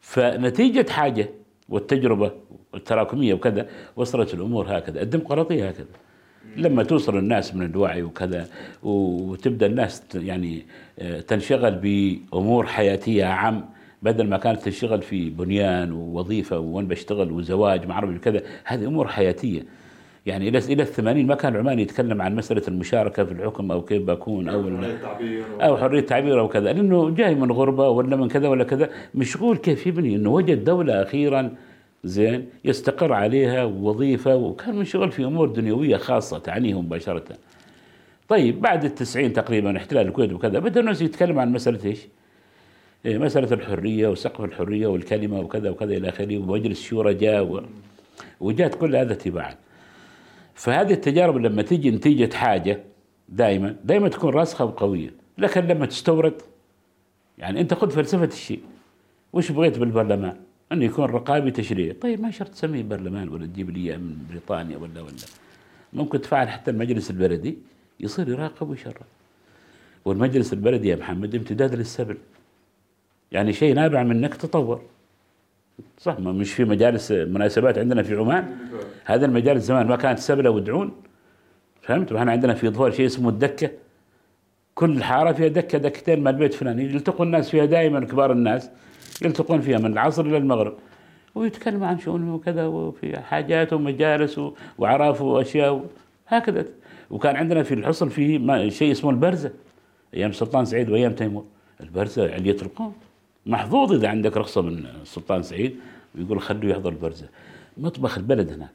فنتيجة 0.00 0.90
حاجة 0.90 1.28
والتجربة 1.68 2.30
التراكمية 2.74 3.34
وكذا 3.34 3.66
وصلت 3.96 4.34
الأمور 4.34 4.78
هكذا. 4.78 5.02
الديمقراطية 5.02 5.68
هكذا. 5.68 5.86
لما 6.56 6.82
توصل 6.82 7.18
الناس 7.18 7.54
من 7.54 7.66
الوعي 7.66 8.02
وكذا 8.02 8.48
وتبدأ 8.82 9.66
الناس 9.66 10.02
يعني 10.14 10.66
آه، 10.98 11.20
تنشغل 11.20 11.74
بأمور 11.74 12.66
حياتية 12.66 13.24
اعم 13.24 13.64
بدل 14.02 14.28
ما 14.28 14.36
كانت 14.36 14.62
تشتغل 14.62 15.02
في 15.02 15.30
بنيان 15.30 15.92
ووظيفة 15.92 16.58
وين 16.58 16.88
بشتغل 16.88 17.32
وزواج 17.32 17.86
ما 17.86 17.92
اعرف 17.92 18.18
كذا 18.18 18.42
هذه 18.64 18.86
أمور 18.86 19.08
حياتية. 19.08 19.62
يعني 20.26 20.48
إلى 20.48 20.58
إلى 20.58 20.82
الثمانين 20.82 21.26
ما 21.26 21.34
كان 21.34 21.56
عمان 21.56 21.78
يتكلم 21.78 22.22
عن 22.22 22.36
مسألة 22.36 22.62
المشاركة 22.68 23.24
في 23.24 23.32
الحكم 23.32 23.70
أو 23.72 23.82
كيف 23.82 24.02
بكون 24.02 24.48
أو 24.48 24.70
أو 25.60 25.76
حرية 25.76 26.00
تعبير 26.00 26.40
أو 26.40 26.48
كذا 26.48 26.72
لأنه 26.72 27.10
جاي 27.10 27.34
من 27.34 27.52
غربة 27.52 27.88
ولا 27.88 28.16
من 28.16 28.28
كذا 28.28 28.48
ولا 28.48 28.64
كذا 28.64 28.90
مشغول 29.14 29.56
كيف 29.56 29.86
يبني 29.86 30.16
إنه 30.16 30.30
وجد 30.30 30.64
دولة 30.64 31.02
أخيرا 31.02 31.54
زين 32.04 32.48
يستقر 32.64 33.12
عليها 33.12 33.64
وظيفة 33.64 34.36
وكان 34.36 34.76
منشغل 34.76 35.12
في 35.12 35.24
أمور 35.24 35.48
دنيوية 35.48 35.96
خاصة 35.96 36.38
تعنيه 36.38 36.80
مباشرة. 36.80 37.24
طيب 38.28 38.60
بعد 38.60 38.84
التسعين 38.84 39.32
تقريبا 39.32 39.76
احتلال 39.76 40.06
الكويت 40.06 40.32
وكذا 40.32 40.58
بدأ 40.58 40.80
الناس 40.80 41.02
يتكلم 41.02 41.38
عن 41.38 41.52
مسألة 41.52 41.84
إيش؟ 41.84 41.98
إيه، 43.06 43.18
مسألة 43.18 43.52
الحرية 43.52 44.08
وسقف 44.08 44.44
الحرية 44.44 44.86
والكلمة 44.86 45.40
وكذا 45.40 45.70
وكذا 45.70 45.96
إلى 45.96 46.08
آخره 46.08 46.38
ومجلس 46.38 46.82
شورى 46.82 47.14
جاء 47.14 47.44
و- 47.44 47.62
وجاءت 48.40 48.74
كل 48.74 48.96
هذا 48.96 49.14
تباعا 49.14 49.54
فهذه 50.54 50.92
التجارب 50.92 51.36
لما 51.36 51.62
تيجي 51.62 51.90
نتيجة 51.90 52.34
حاجة 52.34 52.80
دائما 53.28 53.76
دائما 53.84 54.08
تكون 54.08 54.30
راسخة 54.34 54.64
وقوية. 54.64 55.10
لكن 55.38 55.60
لما 55.66 55.86
تستورد 55.86 56.42
يعني 57.38 57.60
أنت 57.60 57.74
خذ 57.74 57.90
فلسفة 57.90 58.24
الشيء. 58.24 58.60
وش 59.32 59.52
بغيت 59.52 59.78
بالبرلمان؟ 59.78 60.36
أنه 60.72 60.84
يكون 60.84 61.04
رقابي 61.04 61.50
تشريعي 61.50 61.92
طيب 61.92 62.20
ما 62.20 62.30
شرط 62.30 62.48
تسميه 62.48 62.82
برلمان 62.82 63.28
ولا 63.28 63.46
تجيب 63.46 63.70
لي 63.70 63.96
من 63.96 64.16
بريطانيا 64.30 64.76
ولا 64.76 65.00
ولا. 65.00 65.12
ممكن 65.92 66.20
تفعل 66.20 66.48
حتى 66.48 66.70
المجلس 66.70 67.10
البلدي 67.10 67.58
يصير 68.00 68.28
يراقب 68.28 68.68
ويشرع. 68.68 69.02
والمجلس 70.04 70.52
البلدي 70.52 70.88
يا 70.88 70.96
محمد 70.96 71.34
امتداد 71.34 71.74
للسبل. 71.74 72.16
يعني 73.32 73.52
شيء 73.52 73.74
نابع 73.74 74.02
منك 74.02 74.34
تطور 74.34 74.82
صح 75.98 76.20
ما 76.20 76.32
مش 76.32 76.52
في 76.52 76.64
مجالس 76.64 77.12
مناسبات 77.12 77.78
عندنا 77.78 78.02
في 78.02 78.16
عمان. 78.16 78.56
هذا 79.04 79.26
المجالس 79.26 79.64
زمان 79.64 79.86
ما 79.86 79.96
كانت 79.96 80.18
سبله 80.18 80.50
ودعون. 80.50 80.92
فهمت؟ 81.82 82.12
وإحنا 82.12 82.32
عندنا 82.32 82.54
في 82.54 82.68
ظهور 82.68 82.90
شيء 82.90 83.06
اسمه 83.06 83.28
الدكة. 83.28 83.70
كل 84.74 85.02
حارة 85.02 85.32
فيها 85.32 85.48
دكة 85.48 85.78
دكتين 85.78 86.22
مال 86.22 86.34
البيت 86.34 86.54
فلان 86.54 86.78
يلتقوا 86.78 87.26
الناس 87.26 87.50
فيها 87.50 87.64
دائما 87.64 88.00
كبار 88.04 88.32
الناس. 88.32 88.70
يلتقون 89.22 89.60
فيها 89.60 89.78
من 89.78 89.92
العصر 89.92 90.26
إلى 90.26 90.36
المغرب. 90.36 90.74
ويتكلم 91.34 91.84
عن 91.84 91.98
شؤونهم 91.98 92.28
وكذا 92.34 92.66
وفي 92.66 93.20
حاجات 93.20 93.72
ومجالس 93.72 94.40
وعراف 94.78 95.20
وأشياء 95.22 95.74
و- 95.74 95.84
هكذا. 96.28 96.64
وكان 97.10 97.36
عندنا 97.36 97.62
في 97.62 97.74
الحصن 97.74 98.08
في 98.08 98.70
شيء 98.70 98.92
اسمه 98.92 99.10
البرزة 99.10 99.50
أيام 100.14 100.32
سلطان 100.32 100.64
سعيد 100.64 100.90
وأيام 100.90 101.12
تيمور. 101.14 101.44
البرزة 101.80 102.32
عليه 102.34 102.50
القوم 102.62 102.94
محظوظ 103.46 103.92
إذا 103.92 104.08
عندك 104.08 104.36
رخصة 104.36 104.62
من 104.62 104.86
السلطان 105.02 105.42
سعيد 105.42 105.76
ويقول 106.14 106.40
خلوه 106.40 106.70
يحضر 106.70 106.90
البرزة. 106.90 107.28
مطبخ 107.76 108.18
البلد 108.18 108.52
هناك. 108.52 108.70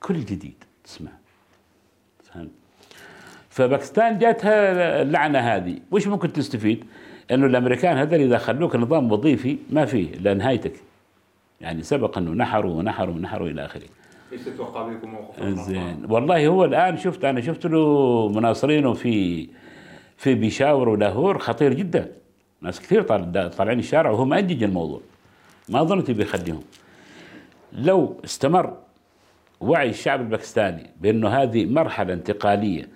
كل 0.00 0.14
جديد 0.20 0.54
تسمع. 0.84 1.10
فهمت؟ 2.24 2.50
فباكستان 3.50 4.18
جاتها 4.18 5.02
اللعنة 5.02 5.38
هذه. 5.38 5.78
وش 5.90 6.06
ممكن 6.06 6.32
تستفيد؟ 6.32 6.84
انه 7.30 7.46
الأمريكان 7.46 7.96
هذول 7.96 8.20
إذا 8.20 8.38
خلوك 8.38 8.76
نظام 8.76 9.12
وظيفي 9.12 9.58
ما 9.70 9.84
فيه 9.84 10.14
إلا 10.14 10.34
نهايتك. 10.34 10.72
يعني 11.60 11.82
سبق 11.82 12.18
أنه 12.18 12.30
نحروا 12.30 12.74
ونحروا 12.74 13.14
ونحروا 13.14 13.48
إلى 13.48 13.64
آخره. 13.64 13.82
إيش 14.32 14.40
تتوقع 14.42 14.86
موقف 14.86 15.42
زين. 15.42 16.06
والله 16.08 16.46
هو 16.46 16.64
الآن 16.64 16.96
شفت 16.96 17.24
أنا 17.24 17.40
شفت 17.40 17.66
له 17.66 18.28
مناصرينه 18.28 18.92
في 18.92 19.48
في 20.16 20.34
بيشاور 20.34 20.88
ولاهور 20.88 21.38
خطير 21.38 21.72
جدا. 21.74 22.12
ناس 22.60 22.80
كثير 22.80 23.02
طال- 23.02 23.50
طالعين 23.50 23.78
الشارع 23.78 24.10
وهو 24.10 24.24
مأجج 24.24 24.62
الموضوع. 24.62 25.00
ما 25.68 25.82
ظنيت 25.82 26.10
بيخليهم 26.10 26.62
لو 27.72 28.16
استمر 28.24 28.76
وعي 29.60 29.90
الشعب 29.90 30.20
الباكستاني 30.20 30.90
بأنه 31.00 31.28
هذه 31.28 31.66
مرحلة 31.66 32.12
انتقالية 32.14 32.88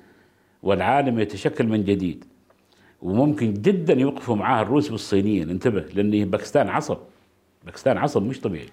والعالم 0.62 1.18
يتشكل 1.20 1.66
من 1.66 1.85
جديد 1.85 2.24
وممكن 3.03 3.53
جدا 3.55 3.94
يوقفوا 3.94 4.36
معاه 4.36 4.62
الروس 4.62 4.90
والصينيين 4.90 5.51
انتبه 5.51 5.84
لأن 5.94 6.30
باكستان 6.30 6.68
عصب. 6.68 6.97
باكستان 7.64 7.99
عصب 7.99 8.22
مش 8.22 8.40
طبيعي. 8.40 8.68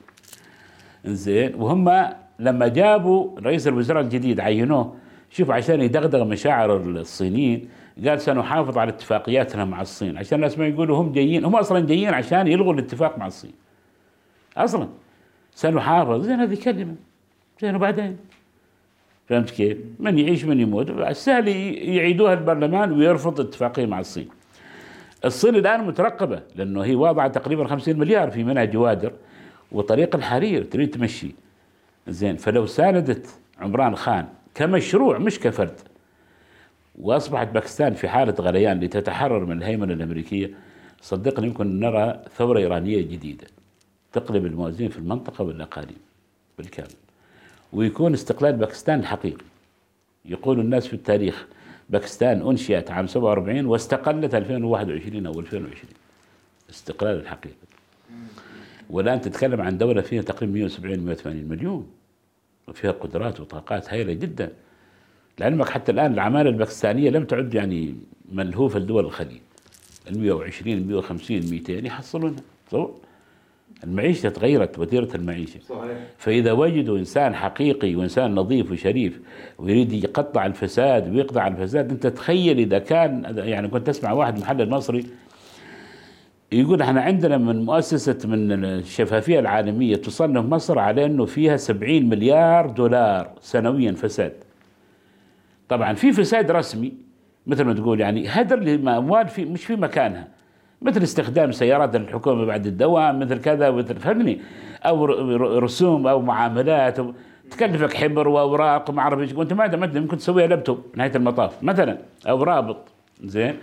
زين 1.05 1.55
وهم 1.55 2.09
لما 2.39 2.67
جابوا 2.67 3.39
رئيس 3.39 3.67
الوزراء 3.67 4.03
الجديد 4.03 4.39
عينوه. 4.39 4.95
شوف 5.29 5.51
عشان 5.51 5.81
يدغدغ 5.81 6.23
مشاعر 6.23 6.77
الصينيين 6.77 7.69
قال 8.07 8.21
سنحافظ 8.21 8.77
على 8.77 8.89
اتفاقياتنا 8.89 9.65
مع 9.65 9.81
الصين. 9.81 10.17
عشان 10.17 10.35
الناس 10.35 10.59
ما 10.59 10.67
يقولوا 10.67 10.97
هم 10.97 11.11
جايين 11.11 11.45
هم 11.45 11.55
أصلا 11.55 11.79
جايين 11.79 12.13
عشان 12.13 12.47
يلغوا 12.47 12.73
الاتفاق 12.73 13.17
مع 13.17 13.27
الصين. 13.27 13.53
أصلا. 14.57 14.87
سنحافظ. 15.55 16.21
زين 16.25 16.39
هذه 16.39 16.55
كلمة. 16.63 16.95
زين 17.61 17.75
وبعدين؟ 17.75 18.17
فهمت 19.27 19.49
كيف؟ 19.49 19.77
من 19.99 20.19
يعيش 20.19 20.45
من 20.45 20.59
يموت 20.59 20.89
السهل 20.89 21.47
يعيدوها 21.47 22.33
البرلمان 22.33 22.91
ويرفض 22.91 23.39
اتفاقيه 23.39 23.85
مع 23.85 23.99
الصين. 23.99 24.29
الصين 25.25 25.55
الآن 25.55 25.87
مترقبة 25.87 26.41
لأنه 26.55 26.81
هي 26.83 26.95
واضعة 26.95 27.27
تقريبا 27.27 27.67
50 27.67 27.99
مليار 27.99 28.31
في 28.31 28.43
منع 28.43 28.63
جوادر 28.63 29.11
وطريق 29.71 30.15
الحرير 30.15 30.63
تريد 30.63 30.89
تمشي. 30.89 31.31
زين 32.07 32.37
فلو 32.37 32.65
ساندت 32.65 33.27
عمران 33.59 33.95
خان 33.95 34.27
كمشروع 34.55 35.17
مش 35.17 35.39
كفرد 35.39 35.79
وأصبحت 36.99 37.47
باكستان 37.47 37.93
في 37.93 38.07
حالة 38.07 38.35
غليان 38.39 38.79
لتتحرر 38.79 39.45
من 39.45 39.57
الهيمنة 39.57 39.93
الأمريكية 39.93 40.51
صدقني 41.01 41.47
يمكن 41.47 41.79
نرى 41.79 42.21
ثورة 42.37 42.59
إيرانية 42.59 43.01
جديدة 43.01 43.47
تقلب 44.13 44.45
الموازين 44.45 44.89
في 44.89 44.97
المنطقة 44.97 45.43
والأقاليم 45.43 45.97
بالكامل. 46.57 47.02
ويكون 47.73 48.13
استقلال 48.13 48.53
باكستان 48.53 48.99
الحقيقي. 48.99 49.45
يقول 50.25 50.59
الناس 50.59 50.87
في 50.87 50.93
التاريخ 50.93 51.47
باكستان 51.89 52.47
أنشئت 52.47 52.91
عام 52.91 53.07
47 53.07 53.65
واستقلت 53.65 54.35
2021 54.35 55.25
أو 55.25 55.39
2020 55.39 55.93
استقلال 56.69 57.19
الحقيقي. 57.19 57.55
والآن 58.89 59.21
تتكلم 59.21 59.61
عن 59.61 59.77
دولة 59.77 60.01
فيها 60.01 60.21
تقريبا 60.21 60.53
170 60.53 60.99
180 60.99 61.45
مليون 61.45 61.87
وفيها 62.67 62.91
قدرات 62.91 63.39
وطاقات 63.39 63.93
هائلة 63.93 64.13
جدا. 64.13 64.51
لعلمك 65.39 65.69
حتى 65.69 65.91
الآن 65.91 66.13
العمالة 66.13 66.49
الباكستانية 66.49 67.09
لم 67.09 67.25
تعد 67.25 67.53
يعني 67.53 67.95
ملهوفة 68.31 68.79
لدول 68.79 69.05
الخليج. 69.05 69.41
ال 70.09 70.19
120 70.19 70.77
ال 70.77 70.87
150 70.87 71.37
200 71.51 71.73
يحصلونها. 71.85 72.43
تصور 73.81 73.89
المعيشة 73.89 74.29
تغيرت 74.29 74.79
وتيره 74.79 75.09
المعيشة. 75.15 75.59
صحيح. 75.59 75.97
فإذا 76.17 76.51
وجدوا 76.51 76.97
إنسان 76.97 77.35
حقيقي 77.35 77.95
وإنسان 77.95 78.35
نظيف 78.35 78.71
وشريف 78.71 79.19
ويريد 79.57 79.93
يقطع 79.93 80.45
الفساد 80.45 81.15
ويقطع 81.15 81.47
الفساد 81.47 81.91
أنت 81.91 82.07
تخيل 82.07 82.59
إذا 82.59 82.79
كان 82.79 83.35
يعني 83.37 83.67
كنت 83.67 83.87
تسمع 83.87 84.11
واحد 84.11 84.39
محلل 84.39 84.69
مصري 84.69 85.05
يقول 86.51 86.81
إحنا 86.81 87.01
عندنا 87.01 87.37
من 87.37 87.65
مؤسسة 87.65 88.29
من 88.29 88.65
الشفافية 88.65 89.39
العالمية 89.39 89.95
تصنف 89.95 90.45
مصر 90.45 90.79
على 90.79 91.05
أنه 91.05 91.25
فيها 91.25 91.57
70 91.57 92.09
مليار 92.09 92.69
دولار 92.69 93.31
سنويا 93.41 93.91
فساد. 93.91 94.33
طبعا 95.69 95.93
في 95.93 96.11
فساد 96.11 96.51
رسمي 96.51 96.93
مثل 97.47 97.63
ما 97.63 97.73
تقول 97.73 97.99
يعني 97.99 98.27
هدر 98.27 98.59
لأموال 98.59 99.27
في 99.27 99.45
مش 99.45 99.65
في 99.65 99.75
مكانها. 99.75 100.27
مثل 100.83 101.03
استخدام 101.03 101.51
سيارات 101.51 101.95
الحكومة 101.95 102.45
بعد 102.45 102.67
الدوام 102.67 103.19
مثل 103.19 103.41
كذا 103.41 103.71
مثل 103.71 103.95
فهمني؟ 103.95 104.41
أو 104.85 105.05
رسوم 105.59 106.07
أو 106.07 106.21
معاملات 106.21 106.99
أو 106.99 107.13
تكلفك 107.51 107.93
حبر 107.93 108.27
وأوراق 108.27 108.91
ما 108.91 109.01
أعرف 109.01 109.19
إيش 109.19 109.33
وأنت 109.33 109.53
ما 109.53 109.65
أدري 109.65 109.99
ممكن 109.99 110.17
تسويها 110.17 110.47
لابتوب 110.47 110.85
نهاية 110.95 111.15
المطاف 111.15 111.63
مثلا 111.63 111.97
أو 112.27 112.43
رابط 112.43 112.77
زين؟ 113.23 113.57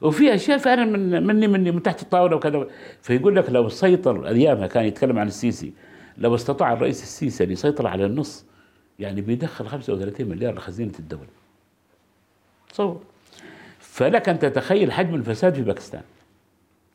وفي 0.00 0.34
أشياء 0.34 0.58
فعلا 0.58 0.84
من 0.84 1.26
مني 1.26 1.48
مني 1.48 1.70
من 1.70 1.82
تحت 1.82 2.02
الطاولة 2.02 2.36
وكذا. 2.36 2.66
فيقول 3.02 3.36
لك 3.36 3.50
لو 3.50 3.68
سيطر 3.68 4.28
ايامها 4.28 4.66
كان 4.66 4.84
يتكلم 4.84 5.18
عن 5.18 5.26
السيسي 5.26 5.72
لو 6.18 6.34
استطاع 6.34 6.72
الرئيس 6.72 7.02
السيسي 7.02 7.44
أن 7.44 7.50
يسيطر 7.50 7.86
على 7.86 8.06
النص 8.06 8.46
يعني 8.98 9.20
بيدخل 9.20 9.66
35 9.66 10.28
مليار 10.28 10.54
لخزينة 10.54 10.92
الدولة. 10.98 11.26
تصور. 12.72 13.00
فلك 13.78 14.28
أن 14.28 14.38
تتخيل 14.38 14.92
حجم 14.92 15.14
الفساد 15.14 15.54
في 15.54 15.62
باكستان. 15.62 16.02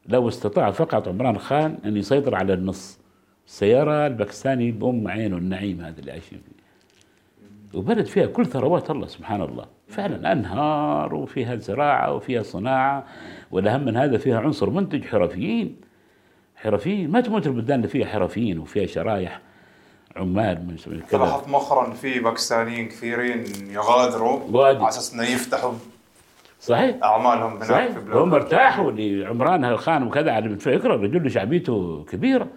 لو 0.08 0.28
استطاع 0.28 0.72
فقط 0.72 1.08
عمران 1.08 1.38
خان 1.38 1.78
أن 1.86 1.97
يسيطر 1.97 2.36
على 2.36 2.53
النص. 2.53 2.99
سيرى 3.47 4.08
الباكستاني 4.08 4.72
بأم 4.72 5.08
عينه 5.08 5.38
النعيم 5.38 5.82
هذا 5.82 5.99
اللي 5.99 6.12
عايشين 6.12 6.41
فيه 6.45 7.80
وبلد 7.80 8.06
فيها 8.06 8.26
كل 8.26 8.45
ثروات 8.45 8.91
الله 8.91 9.08
سبحان 9.08 9.41
الله. 9.41 9.66
فعلا 9.88 10.32
أنهار 10.32 11.16
وفيها 11.16 11.56
زراعة 11.56 12.14
وفيها 12.14 12.43
صناعة 12.43 13.06
والأهم 13.51 13.86
من 13.86 13.97
هذا 13.97 14.18
فيها 14.18 14.39
عنصر 14.39 14.70
منتج 14.70 15.06
حرفيين. 15.06 15.76
حرفيين 16.56 17.12
ما 17.12 17.22
تموت 17.22 17.47
البلدان 17.47 17.78
اللي 17.78 17.88
فيها 17.88 18.06
حرفيين 18.06 18.60
وفيها 18.60 18.86
شرايح 18.86 19.41
عمال 20.16 20.68
من 20.68 21.01
كذا 21.10 21.20
لاحظت 21.20 21.47
مؤخرا 21.47 21.93
في 21.93 22.20
باكستانيين 22.20 22.88
كثيرين 22.88 23.43
يغادروا. 23.70 24.68
على 24.68 24.89
أساس 24.89 25.14
إنه 25.14 25.24
يفتحوا 25.24 25.74
صحيح. 26.66 27.03
أعمالهم 27.03 27.53
هناك 27.55 27.63
صحيح. 27.63 27.91
في 27.91 27.99
بلاد 27.99 28.18
هم 28.18 28.34
ارتاحوا 28.34 28.91
لعمران 28.91 29.66
الخان 29.66 30.03
وكذا 30.03 30.32
على 30.32 30.55
فكره 30.55 30.95
الرجل 30.95 31.32
شعبيته 31.32 32.03
كبيره. 32.03 32.47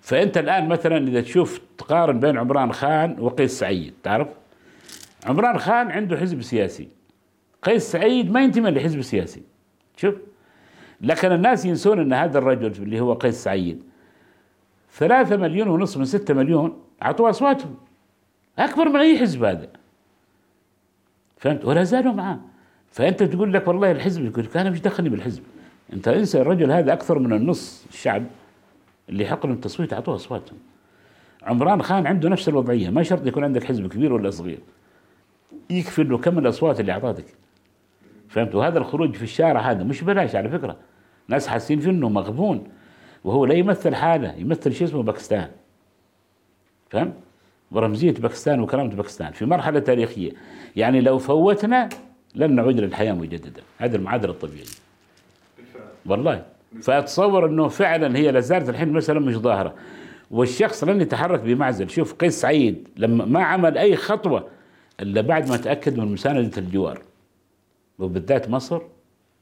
فأنت 0.00 0.38
الآن 0.38 0.68
مثلا 0.68 0.96
إذا 1.08 1.20
تشوف 1.20 1.60
تقارن 1.78 2.20
بين 2.20 2.38
عمران 2.38 2.72
خان 2.72 3.16
وقيس 3.20 3.58
سعيد 3.58 3.94
تعرف؟ 4.02 4.28
عمران 5.26 5.58
خان 5.58 5.90
عنده 5.90 6.16
حزب 6.16 6.42
سياسي. 6.42 6.88
قيس 7.62 7.92
سعيد 7.92 8.30
ما 8.30 8.42
ينتمي 8.42 8.70
لحزب 8.70 9.02
سياسي. 9.02 9.42
شوف. 9.96 10.14
لكن 11.00 11.32
الناس 11.32 11.64
ينسون 11.64 12.00
إن 12.00 12.12
هذا 12.12 12.38
الرجل 12.38 12.82
اللي 12.82 13.00
هو 13.00 13.12
قيس 13.12 13.44
سعيد 13.44 13.82
ثلاثة 14.92 15.36
مليون 15.36 15.68
ونص 15.68 15.96
من 15.96 16.04
ستة 16.04 16.34
مليون 16.34 16.82
أعطوا 17.02 17.30
أصواتهم. 17.30 17.76
أكبر 18.58 18.88
من 18.88 18.96
أي 18.96 19.18
حزب 19.18 19.44
هذا. 19.44 19.68
فهمت؟ 21.38 21.64
ولا 21.64 21.82
زالوا 21.82 22.12
معاه. 22.12 22.40
فأنت 22.92 23.22
تقول 23.22 23.52
لك 23.52 23.68
والله 23.68 23.90
الحزب 23.90 24.24
يقول 24.24 24.48
أنا 24.56 24.70
مش 24.70 24.80
دخلني 24.80 25.08
بالحزب. 25.08 25.42
أنت 25.92 26.08
إنسى 26.08 26.40
الرجل 26.40 26.72
هذا 26.72 26.92
أكثر 26.92 27.18
من 27.18 27.32
النص 27.32 27.86
الشعب 27.90 28.24
اللي 29.08 29.24
لهم 29.24 29.52
التصويت 29.52 29.92
أعطوه 29.92 30.14
أصواتهم 30.14 30.58
عمران 31.42 31.82
خان 31.82 32.06
عنده 32.06 32.28
نفس 32.28 32.48
الوضعية 32.48 32.90
ما 32.90 33.02
شرط 33.02 33.26
يكون 33.26 33.44
عندك 33.44 33.64
حزب 33.64 33.86
كبير 33.86 34.12
ولا 34.12 34.30
صغير. 34.30 34.58
يكفي 35.70 36.02
انه 36.02 36.18
كم 36.18 36.38
الأصوات 36.38 36.80
اللي 36.80 36.92
أعطاتك. 36.92 37.24
فهمت؟ 38.28 38.54
وهذا 38.54 38.78
الخروج 38.78 39.14
في 39.14 39.22
الشارع 39.22 39.60
هذا 39.60 39.84
مش 39.84 40.02
بلاش 40.02 40.34
على 40.34 40.48
فكرة. 40.48 40.76
ناس 41.28 41.46
حاسين 41.46 41.80
فيه 41.80 41.90
إنه 41.90 42.08
مغبون. 42.08 42.64
وهو 43.24 43.44
لا 43.44 43.54
يمثل 43.54 43.94
حالة 43.94 44.32
يمثل 44.32 44.72
شيء 44.72 44.86
اسمه 44.86 45.02
باكستان. 45.02 45.48
فهمت؟ 46.90 47.14
ورمزيه 47.70 48.12
باكستان 48.12 48.60
وكرامة 48.60 48.94
باكستان. 48.94 49.32
في 49.32 49.44
مرحلة 49.44 49.78
تاريخية. 49.78 50.32
يعني 50.76 51.00
لو 51.00 51.18
فوتنا 51.18 51.88
لن 52.36 52.54
نعود 52.54 52.80
للحياة 52.80 53.12
مجددا. 53.12 53.62
هذه 53.78 53.96
المعادلة 53.96 54.32
الطبيعية. 54.32 54.64
والله. 56.06 56.46
فأتصور 56.82 57.46
أنه 57.46 57.68
فعلا 57.68 58.16
هي 58.18 58.32
لازالت 58.32 58.68
الحين 58.68 58.92
مثلا 58.92 59.20
مش 59.20 59.34
ظاهرة. 59.34 59.74
والشخص 60.30 60.84
لن 60.84 61.00
يتحرك 61.00 61.40
بمعزل. 61.40 61.90
شوف 61.90 62.14
قيس 62.14 62.40
سعيد. 62.40 62.88
لما 62.96 63.24
ما 63.24 63.44
عمل 63.44 63.78
أي 63.78 63.96
خطوة 63.96 64.48
إلا 65.00 65.20
بعد 65.20 65.48
ما 65.48 65.56
تأكد 65.56 65.98
من 65.98 66.12
مساندة 66.12 66.58
الجوار. 66.58 67.02
وبالذات 67.98 68.50
مصر 68.50 68.80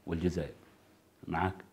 والجزائر. 0.05 0.53
معك؟ 1.27 1.64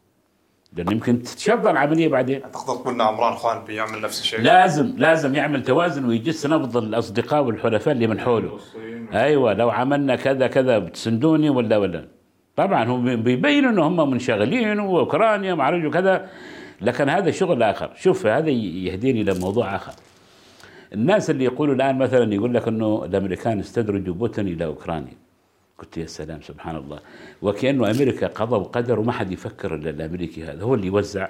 لأن 0.77 0.93
يمكن 0.93 1.23
تتشظى 1.23 1.71
العملية 1.71 2.09
بعدين. 2.09 2.41
تقدر 2.41 2.75
تقول 2.75 2.95
ان 2.95 3.01
عمران 3.01 3.35
خان 3.35 3.65
بيعمل 3.65 4.01
نفس 4.01 4.21
الشيء. 4.21 4.41
لازم 4.41 4.95
لازم 4.97 5.35
يعمل 5.35 5.63
توازن 5.63 6.05
ويجس 6.05 6.47
نبض 6.47 6.77
الأصدقاء 6.77 7.43
والحلفاء 7.45 7.95
اللي 7.95 8.07
من 8.07 8.21
حوله. 8.21 8.59
أيوه 9.15 9.53
لو 9.53 9.71
عملنا 9.71 10.17
كذا 10.17 10.47
كذا 10.47 10.79
بتسندوني 10.79 11.51
ولا 11.51 11.77
ولا. 11.77 12.05
طبعا 12.57 12.85
هم 12.85 13.23
بيبينوا 13.23 13.71
ان 13.71 13.79
هم 13.79 14.11
منشغلين 14.11 14.81
وأوكرانيا 14.81 15.55
مع 15.55 15.71
رجل 15.71 15.91
كذا 15.91 16.29
لكن 16.81 17.09
هذا 17.09 17.31
شغل 17.31 17.63
آخر. 17.63 17.91
شوف 17.97 18.27
هذا 18.27 18.51
يهديني 18.51 19.21
إلى 19.21 19.35
موضوع 19.35 19.77
آخر. 19.77 19.93
الناس 20.95 21.31
اللي 21.31 21.45
يقولوا 21.45 21.75
الآن 21.75 21.99
مثلا 21.99 22.35
يقول 22.35 22.55
لك 22.55 22.69
إنه 22.69 23.05
الأمريكان 23.05 23.59
استدرجوا 23.59 24.15
بوتين 24.15 24.49
إلى 24.49 24.65
أوكرانيا. 24.65 25.22
قلت 25.83 25.97
يا 25.97 26.07
سلام 26.07 26.41
سبحان 26.43 26.77
الله. 26.77 26.99
وكأنه 27.43 27.91
أمريكا 27.91 28.27
قضى 28.27 28.57
وقدر 28.57 29.01
وما 29.01 29.13
حد 29.13 29.33
يفكر 29.33 29.75
إلا 29.75 29.91
الأمريكي 29.91 30.45
هذا. 30.45 30.63
هو 30.63 30.75
اللي 30.75 30.87
يوزع 30.87 31.29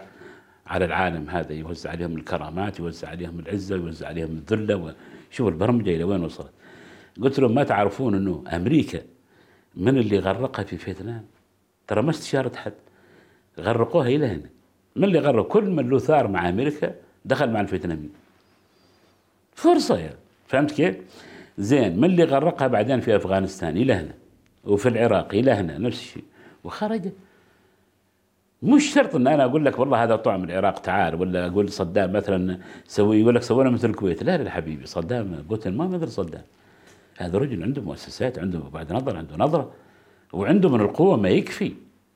على 0.67 0.85
العالم 0.85 1.31
هذا 1.31 1.53
يوزع 1.53 1.91
عليهم 1.91 2.17
الكرامات 2.17 2.79
يوزع 2.79 3.09
عليهم 3.09 3.39
العزة 3.39 3.77
يوزع 3.77 4.09
عليهم 4.09 4.31
الذلة. 4.31 4.95
شوف 5.31 5.49
البرمجة 5.49 5.91
إلى 5.97 6.05
وين 6.05 6.25
وصلت. 6.25 6.51
قلت 7.23 7.39
لهم 7.41 7.55
ما 7.55 7.65
تعرفون 7.65 8.15
إنه 8.15 8.45
أمريكا 8.53 9.03
من 9.77 9.99
اللي 9.99 10.19
غرقها 10.19 10.65
في 10.65 10.77
فيتنام؟ 10.77 11.25
ترى 11.87 12.03
ما 12.03 12.11
استشارت 12.11 12.57
حد. 12.57 12.73
غرقوها 13.59 14.09
إلى 14.09 14.27
هنا. 14.27 14.49
من 14.97 15.05
اللي 15.05 15.19
غرق؟ 15.19 15.47
كل 15.47 15.65
من 15.71 15.91
له 15.91 15.99
ثار 15.99 16.29
مع 16.29 16.49
أمريكا 16.49 16.95
دخل 17.25 17.51
مع 17.51 17.61
الفيتناميين. 17.61 18.13
فرصة 19.55 19.99
يعني. 19.99 20.17
فهمت 20.47 20.71
كيف؟ 20.71 20.97
زين 21.59 21.99
من 21.99 22.05
اللي 22.05 22.25
غرقها 22.25 22.67
بعدين 22.67 23.01
في 23.01 23.17
أفغانستان؟ 23.17 23.77
إلى 23.77 23.93
هنا. 23.93 24.15
وفي 24.65 24.89
العراق 24.89 25.35
إلى 25.35 25.51
هنا 25.51 25.79
نفس 25.79 26.01
الشيء. 26.01 26.25
وخرجت 26.65 27.13
مش 28.63 28.95
شرط 28.95 29.15
إن 29.15 29.27
أنا 29.27 29.45
أقول 29.45 29.65
لك 29.65 29.79
والله 29.79 30.05
هذا 30.05 30.17
طعم 30.17 30.45
العراق 30.45 30.79
تعال 30.79 31.21
ولا 31.21 31.47
أقول 31.47 31.69
صدام 31.69 32.13
مثلا 32.13 32.59
سوي 32.87 33.21
يقول 33.21 33.35
لك 33.35 33.43
سوينا 33.43 33.71
مثل 33.71 33.91
الكويت. 33.91 34.23
لا 34.23 34.37
لا 34.37 34.51
حبيبي 34.51 34.87
صدام 34.87 35.45
بوتين 35.49 35.77
ما 35.77 35.87
مثل 35.87 36.09
صدام. 36.09 36.43
هذا 37.19 37.39
رجل 37.39 37.63
عنده 37.63 37.83
مؤسسات 37.83 38.39
عنده 38.39 38.59
بعد 38.59 38.93
نظر 38.93 39.17
عنده 39.17 39.37
نظرة 39.37 39.73
وعنده 40.33 40.69
من 40.69 40.81
القوة 40.81 41.17
ما 41.17 41.29
يكفي. 41.29 41.73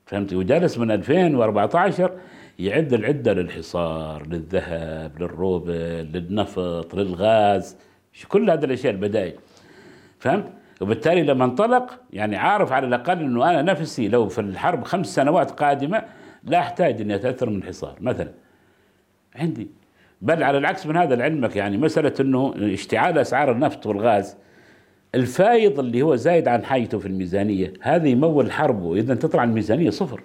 فهمت؟ 0.07 0.33
وجالس 0.33 0.79
من 0.79 0.91
2014 0.91 2.11
يعد 2.59 2.93
العدة 2.93 3.33
للحصار 3.33 4.27
للذهب 4.27 5.23
للروبل 5.23 5.73
للنفط 6.13 6.95
للغاز 6.95 7.77
كل 8.29 8.51
هذه 8.51 8.65
الأشياء 8.65 8.93
البدائل. 8.93 9.35
فهمت؟ 10.19 10.53
وبالتالي 10.81 11.23
لما 11.23 11.45
انطلق 11.45 12.01
يعني 12.13 12.37
عارف 12.37 12.73
على 12.73 12.87
الأقل 12.87 13.19
إنه 13.19 13.51
أنا 13.51 13.63
نفسي 13.63 14.09
لو 14.09 14.29
في 14.29 14.41
الحرب 14.41 14.85
خمس 14.85 15.15
سنوات 15.15 15.51
قادمة 15.51 16.03
لا 16.45 16.59
أحتاج 16.59 17.01
إني 17.01 17.15
أتأثر 17.15 17.51
من 17.51 17.57
الحصار 17.57 17.97
مثلا. 18.01 18.33
عندي. 19.37 19.71
بل 20.23 20.43
على 20.43 20.59
العكس 20.59 20.87
من 20.87 20.97
هذا 20.97 21.17
لعلمك 21.17 21.57
يعني 21.57 21.77
مسألة 21.77 22.13
إنه 22.21 22.55
اشتعال 22.59 23.19
أسعار 23.19 23.53
النفط 23.53 23.87
والغاز 23.87 24.37
الفايض 25.15 25.79
اللي 25.79 26.03
هو 26.03 26.17
زايد 26.17 26.49
عن 26.49 26.65
حاجته 26.65 26.99
في 26.99 27.07
الميزانية 27.07 27.73
هذا 27.81 28.09
يمول 28.09 28.53
حربه. 28.53 28.95
إذا 28.97 29.15
تطلع 29.15 29.45
الميزانية 29.45 29.91
صفر. 29.91 30.21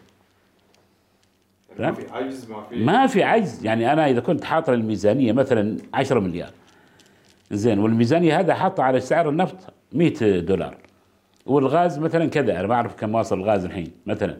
ما 1.79 1.91
في 1.91 2.11
عجز 2.11 2.51
ما 2.51 2.63
في 2.69 2.83
ما 2.83 3.07
في 3.07 3.23
عجز. 3.23 3.65
يعني 3.65 3.93
أنا 3.93 4.09
إذا 4.09 4.19
كنت 4.19 4.43
حاط 4.43 4.69
الميزانية 4.69 5.31
مثلا 5.31 5.77
10 5.93 6.19
مليار. 6.19 6.49
زين 7.51 7.79
والميزانية 7.79 8.39
هذا 8.39 8.53
حاطه 8.53 8.83
على 8.83 8.99
سعر 8.99 9.29
النفط 9.29 9.73
100 9.93 10.39
دولار. 10.39 10.77
والغاز 11.45 11.99
مثلا 11.99 12.25
كذا 12.25 12.59
أنا 12.59 12.67
ما 12.67 12.75
أعرف 12.75 12.95
كم 12.95 13.15
واصل 13.15 13.39
الغاز 13.39 13.65
الحين 13.65 13.91
مثلا. 14.05 14.37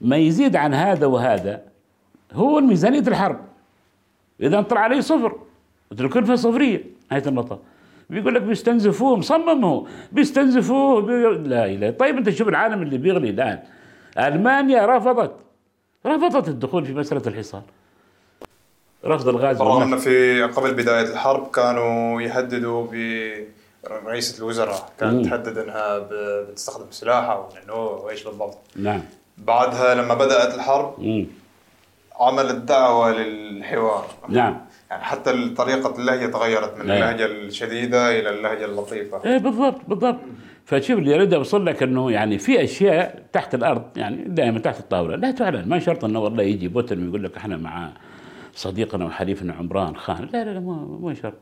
ما 0.00 0.16
يزيد 0.16 0.56
عن 0.56 0.74
هذا 0.74 1.06
وهذا 1.06 1.62
هو 2.32 2.60
ميزانيه 2.60 3.00
الحرب. 3.00 3.40
إذا 4.40 4.60
طلع 4.62 4.80
عليه 4.80 5.00
صفر 5.00 5.38
الكلفه 5.92 6.34
صفريه 6.34 6.84
نهايه 7.10 7.26
المطاف 7.26 7.58
بيقول 8.10 8.34
لك 8.34 8.42
بيستنزفوه 8.42 9.16
مصمم 9.16 9.64
هو. 9.64 9.86
بيستنزفوه 10.12 11.00
بي... 11.00 11.48
لا 11.48 11.66
إله. 11.66 11.90
طيب 11.90 12.16
أنت 12.16 12.30
شوف 12.30 12.48
العالم 12.48 12.82
اللي 12.82 12.98
بيغلي 12.98 13.30
الآن. 13.30 13.58
ألمانيا 14.18 14.96
رفضت. 14.96 15.32
رفضت 16.06 16.48
الدخول 16.48 16.84
في 16.84 16.94
مسألة 16.94 17.22
الحصار. 17.26 17.62
رفض 19.04 19.28
الغاز 19.28 19.62
رغم 19.62 19.96
في 19.96 20.42
قبل 20.42 20.74
بداية 20.74 21.12
الحرب 21.12 21.50
كانوا 21.50 22.22
يهددوا 22.22 22.86
ب 22.92 22.94
رئيسة 23.88 24.38
الوزراء 24.38 24.92
كانت 25.00 25.14
مم. 25.14 25.22
تهدد 25.22 25.58
إنها 25.58 26.08
بتستخدم 26.42 26.90
سلاحها 26.90 27.34
وإنه 27.34 27.74
وإيش 27.74 28.24
بالضبط. 28.24 28.58
نعم. 28.76 29.00
بعدها 29.38 29.94
لما 29.94 30.14
بدأت 30.14 30.54
الحرب 30.54 30.94
مم. 30.98 31.26
عملت 32.20 32.54
دعوه 32.54 33.12
للحوار. 33.12 34.06
نعم. 34.28 34.60
يعني 34.90 35.02
حتى 35.04 35.48
طريقة 35.48 35.98
اللهجة 35.98 36.26
تغيرت 36.26 36.78
من 36.78 36.86
نعم. 36.86 36.96
اللهجة 36.96 37.26
الشديدة 37.26 38.18
إلى 38.18 38.30
اللهجة 38.30 38.64
اللطيفة. 38.64 39.24
إيه 39.24 39.38
بالضبط 39.38 39.80
بالضبط. 39.88 40.18
فشوف 40.64 40.98
اللي 40.98 41.14
اريد 41.14 41.34
اوصل 41.34 41.66
لك 41.66 41.82
إنه 41.82 42.12
يعني 42.12 42.38
في 42.38 42.64
أشياء 42.64 43.22
تحت 43.32 43.54
الأرض 43.54 43.82
يعني 43.96 44.24
دائما 44.24 44.58
تحت 44.58 44.80
الطاولة. 44.80 45.16
لا 45.16 45.30
تعلن 45.30 45.68
ما 45.68 45.78
شرط 45.78 46.04
إنه 46.04 46.20
والله 46.20 46.42
يجي 46.42 46.68
بوتين 46.68 47.06
ويقول 47.06 47.24
لك 47.24 47.36
إحنا 47.36 47.56
مع 47.56 47.88
صديقنا 48.54 49.04
وحليفنا 49.04 49.52
عمران 49.52 49.96
خان. 49.96 50.28
لا 50.32 50.44
لا 50.44 50.50
لا 50.50 50.60
مو 50.60 51.14
شرط. 51.14 51.34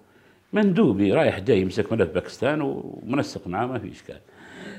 مندوبي 0.53 1.13
رايح 1.13 1.39
جاي 1.39 1.61
يمسك 1.61 1.93
ملف 1.93 2.11
باكستان 2.11 2.61
ومنسق 2.63 3.47
معاه 3.47 3.67
ما 3.67 3.79
في 3.79 3.93
إشكال. 3.93 4.21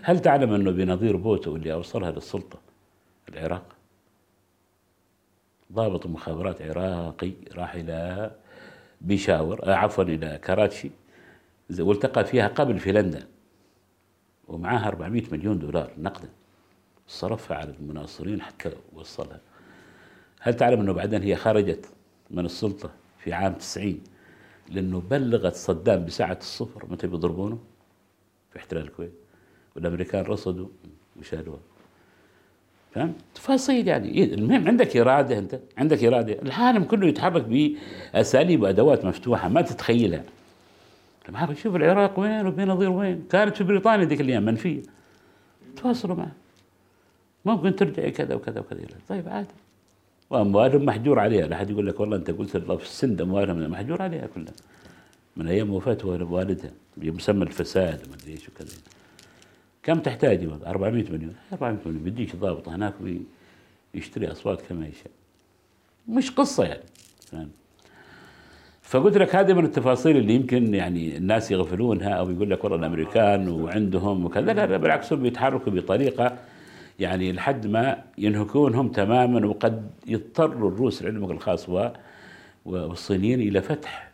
هل 0.01 0.19
تعلم 0.19 0.53
أنه 0.53 0.71
بنظير 0.71 1.17
بوتو 1.17 1.55
اللي 1.55 1.73
اوصلها 1.73 2.11
للسلطه 2.11 2.59
العراق. 3.29 3.75
ضابط 5.73 6.07
مخابرات 6.07 6.61
عراقي 6.61 7.31
راح 7.55 7.75
إلى 7.75 8.31
بيشاور 9.01 9.59
آه، 9.63 9.75
عفوا 9.75 10.03
إلى 10.03 10.39
كراتشي 10.43 10.91
والتقى 11.79 12.25
فيها 12.25 12.47
قبل 12.47 12.79
في 12.79 12.91
لندن. 12.91 13.23
ومعاها 14.47 14.87
400 14.87 15.23
مليون 15.31 15.59
دولار 15.59 15.91
نقدا. 15.97 16.29
صرفها 17.07 17.57
على 17.57 17.73
المناصرين 17.79 18.41
حتى 18.41 18.71
وصلها. 18.93 19.39
هل 20.39 20.53
تعلم 20.53 20.79
أنه 20.79 20.93
بعدين 20.93 21.23
هي 21.23 21.35
خرجت 21.35 21.85
من 22.31 22.45
السلطة 22.45 22.91
في 23.19 23.33
عام 23.33 23.53
90 23.53 24.01
لأنه 24.71 25.03
بلغت 25.09 25.55
صدام 25.55 26.05
بساعة 26.05 26.37
الصفر. 26.41 26.85
متى 26.89 27.07
بيضربونه؟ 27.07 27.59
في 28.51 28.59
احتلال 28.59 28.83
الكويت. 28.83 29.13
والأمريكان 29.75 30.23
رصدوا 30.23 30.67
وشالوها 31.19 31.59
فهمت؟ 32.91 33.15
تفاصيل 33.35 33.87
يعني. 33.87 34.23
المهم 34.23 34.67
عندك 34.67 34.97
إرادة 34.97 35.37
أنت 35.37 35.59
عندك 35.77 36.03
إرادة. 36.03 36.41
العالم 36.41 36.83
كله 36.83 37.07
يتحرك 37.07 37.75
بأساليب 38.13 38.61
وأدوات 38.61 39.05
مفتوحة 39.05 39.49
ما 39.49 39.61
تتخيلها. 39.61 40.23
ما 41.29 41.37
اعرف 41.37 41.61
شوف 41.61 41.75
العراق 41.75 42.19
وين 42.19 42.47
وبنظير 42.47 42.89
وين؟ 42.89 43.23
كانت 43.29 43.57
في 43.57 43.63
بريطانيا 43.63 44.05
ذيك 44.05 44.21
الأيام 44.21 44.45
منفية. 44.45 44.81
تواصلوا 45.75 46.15
معه. 46.15 46.31
ممكن 47.45 47.75
ترجعي 47.75 48.11
كذا 48.11 48.35
وكذا 48.35 48.59
وكذا 48.59 48.85
طيب 49.09 49.29
عادي. 49.29 49.53
واموالهم 50.29 50.85
محجور 50.85 51.19
عليها. 51.19 51.47
لا 51.47 51.55
أحد 51.55 51.69
يقول 51.69 51.87
لك 51.87 51.99
والله 51.99 52.17
أنت 52.17 52.31
قلت 52.31 52.55
الله 52.55 52.77
في 52.77 52.83
السند 52.83 53.21
اموالهم 53.21 53.71
محجور 53.71 54.01
عليها 54.01 54.27
كلها. 54.35 54.53
من 55.37 55.47
أيام 55.47 55.69
وفاة 55.69 55.97
والدها. 56.03 56.71
بمسمى 56.97 57.43
الفساد 57.43 58.01
وما 58.05 58.15
أدري 58.15 58.31
إيش 58.31 58.49
وكذا. 58.49 58.77
كم 59.83 59.99
تحتاج 59.99 60.49
400 60.67 61.11
مليون. 61.11 61.35
400 61.53 61.79
مليون. 61.85 62.03
بيديك 62.03 62.35
ضابط. 62.35 62.69
هناك 62.69 62.93
ويشتري 63.93 64.31
أصوات 64.31 64.61
كما 64.61 64.87
يشاء. 64.87 65.11
مش 66.07 66.31
قصة 66.31 66.63
يعني. 66.63 66.83
فاهم 67.31 67.49
فقلت 68.81 69.17
لك 69.17 69.35
هذه 69.35 69.53
من 69.53 69.65
التفاصيل 69.65 70.17
اللي 70.17 70.33
يمكن 70.33 70.73
يعني 70.73 71.17
الناس 71.17 71.51
يغفلونها 71.51 72.09
أو 72.09 72.29
يقول 72.29 72.49
لك 72.49 72.63
والله 72.63 72.77
الأمريكان 72.79 73.49
وعندهم 73.49 74.25
وكذا. 74.25 74.53
لا 74.53 74.77
بالعكس 74.77 75.13
هم 75.13 75.21
بيتحركوا 75.21 75.71
بطريقة 75.71 76.37
يعني 76.99 77.31
لحد 77.31 77.67
ما 77.67 78.03
ينهكونهم 78.17 78.87
تماما 78.89 79.47
وقد 79.47 79.89
يضطروا 80.07 80.69
الروس 80.69 81.03
لعلمك 81.03 81.31
الخاص 81.31 81.69
والصينيين 82.65 83.39
إلى 83.41 83.61
فتح 83.61 84.11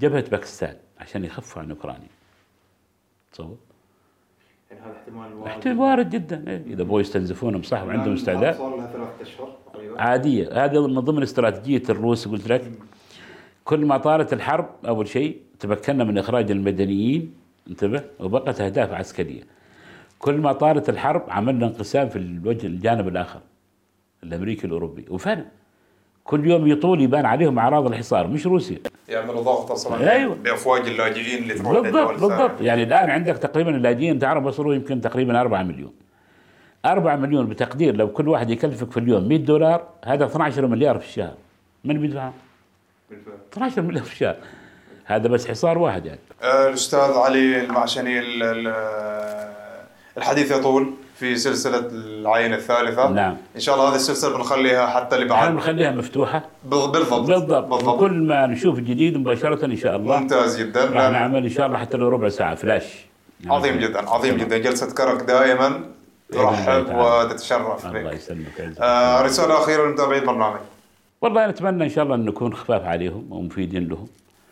جبهة 0.00 0.30
باكستان 0.30 0.76
عشان 1.00 1.24
يخفوا 1.24 1.62
عن 1.62 1.70
أوكرانيا. 1.70 2.08
تصور؟ 3.32 3.56
يعني 4.70 4.82
هذا 4.82 4.92
احتمال 4.96 5.46
احتمال 5.46 5.78
وارد 5.78 6.10
جدا. 6.10 6.44
إيه، 6.48 6.62
إذا 6.66 6.82
بغوا 6.82 7.00
يستنزفونهم 7.00 7.62
صح 7.62 7.82
وعندهم 7.82 8.12
استعداد. 8.12 8.54
صار 8.54 8.76
لها 8.76 8.86
ثلاث 8.86 9.08
أشهر 9.20 9.56
تقريبا. 9.72 10.00
عادية. 10.00 10.64
هذا 10.64 10.80
من 10.80 11.00
ضمن 11.00 11.22
استراتيجية 11.22 11.82
الروس 11.90 12.28
قلت 12.28 12.48
لك. 12.48 12.72
كل 13.64 13.86
ما 13.86 13.98
طالت 13.98 14.32
الحرب 14.32 14.68
أول 14.86 15.08
شيء 15.08 15.40
تمكنا 15.60 16.04
من 16.04 16.18
إخراج 16.18 16.50
المدنيين 16.50 17.34
انتبه 17.68 18.04
وبقت 18.20 18.60
أهداف 18.60 18.92
عسكرية. 18.92 19.42
كل 20.24 20.34
ما 20.34 20.52
طالت 20.52 20.88
الحرب 20.88 21.22
عملنا 21.28 21.66
انقسام 21.66 22.08
في 22.08 22.16
الوجه 22.16 22.66
الجانب 22.66 23.08
الآخر 23.08 23.40
الأمريكي 24.22 24.66
الأوروبي. 24.66 25.04
وفعلا 25.10 25.44
كل 26.24 26.50
يوم 26.50 26.66
يطول 26.66 27.00
يبان 27.00 27.26
عليهم 27.26 27.58
أعراض 27.58 27.86
الحصار 27.86 28.26
مش 28.26 28.46
روسيا. 28.46 28.78
يعملوا 29.08 29.42
ضغط 29.42 29.70
أصلا 29.70 30.12
أيوة. 30.12 30.34
بأفواج 30.34 30.86
اللاجئين 30.88 31.42
اللي 31.42 31.54
تروح 31.54 31.72
بالضبط. 31.80 32.10
بالضبط. 32.10 32.60
يعني 32.60 32.82
الآن 32.82 33.10
عندك 33.10 33.36
تقريبا 33.38 33.70
اللاجئين 33.76 34.18
تعرف 34.18 34.44
وصلوا 34.44 34.74
يمكن 34.74 35.00
تقريبا 35.00 35.40
4 35.40 35.62
مليون. 35.62 35.92
4 36.84 37.16
مليون 37.16 37.46
بتقدير 37.46 37.96
لو 37.96 38.08
كل 38.12 38.28
واحد 38.28 38.50
يكلفك 38.50 38.90
في 38.90 39.00
اليوم 39.00 39.28
100 39.28 39.38
دولار 39.38 39.88
هذا 40.04 40.24
12 40.26 40.66
مليار 40.66 40.98
في 40.98 41.06
الشهر. 41.06 41.34
من 41.84 42.00
بيدفع؟ 42.00 42.30
بالفعل. 43.10 43.34
12 43.52 43.82
مليار 43.82 44.04
في 44.04 44.12
الشهر. 44.12 44.36
هذا 45.04 45.28
بس 45.28 45.48
حصار 45.48 45.78
واحد 45.78 46.06
يعني. 46.06 46.20
آه، 46.42 46.68
الأستاذ 46.68 46.98
علي 47.12 47.60
المعشني 47.64 48.18
ال- 48.18 48.42
ال- 48.42 49.63
الحديث 50.18 50.50
يطول 50.50 50.90
في 51.16 51.36
سلسلة 51.36 51.88
العين 51.92 52.54
الثالثة. 52.54 53.10
نعم. 53.10 53.36
إن 53.56 53.60
شاء 53.60 53.74
الله 53.74 53.88
هذه 53.88 53.94
السلسلة 53.94 54.36
بنخليها 54.36 54.86
حتى 54.86 55.16
اللي 55.16 55.28
بعد. 55.28 55.52
بنخليها 55.52 55.90
مفتوحة. 55.90 56.44
بال- 56.64 56.88
بالضبط. 56.90 57.20
بالضبط. 57.30 57.84
وكل 57.84 58.12
ما 58.12 58.46
نشوف 58.46 58.78
جديد 58.78 59.16
مباشرة 59.16 59.64
إن 59.64 59.76
شاء 59.76 59.96
الله. 59.96 60.20
ممتاز 60.20 60.60
جدا. 60.60 60.84
راح 60.84 61.10
نعمل 61.10 61.42
إن 61.42 61.48
شاء 61.48 61.66
الله 61.66 61.78
حتى 61.78 61.96
لو 61.96 62.08
ربع 62.08 62.28
ساعة. 62.28 62.54
فلاش. 62.54 62.84
عظيم 63.46 63.78
جدا. 63.78 64.10
عظيم 64.10 64.36
جدا. 64.36 64.58
جلسة 64.58 64.94
كرك 64.94 65.22
دائما. 65.22 65.80
ترحب. 66.32 66.86
وتتشرف 66.94 67.86
الله 67.86 68.12
يسلمك. 68.12 68.72
آه، 68.80 69.22
رسالة 69.22 69.58
أخيرة 69.62 69.86
لمتابعي 69.86 70.18
البرنامج 70.18 70.60
والله 71.22 71.46
نتمنى 71.46 71.84
إن 71.84 71.88
شاء 71.88 72.04
الله 72.04 72.14
أن 72.14 72.24
نكون 72.24 72.54
خفاف 72.54 72.82
عليهم 72.82 73.26
ومفيدين 73.30 73.88
لهم. 73.88 74.06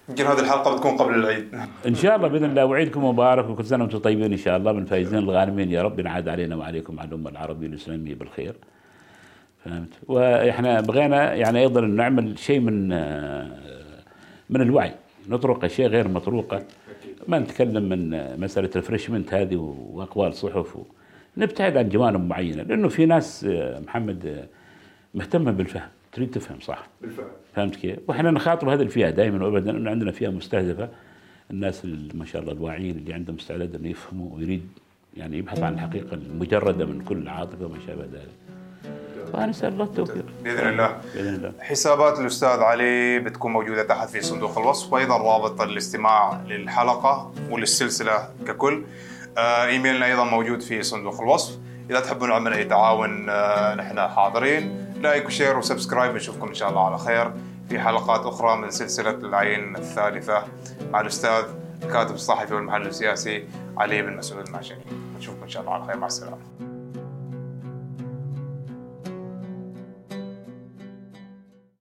يمكن 0.08 0.24
هذه 0.24 0.40
الحلقة 0.40 0.74
بتكون 0.74 0.96
قبل 0.96 1.14
العيد. 1.14 1.48
إن 1.86 1.94
شاء 1.94 2.16
الله 2.16 2.28
بإذن 2.28 2.44
الله 2.44 2.64
وعيدكم 2.64 3.04
مبارك 3.04 3.50
وكل 3.50 3.64
سنة 3.64 3.84
وأنتم 3.84 3.98
طيبين 3.98 4.32
إن 4.32 4.38
شاء 4.38 4.56
الله 4.56 4.72
من 4.72 4.82
الفائزين 4.82 5.18
الغانمين 5.18 5.70
يا 5.70 5.82
رب 5.82 5.98
ينعاد 5.98 6.28
علينا 6.28 6.56
وعليكم 6.56 7.00
على 7.00 7.08
الامه 7.08 7.30
العربيه 7.30 7.66
الاسلاميه 7.66 8.14
بالخير. 8.14 8.54
فهمت؟ 9.64 9.88
وإحنا 10.08 10.80
بغينا 10.80 11.34
يعني 11.34 11.60
أيضا 11.60 11.80
نعمل 11.80 12.38
شيء 12.38 12.60
من 12.60 12.92
آه، 12.92 13.50
من 14.50 14.60
الوعي. 14.60 14.92
نطرق 15.28 15.64
اشياء 15.64 15.88
غير 15.88 16.08
مطروقة. 16.08 16.62
ما 17.28 17.38
نتكلم 17.38 17.88
من 17.88 18.14
آه، 18.14 18.36
مسألة 18.36 18.70
الفريشمنت 18.76 19.34
هذه 19.34 19.56
وأقوال 19.56 20.34
صحف 20.34 20.76
نبتعد 21.36 21.76
عن 21.76 21.88
جوانب 21.88 22.28
معينة 22.28 22.62
لأنه 22.62 22.88
في 22.88 23.06
ناس 23.06 23.44
آه، 23.44 23.80
محمد 23.80 24.48
مهتمة 25.14 25.50
بالفهم. 25.50 25.88
تريد 26.12 26.30
تفهم 26.30 26.60
صح؟ 26.60 26.86
بالفعل. 27.02 27.26
فهمت 27.54 27.76
كيف؟ 27.76 27.98
وإحنا 28.08 28.30
نخاطب 28.30 28.68
هذه 28.68 28.82
الفئة 28.82 29.10
دائما 29.10 29.46
وابدا 29.46 29.70
إنه 29.70 29.90
عندنا 29.90 30.12
فئة 30.12 30.28
مستهدفة. 30.28 30.88
الناس 31.50 31.84
ما 32.14 32.24
شاء 32.24 32.42
الله 32.42 32.52
الواعيين 32.52 32.96
اللي 32.96 33.14
عندهم 33.14 33.36
استعداد 33.36 33.74
إنه 33.74 33.88
يفهموا 33.88 34.36
ويريد 34.36 34.68
يعني 35.16 35.38
يبحث 35.38 35.62
عن 35.62 35.74
الحقيقة 35.74 36.14
المجردة 36.14 36.86
من 36.86 37.00
كل 37.00 37.28
عاطفه 37.28 37.66
وما 37.66 37.78
شابه 37.86 38.02
ذلك. 38.02 38.28
فنسال 39.32 39.72
الله 39.72 39.84
التوفيق. 39.84 40.24
بإذن 40.44 40.68
الله. 40.68 41.00
بإذن 41.14 41.34
الله. 41.34 41.52
حسابات 41.60 42.20
الأستاذ 42.20 42.60
علي 42.60 43.18
بتكون 43.18 43.52
موجودة 43.52 43.82
تحت 43.82 44.08
في 44.08 44.20
صندوق 44.20 44.58
الوصف 44.58 44.92
وأيضا 44.92 45.16
رابط 45.16 45.60
الاستماع 45.60 46.40
للحلقة 46.48 47.32
وللسلسله 47.50 48.28
ككل. 48.46 48.84
آه، 49.38 49.66
إيميلنا 49.66 50.06
أيضا 50.06 50.24
موجود 50.24 50.60
في 50.60 50.82
صندوق 50.82 51.20
الوصف. 51.20 51.58
إذا 51.90 52.00
تحبون 52.00 52.28
نعمل 52.28 52.52
أي 52.52 52.64
تعاون 52.64 53.28
آه، 53.28 53.74
نحن 53.74 54.00
حاضرين. 54.00 54.91
like 55.02 55.26
و 55.26 55.31
share 55.31 55.58
و 55.58 55.64
subscribe 55.64 56.14
نشوفكم 56.14 56.48
إن 56.48 56.54
شاء 56.54 56.68
الله 56.68 56.86
على 56.86 56.98
خير. 56.98 57.32
في 57.68 57.80
حلقات 57.80 58.20
أخرى 58.26 58.56
من 58.56 58.70
سلسلة 58.70 59.10
العين 59.10 59.76
الثالثة 59.76 60.44
مع 60.90 61.00
الأستاذ 61.00 61.44
الكاتب 61.82 62.14
الصحفي 62.14 62.54
والمحلل 62.54 62.86
السياسي 62.86 63.48
علي 63.76 64.02
بن 64.02 64.16
مسعود 64.16 64.46
المعشني 64.46 64.84
نشوفكم 65.18 65.42
إن 65.42 65.48
شاء 65.48 65.62
الله 65.62 65.74
على 65.74 65.84
خير. 65.84 65.96
مع 65.96 66.06
السلامة. 66.06 66.71